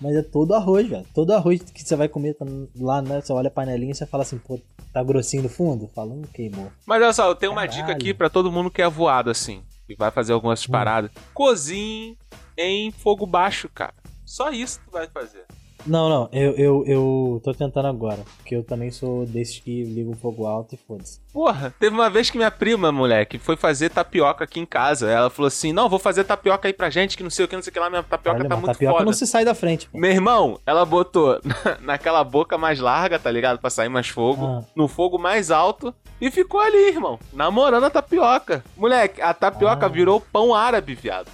Mas 0.00 0.14
é 0.16 0.22
todo 0.22 0.54
arroz, 0.54 0.86
velho. 0.88 1.06
Todo 1.14 1.32
arroz 1.32 1.62
que 1.62 1.82
você 1.82 1.96
vai 1.96 2.08
comer 2.08 2.34
tá 2.34 2.44
lá, 2.78 3.00
né? 3.00 3.20
Você 3.20 3.32
olha 3.32 3.48
a 3.48 3.50
panelinha 3.50 3.92
e 3.92 3.94
você 3.94 4.06
fala 4.06 4.22
assim, 4.24 4.38
pô, 4.38 4.60
tá 4.92 5.02
grossinho 5.02 5.42
no 5.44 5.48
fundo? 5.48 5.88
Fala, 5.94 6.14
não 6.14 6.22
queimou. 6.22 6.70
Mas 6.84 7.02
olha 7.02 7.12
só, 7.12 7.28
eu 7.28 7.34
tenho 7.34 7.52
uma 7.52 7.62
Caralho. 7.66 7.80
dica 7.86 7.92
aqui 7.92 8.12
pra 8.12 8.28
todo 8.28 8.52
mundo 8.52 8.70
que 8.70 8.82
é 8.82 8.88
voado 8.88 9.30
assim. 9.30 9.62
E 9.88 9.94
vai 9.94 10.10
fazer 10.10 10.32
algumas 10.32 10.66
Hum. 10.68 10.70
paradas. 10.72 11.10
Cozinhe 11.32 12.18
em 12.58 12.90
fogo 12.90 13.26
baixo, 13.26 13.68
cara. 13.72 13.94
Só 14.24 14.50
isso 14.50 14.80
tu 14.84 14.90
vai 14.90 15.06
fazer. 15.08 15.44
Não, 15.86 16.08
não, 16.08 16.28
eu, 16.32 16.52
eu, 16.56 16.84
eu 16.86 17.40
tô 17.44 17.54
tentando 17.54 17.86
agora. 17.86 18.18
Porque 18.38 18.56
eu 18.56 18.62
também 18.64 18.90
sou 18.90 19.24
desses 19.26 19.58
que 19.60 19.84
ligam 19.84 20.12
o 20.12 20.16
fogo 20.16 20.46
alto 20.46 20.74
e 20.74 20.78
foda-se. 20.78 21.20
Porra, 21.32 21.72
teve 21.78 21.94
uma 21.94 22.08
vez 22.10 22.28
que 22.30 22.36
minha 22.38 22.50
prima, 22.50 22.90
moleque, 22.90 23.38
foi 23.38 23.56
fazer 23.56 23.90
tapioca 23.90 24.44
aqui 24.44 24.58
em 24.58 24.66
casa. 24.66 25.08
Ela 25.10 25.30
falou 25.30 25.46
assim: 25.48 25.72
não, 25.72 25.88
vou 25.88 25.98
fazer 25.98 26.24
tapioca 26.24 26.66
aí 26.68 26.72
pra 26.72 26.90
gente, 26.90 27.16
que 27.16 27.22
não 27.22 27.30
sei 27.30 27.44
o 27.44 27.48
que, 27.48 27.54
não 27.54 27.62
sei 27.62 27.70
o 27.70 27.74
que 27.74 27.78
lá, 27.80 27.88
minha 27.90 28.02
tapioca 28.02 28.38
Olha, 28.40 28.48
tá 28.48 28.56
muito 28.56 28.66
tapioca 28.66 28.94
foda. 28.94 29.04
não 29.04 29.12
se 29.12 29.26
sai 29.26 29.44
da 29.44 29.54
frente, 29.54 29.88
pô. 29.88 29.98
Meu 29.98 30.10
irmão, 30.10 30.58
ela 30.66 30.84
botou 30.84 31.40
naquela 31.82 32.24
boca 32.24 32.56
mais 32.58 32.80
larga, 32.80 33.18
tá 33.18 33.30
ligado? 33.30 33.58
Pra 33.58 33.70
sair 33.70 33.88
mais 33.88 34.08
fogo, 34.08 34.44
Ah. 34.46 34.62
no 34.74 34.88
fogo 34.88 35.18
mais 35.18 35.50
alto, 35.50 35.94
e 36.20 36.30
ficou 36.30 36.58
ali, 36.60 36.88
irmão, 36.88 37.18
namorando 37.32 37.84
a 37.84 37.90
tapioca. 37.90 38.64
Moleque, 38.76 39.20
a 39.20 39.32
tapioca 39.34 39.86
Ah. 39.86 39.88
virou 39.90 40.20
pão 40.20 40.54
árabe, 40.54 40.94
viado. 40.94 41.30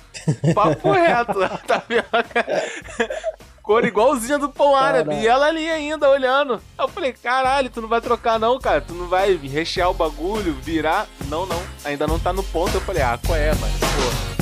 Papo 0.54 0.90
reto, 0.92 1.42
a 1.42 1.48
tapioca. 1.48 2.44
Cor 3.62 3.85
igualzinha 3.85 4.38
do 4.38 4.48
pão 4.48 4.77
árabe. 4.77 5.14
E 5.14 5.27
ela 5.27 5.46
ali 5.46 5.70
ainda 5.70 6.11
olhando. 6.11 6.61
Eu 6.77 6.88
falei, 6.88 7.12
caralho, 7.12 7.70
tu 7.70 7.81
não 7.81 7.88
vai 7.88 8.01
trocar 8.01 8.38
não, 8.38 8.59
cara. 8.59 8.81
Tu 8.81 8.92
não 8.92 9.07
vai 9.07 9.37
rechear 9.37 9.88
o 9.88 9.94
bagulho, 9.94 10.55
virar. 10.55 11.07
Não, 11.29 11.46
não. 11.46 11.62
Ainda 11.85 12.07
não 12.07 12.18
tá 12.18 12.33
no 12.33 12.42
ponto. 12.42 12.75
Eu 12.75 12.81
falei, 12.81 13.03
ah, 13.03 13.18
qual 13.25 13.38
é, 13.38 13.55
mano? 13.55 13.72
Porra. 13.79 14.41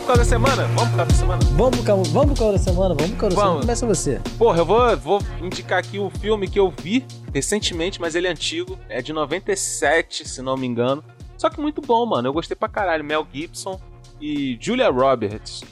Vamos 0.00 0.02
por 0.02 0.06
causa 0.06 0.22
da 0.22 0.24
semana? 0.24 0.66
Vamos 0.68 0.90
por 0.90 0.96
causa 0.96 1.12
da 1.12 1.18
semana? 1.18 1.44
Vamos 1.44 1.80
pro 1.80 2.04
vamos 2.12 2.38
pro 2.38 2.52
da 2.52 2.58
semana, 2.58 2.94
vamos 2.94 3.10
pro 3.10 3.18
calma 3.18 3.34
da 3.34 3.36
semana. 3.36 3.60
Começa 3.60 3.86
você. 3.86 4.20
Porra, 4.38 4.58
eu 4.58 4.64
vou, 4.64 4.96
vou 4.96 5.20
indicar 5.42 5.78
aqui 5.78 5.98
um 5.98 6.08
filme 6.08 6.48
que 6.48 6.58
eu 6.58 6.70
vi 6.70 7.06
recentemente, 7.34 8.00
mas 8.00 8.14
ele 8.14 8.26
é 8.26 8.30
antigo. 8.30 8.78
É 8.88 9.02
de 9.02 9.12
97, 9.12 10.26
se 10.26 10.40
não 10.40 10.56
me 10.56 10.66
engano. 10.66 11.04
Só 11.36 11.50
que 11.50 11.60
muito 11.60 11.82
bom, 11.82 12.06
mano. 12.06 12.28
Eu 12.28 12.32
gostei 12.32 12.56
pra 12.56 12.68
caralho. 12.68 13.04
Mel 13.04 13.26
Gibson 13.30 13.78
e 14.20 14.56
Julia 14.60 14.88
Roberts. 14.90 15.62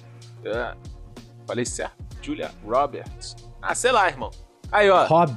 É, 0.45 0.75
falei 1.47 1.64
certo? 1.64 1.97
Julia 2.21 2.51
Roberts. 2.67 3.35
Ah, 3.62 3.75
sei 3.75 3.93
lá, 3.93 4.09
irmão. 4.09 4.31
Aí, 4.71 4.91
ó. 4.91 5.07
Rob, 5.07 5.35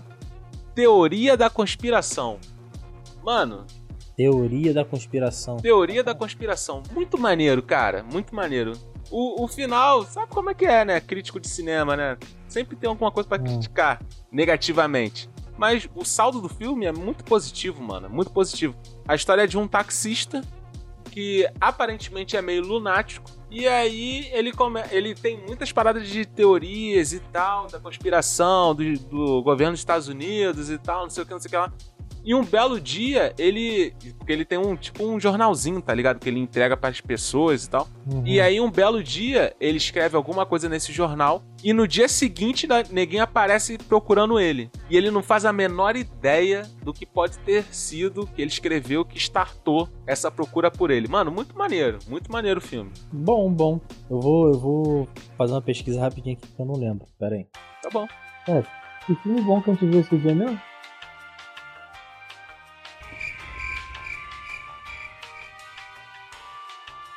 Teoria 0.76 1.38
da 1.38 1.50
conspiração. 1.50 2.40
Mano, 3.24 3.66
teoria 4.22 4.74
da 4.74 4.86
conspiração. 4.86 5.58
Teoria 5.58 6.04
da 6.04 6.14
conspiração. 6.14 6.84
Muito 6.94 7.18
maneiro, 7.18 7.62
cara. 7.64 8.04
Muito 8.04 8.36
maneiro. 8.36 8.74
O, 9.10 9.44
o 9.44 9.48
final, 9.48 10.04
sabe 10.06 10.28
como 10.32 10.50
é 10.50 10.54
que 10.54 10.66
é, 10.66 10.86
né? 10.86 11.00
Crítico 11.02 11.40
de 11.40 11.50
cinema, 11.50 11.96
né? 11.98 12.18
Sempre 12.48 12.76
tem 12.76 12.90
alguma 12.90 13.12
coisa 13.12 13.28
pra 13.28 13.40
Hum. 13.40 13.44
criticar 13.44 14.02
negativamente. 14.32 15.30
Mas 15.58 15.88
o 15.96 16.06
saldo 16.06 16.40
do 16.42 16.50
filme 16.50 16.86
é 16.86 16.92
muito 16.92 17.24
positivo, 17.24 17.82
mano. 17.84 18.10
Muito 18.10 18.32
positivo. 18.32 18.76
A 19.08 19.16
história 19.16 19.44
é 19.44 19.48
de 19.48 19.58
um 19.58 19.68
taxista 19.68 20.42
que 21.12 21.46
aparentemente 21.60 22.38
é 22.38 22.42
meio 22.42 22.64
lunático. 22.64 23.30
E 23.50 23.68
aí 23.68 24.30
ele, 24.32 24.54
come... 24.54 24.82
ele 24.92 25.14
tem 25.14 25.38
muitas 25.46 25.72
paradas 25.74 26.08
de 26.08 26.26
teorias 26.26 27.12
e 27.12 27.20
tal, 27.20 27.68
da 27.68 27.80
conspiração, 27.82 28.74
do, 28.74 28.94
do 28.98 29.44
governo 29.44 29.74
dos 29.74 29.82
Estados 29.82 30.08
Unidos 30.08 30.70
e 30.70 30.78
tal, 30.78 31.04
não 31.04 31.10
sei 31.10 31.24
o 31.24 31.26
que, 31.26 31.34
não 31.34 31.40
sei 31.40 31.50
o 31.50 31.52
que 31.52 31.58
lá. 31.58 31.74
E 32.24 32.36
um 32.36 32.44
belo 32.44 32.80
dia, 32.80 33.34
ele. 33.38 33.94
Porque 34.18 34.32
ele 34.32 34.46
tem 34.46 34.58
um 34.58 34.76
tipo 34.76 35.04
um 35.04 35.20
jornalzinho, 35.20 35.82
tá 35.82 35.94
ligado? 35.94 36.20
Que 36.20 36.30
ele 36.30 36.40
entrega 36.40 36.78
pras 36.78 37.02
pessoas 37.02 37.66
e 37.66 37.70
tal. 37.70 37.88
Uhum. 38.12 38.24
E 38.26 38.40
aí, 38.40 38.60
um 38.60 38.70
belo 38.70 39.04
dia, 39.04 39.56
ele 39.60 39.78
escreve 39.78 40.16
alguma 40.16 40.46
coisa 40.46 40.70
nesse 40.70 40.92
jornal. 40.92 41.44
E 41.64 41.74
no 41.74 41.88
dia 41.88 42.08
seguinte, 42.08 42.68
neguinho 42.92 43.24
aparece 43.24 43.78
procurando 43.78 44.40
ele. 44.40 44.70
E 44.90 44.98
ele 44.98 45.12
não 45.12 45.22
faz 45.22 45.46
a 45.46 45.54
menor 45.54 45.96
ideia 45.96 46.64
do 46.84 46.94
que 46.94 47.06
pode 47.06 47.38
ter 47.40 47.64
sido 47.72 48.28
que 48.28 48.42
ele 48.42 48.50
escreveu 48.50 49.06
que 49.06 49.18
startou 49.18 49.88
essa 50.08 50.32
procura 50.32 50.72
por 50.72 50.90
ele. 50.90 51.08
Mano, 51.08 51.32
muito 51.32 51.58
maneiro. 51.58 52.00
Muito 52.08 52.32
maneiro 52.32 52.60
o 52.60 52.64
filme. 52.64 52.92
Bom, 53.12 53.52
bom. 53.52 53.80
Eu 54.10 54.20
vou, 54.20 54.48
eu 54.48 54.60
vou 54.60 55.10
fazer 55.38 55.54
uma 55.54 55.62
pesquisa 55.62 56.00
rapidinho 56.00 56.38
aqui 56.38 56.48
que 56.48 56.62
eu 56.62 56.66
não 56.66 56.76
lembro. 56.76 57.08
Pera 57.20 57.36
aí. 57.36 57.46
Tá 57.82 57.90
bom. 57.92 58.08
Que 59.06 59.16
filme 59.16 59.42
bom 59.42 59.62
que 59.62 59.72
a 59.72 59.74
gente 59.74 59.86
viu 59.86 60.00
esse 60.00 60.18
dia 60.18 60.34
mesmo? 60.36 60.60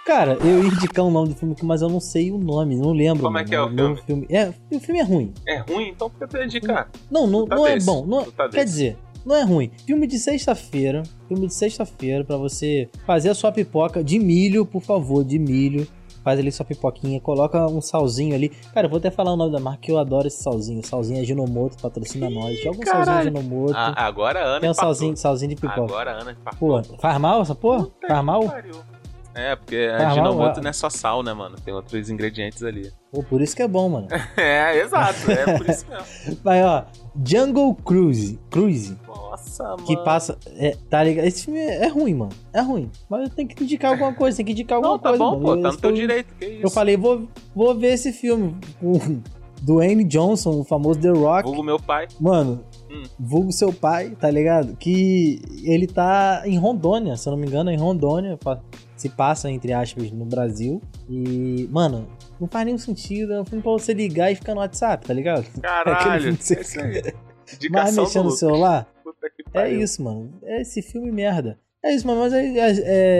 Cara, 0.05 0.35
eu 0.35 0.63
ia 0.63 0.69
indicar 0.69 1.05
o 1.05 1.11
nome 1.11 1.31
do 1.31 1.35
filme 1.35 1.57
mas 1.63 1.81
eu 1.81 1.89
não 1.89 2.01
sei 2.01 2.31
o 2.31 2.37
nome, 2.39 2.77
não 2.77 2.93
lembro. 2.93 3.23
Como 3.23 3.39
é 3.39 3.45
que 3.45 3.55
é 3.55 3.61
o 3.61 3.71
meu 3.71 3.97
filme? 3.97 4.27
É, 4.29 4.53
o 4.71 4.79
filme 4.79 5.01
é 5.01 5.03
ruim. 5.03 5.33
É 5.47 5.59
ruim? 5.61 5.89
Então 5.89 6.11
por 6.11 6.19
que 6.19 6.27
tu 6.27 6.37
ia 6.37 6.45
indicar? 6.45 6.91
Não, 7.11 7.27
não, 7.27 7.47
Tá 7.47 7.57
não 7.57 7.67
é 7.67 7.79
bom. 7.81 8.05
Não, 8.05 8.23
tá 8.31 8.49
quer 8.49 8.65
dizer, 8.65 8.99
não 9.25 9.35
é 9.35 9.43
ruim. 9.43 9.71
Filme 9.87 10.07
de 10.07 10.19
sexta-feira. 10.19 11.03
Filme 11.27 11.47
de 11.47 11.55
sexta-feira 11.55 12.23
pra 12.23 12.37
você 12.37 12.89
fazer 13.07 13.31
a 13.31 13.35
sua 13.35 13.51
pipoca 13.51 14.05
de 14.05 14.19
milho, 14.19 14.67
por 14.67 14.83
favor, 14.83 15.25
de 15.25 15.39
milho. 15.39 15.87
Faz 16.23 16.39
ali 16.39 16.51
sua 16.51 16.65
pipoquinha, 16.65 17.21
coloca 17.21 17.67
um 17.67 17.83
salzinho 17.83 18.35
ali. 18.35 18.49
Cara, 18.73 18.87
eu 18.87 18.91
vou 18.91 18.97
até 18.99 19.11
falar 19.11 19.33
o 19.33 19.37
nome 19.37 19.53
da 19.53 19.61
marca 19.61 19.81
que 19.83 19.93
eu 19.93 19.99
adoro 19.99 20.27
esse 20.27 20.43
salzinho. 20.43 20.83
Salzinho 20.85 21.21
é 21.21 21.25
Ginomoto, 21.25 21.77
patrocina 21.83 22.31
nós. 22.31 22.59
Joga 22.63 22.79
um 22.79 22.81
caralho. 22.81 23.05
salzinho 23.05 23.43
Ginomoto. 23.43 23.75
Ah, 23.77 24.07
agora 24.07 24.41
a 24.41 24.45
Ana 24.45 24.61
Tem 24.61 24.71
um 24.71 24.75
salzinho, 24.75 25.17
salzinho 25.19 25.51
de 25.51 25.57
pipoca. 25.57 25.83
Agora 25.83 26.13
a 26.13 26.21
Ana. 26.23 26.37
Pô, 26.59 26.83
faz 26.99 27.19
mal 27.19 27.43
essa 27.43 27.55
porra? 27.55 27.89
Faz 28.07 28.25
mal? 28.25 28.43
pariu. 28.49 28.75
É, 29.35 29.57
porque 29.57 29.91
a 29.93 30.05
mal, 30.05 30.15
Ginomoto 30.15 30.61
não 30.61 30.71
é 30.71 30.73
só 30.73 30.89
sal, 30.89 31.23
né, 31.23 31.33
mano? 31.35 31.57
Tem 31.65 31.75
outros 31.75 32.09
ingredientes 32.09 32.63
ali. 32.63 32.93
Pô, 33.11 33.23
por 33.23 33.41
isso 33.43 33.55
que 33.57 33.63
é 33.63 33.69
bom, 33.69 33.89
mano. 33.89 34.07
É, 34.37 34.79
exato. 34.81 35.31
É 35.31 35.45
por 35.59 35.69
isso 35.69 35.85
mesmo. 35.89 36.39
Vai, 36.43 36.63
ó. 36.63 36.85
Jungle 37.25 37.75
Cruise. 37.85 38.39
Cruise. 38.51 38.97
Nossa, 39.07 39.65
mano. 39.65 39.85
Que 39.85 39.97
passa. 40.05 40.39
É, 40.57 40.77
tá 40.89 41.03
ligado? 41.03 41.27
Esse 41.27 41.45
filme 41.47 41.59
é, 41.61 41.85
é 41.85 41.89
ruim, 41.89 42.15
mano. 42.15 42.33
É 42.53 42.61
ruim. 42.61 42.91
Mas 43.09 43.23
eu 43.23 43.31
tenho 43.31 43.49
que 43.49 43.65
indicar 43.65 43.93
alguma 43.93 44.13
coisa, 44.15 44.37
tem 44.37 44.47
que 44.47 44.53
indicar 44.53 44.77
alguma 44.77 44.95
Não, 44.95 44.99
tá 45.01 45.09
coisa. 45.11 45.25
bom, 45.25 45.31
mano. 45.33 45.57
pô. 45.57 45.63
Tá 45.63 45.73
no 45.73 45.77
teu 45.79 45.93
direito. 45.93 46.35
Que 46.39 46.47
isso? 46.47 46.63
Eu 46.63 46.71
falei, 46.71 46.97
vou, 46.97 47.27
vou 47.55 47.75
ver 47.75 47.93
esse 47.95 48.13
filme 48.13 48.57
com 48.81 49.21
Dwayne 49.63 50.05
Johnson, 50.05 50.61
o 50.61 50.65
famoso 50.65 51.01
The 51.01 51.09
Rock. 51.11 51.45
Vulgo 51.45 51.63
meu 51.63 51.79
pai. 51.81 52.07
Mano, 52.21 52.65
Hum. 52.91 53.03
vulgo 53.19 53.51
seu 53.51 53.73
pai, 53.73 54.11
tá 54.11 54.31
ligado? 54.31 54.77
Que 54.77 55.41
ele 55.65 55.87
tá 55.89 56.43
em 56.45 56.57
Rondônia, 56.59 57.17
se 57.17 57.29
eu 57.29 57.33
não 57.33 57.39
me 57.39 57.47
engano, 57.49 57.71
é 57.71 57.75
em 57.75 57.79
Rondônia. 57.79 58.39
Se 58.97 59.09
passa, 59.09 59.51
entre 59.51 59.73
aspas, 59.73 60.11
no 60.11 60.25
Brasil. 60.25 60.81
E, 61.09 61.69
mano, 61.71 62.09
não 62.41 62.47
faz 62.47 62.65
nenhum 62.65 62.79
sentido. 62.79 63.33
É 63.33 63.41
um 63.41 63.45
filme 63.45 63.63
pra 63.63 63.73
você 63.73 63.93
ligar 63.93 64.31
e 64.31 64.37
ficar 64.37 64.55
no 64.55 64.61
WhatsApp, 64.61 65.07
tá 65.07 65.13
ligado? 65.13 65.47
Caralho. 65.61 66.37
Você 66.37 66.55
é 66.79 66.83
aí. 66.83 67.15
Mas 67.71 67.97
mexendo 67.97 68.25
do 68.25 68.31
no 68.31 68.37
celular. 68.37 68.87
É 69.53 69.73
isso, 69.73 70.03
mano. 70.03 70.33
É 70.43 70.61
esse 70.61 70.83
filme 70.83 71.11
merda. 71.11 71.59
É 71.83 71.95
isso, 71.95 72.07
mano. 72.07 72.21
Mas 72.21 72.33
é, 72.33 72.47
é, 72.47 72.71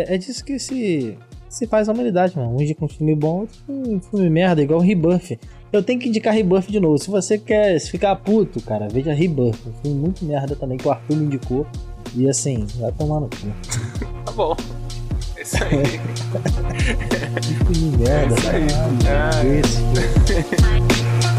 é, 0.09 0.15
é 0.15 0.19
disso 0.19 0.45
que 0.45 0.59
se, 0.59 1.19
se 1.49 1.67
faz 1.67 1.89
a 1.89 1.93
humanidade, 1.93 2.37
mano. 2.37 2.57
Um 2.57 2.61
indica 2.61 2.85
um 2.85 2.89
filme 2.89 3.15
bom, 3.15 3.41
outro 3.41 3.57
um 3.69 4.01
filme 4.01 4.31
merda, 4.31 4.63
igual 4.63 4.81
Rebuff. 4.81 5.39
Eu 5.73 5.83
tenho 5.83 5.99
que 5.99 6.09
indicar 6.09 6.33
Rebuff 6.33 6.71
de 6.71 6.79
novo. 6.79 6.99
Se 6.99 7.11
você 7.11 7.37
quer 7.37 7.81
ficar 7.81 8.15
puto, 8.17 8.61
cara, 8.63 8.89
veja 8.89 9.13
Rebuff. 9.13 9.69
Um 9.69 9.73
filme 9.83 9.99
muito 9.99 10.25
merda 10.25 10.55
também 10.55 10.79
que 10.79 10.87
o 10.87 10.91
Arthur 10.91 11.17
me 11.17 11.27
indicou. 11.27 11.67
E 12.15 12.29
assim, 12.29 12.65
vai 12.79 12.93
tomar 12.93 13.21
no 13.21 13.29
cu. 13.29 14.25
Tá 14.25 14.33
bom. 14.33 14.57
É 15.45 15.47
isso 15.47 15.63
aí. 15.63 16.01
Que 17.67 17.79
merda. 17.99 18.35
isso 18.35 18.49
aí. 18.49 18.67
caralho. 19.05 19.51
É. 19.51 19.61
Esse. 19.61 21.34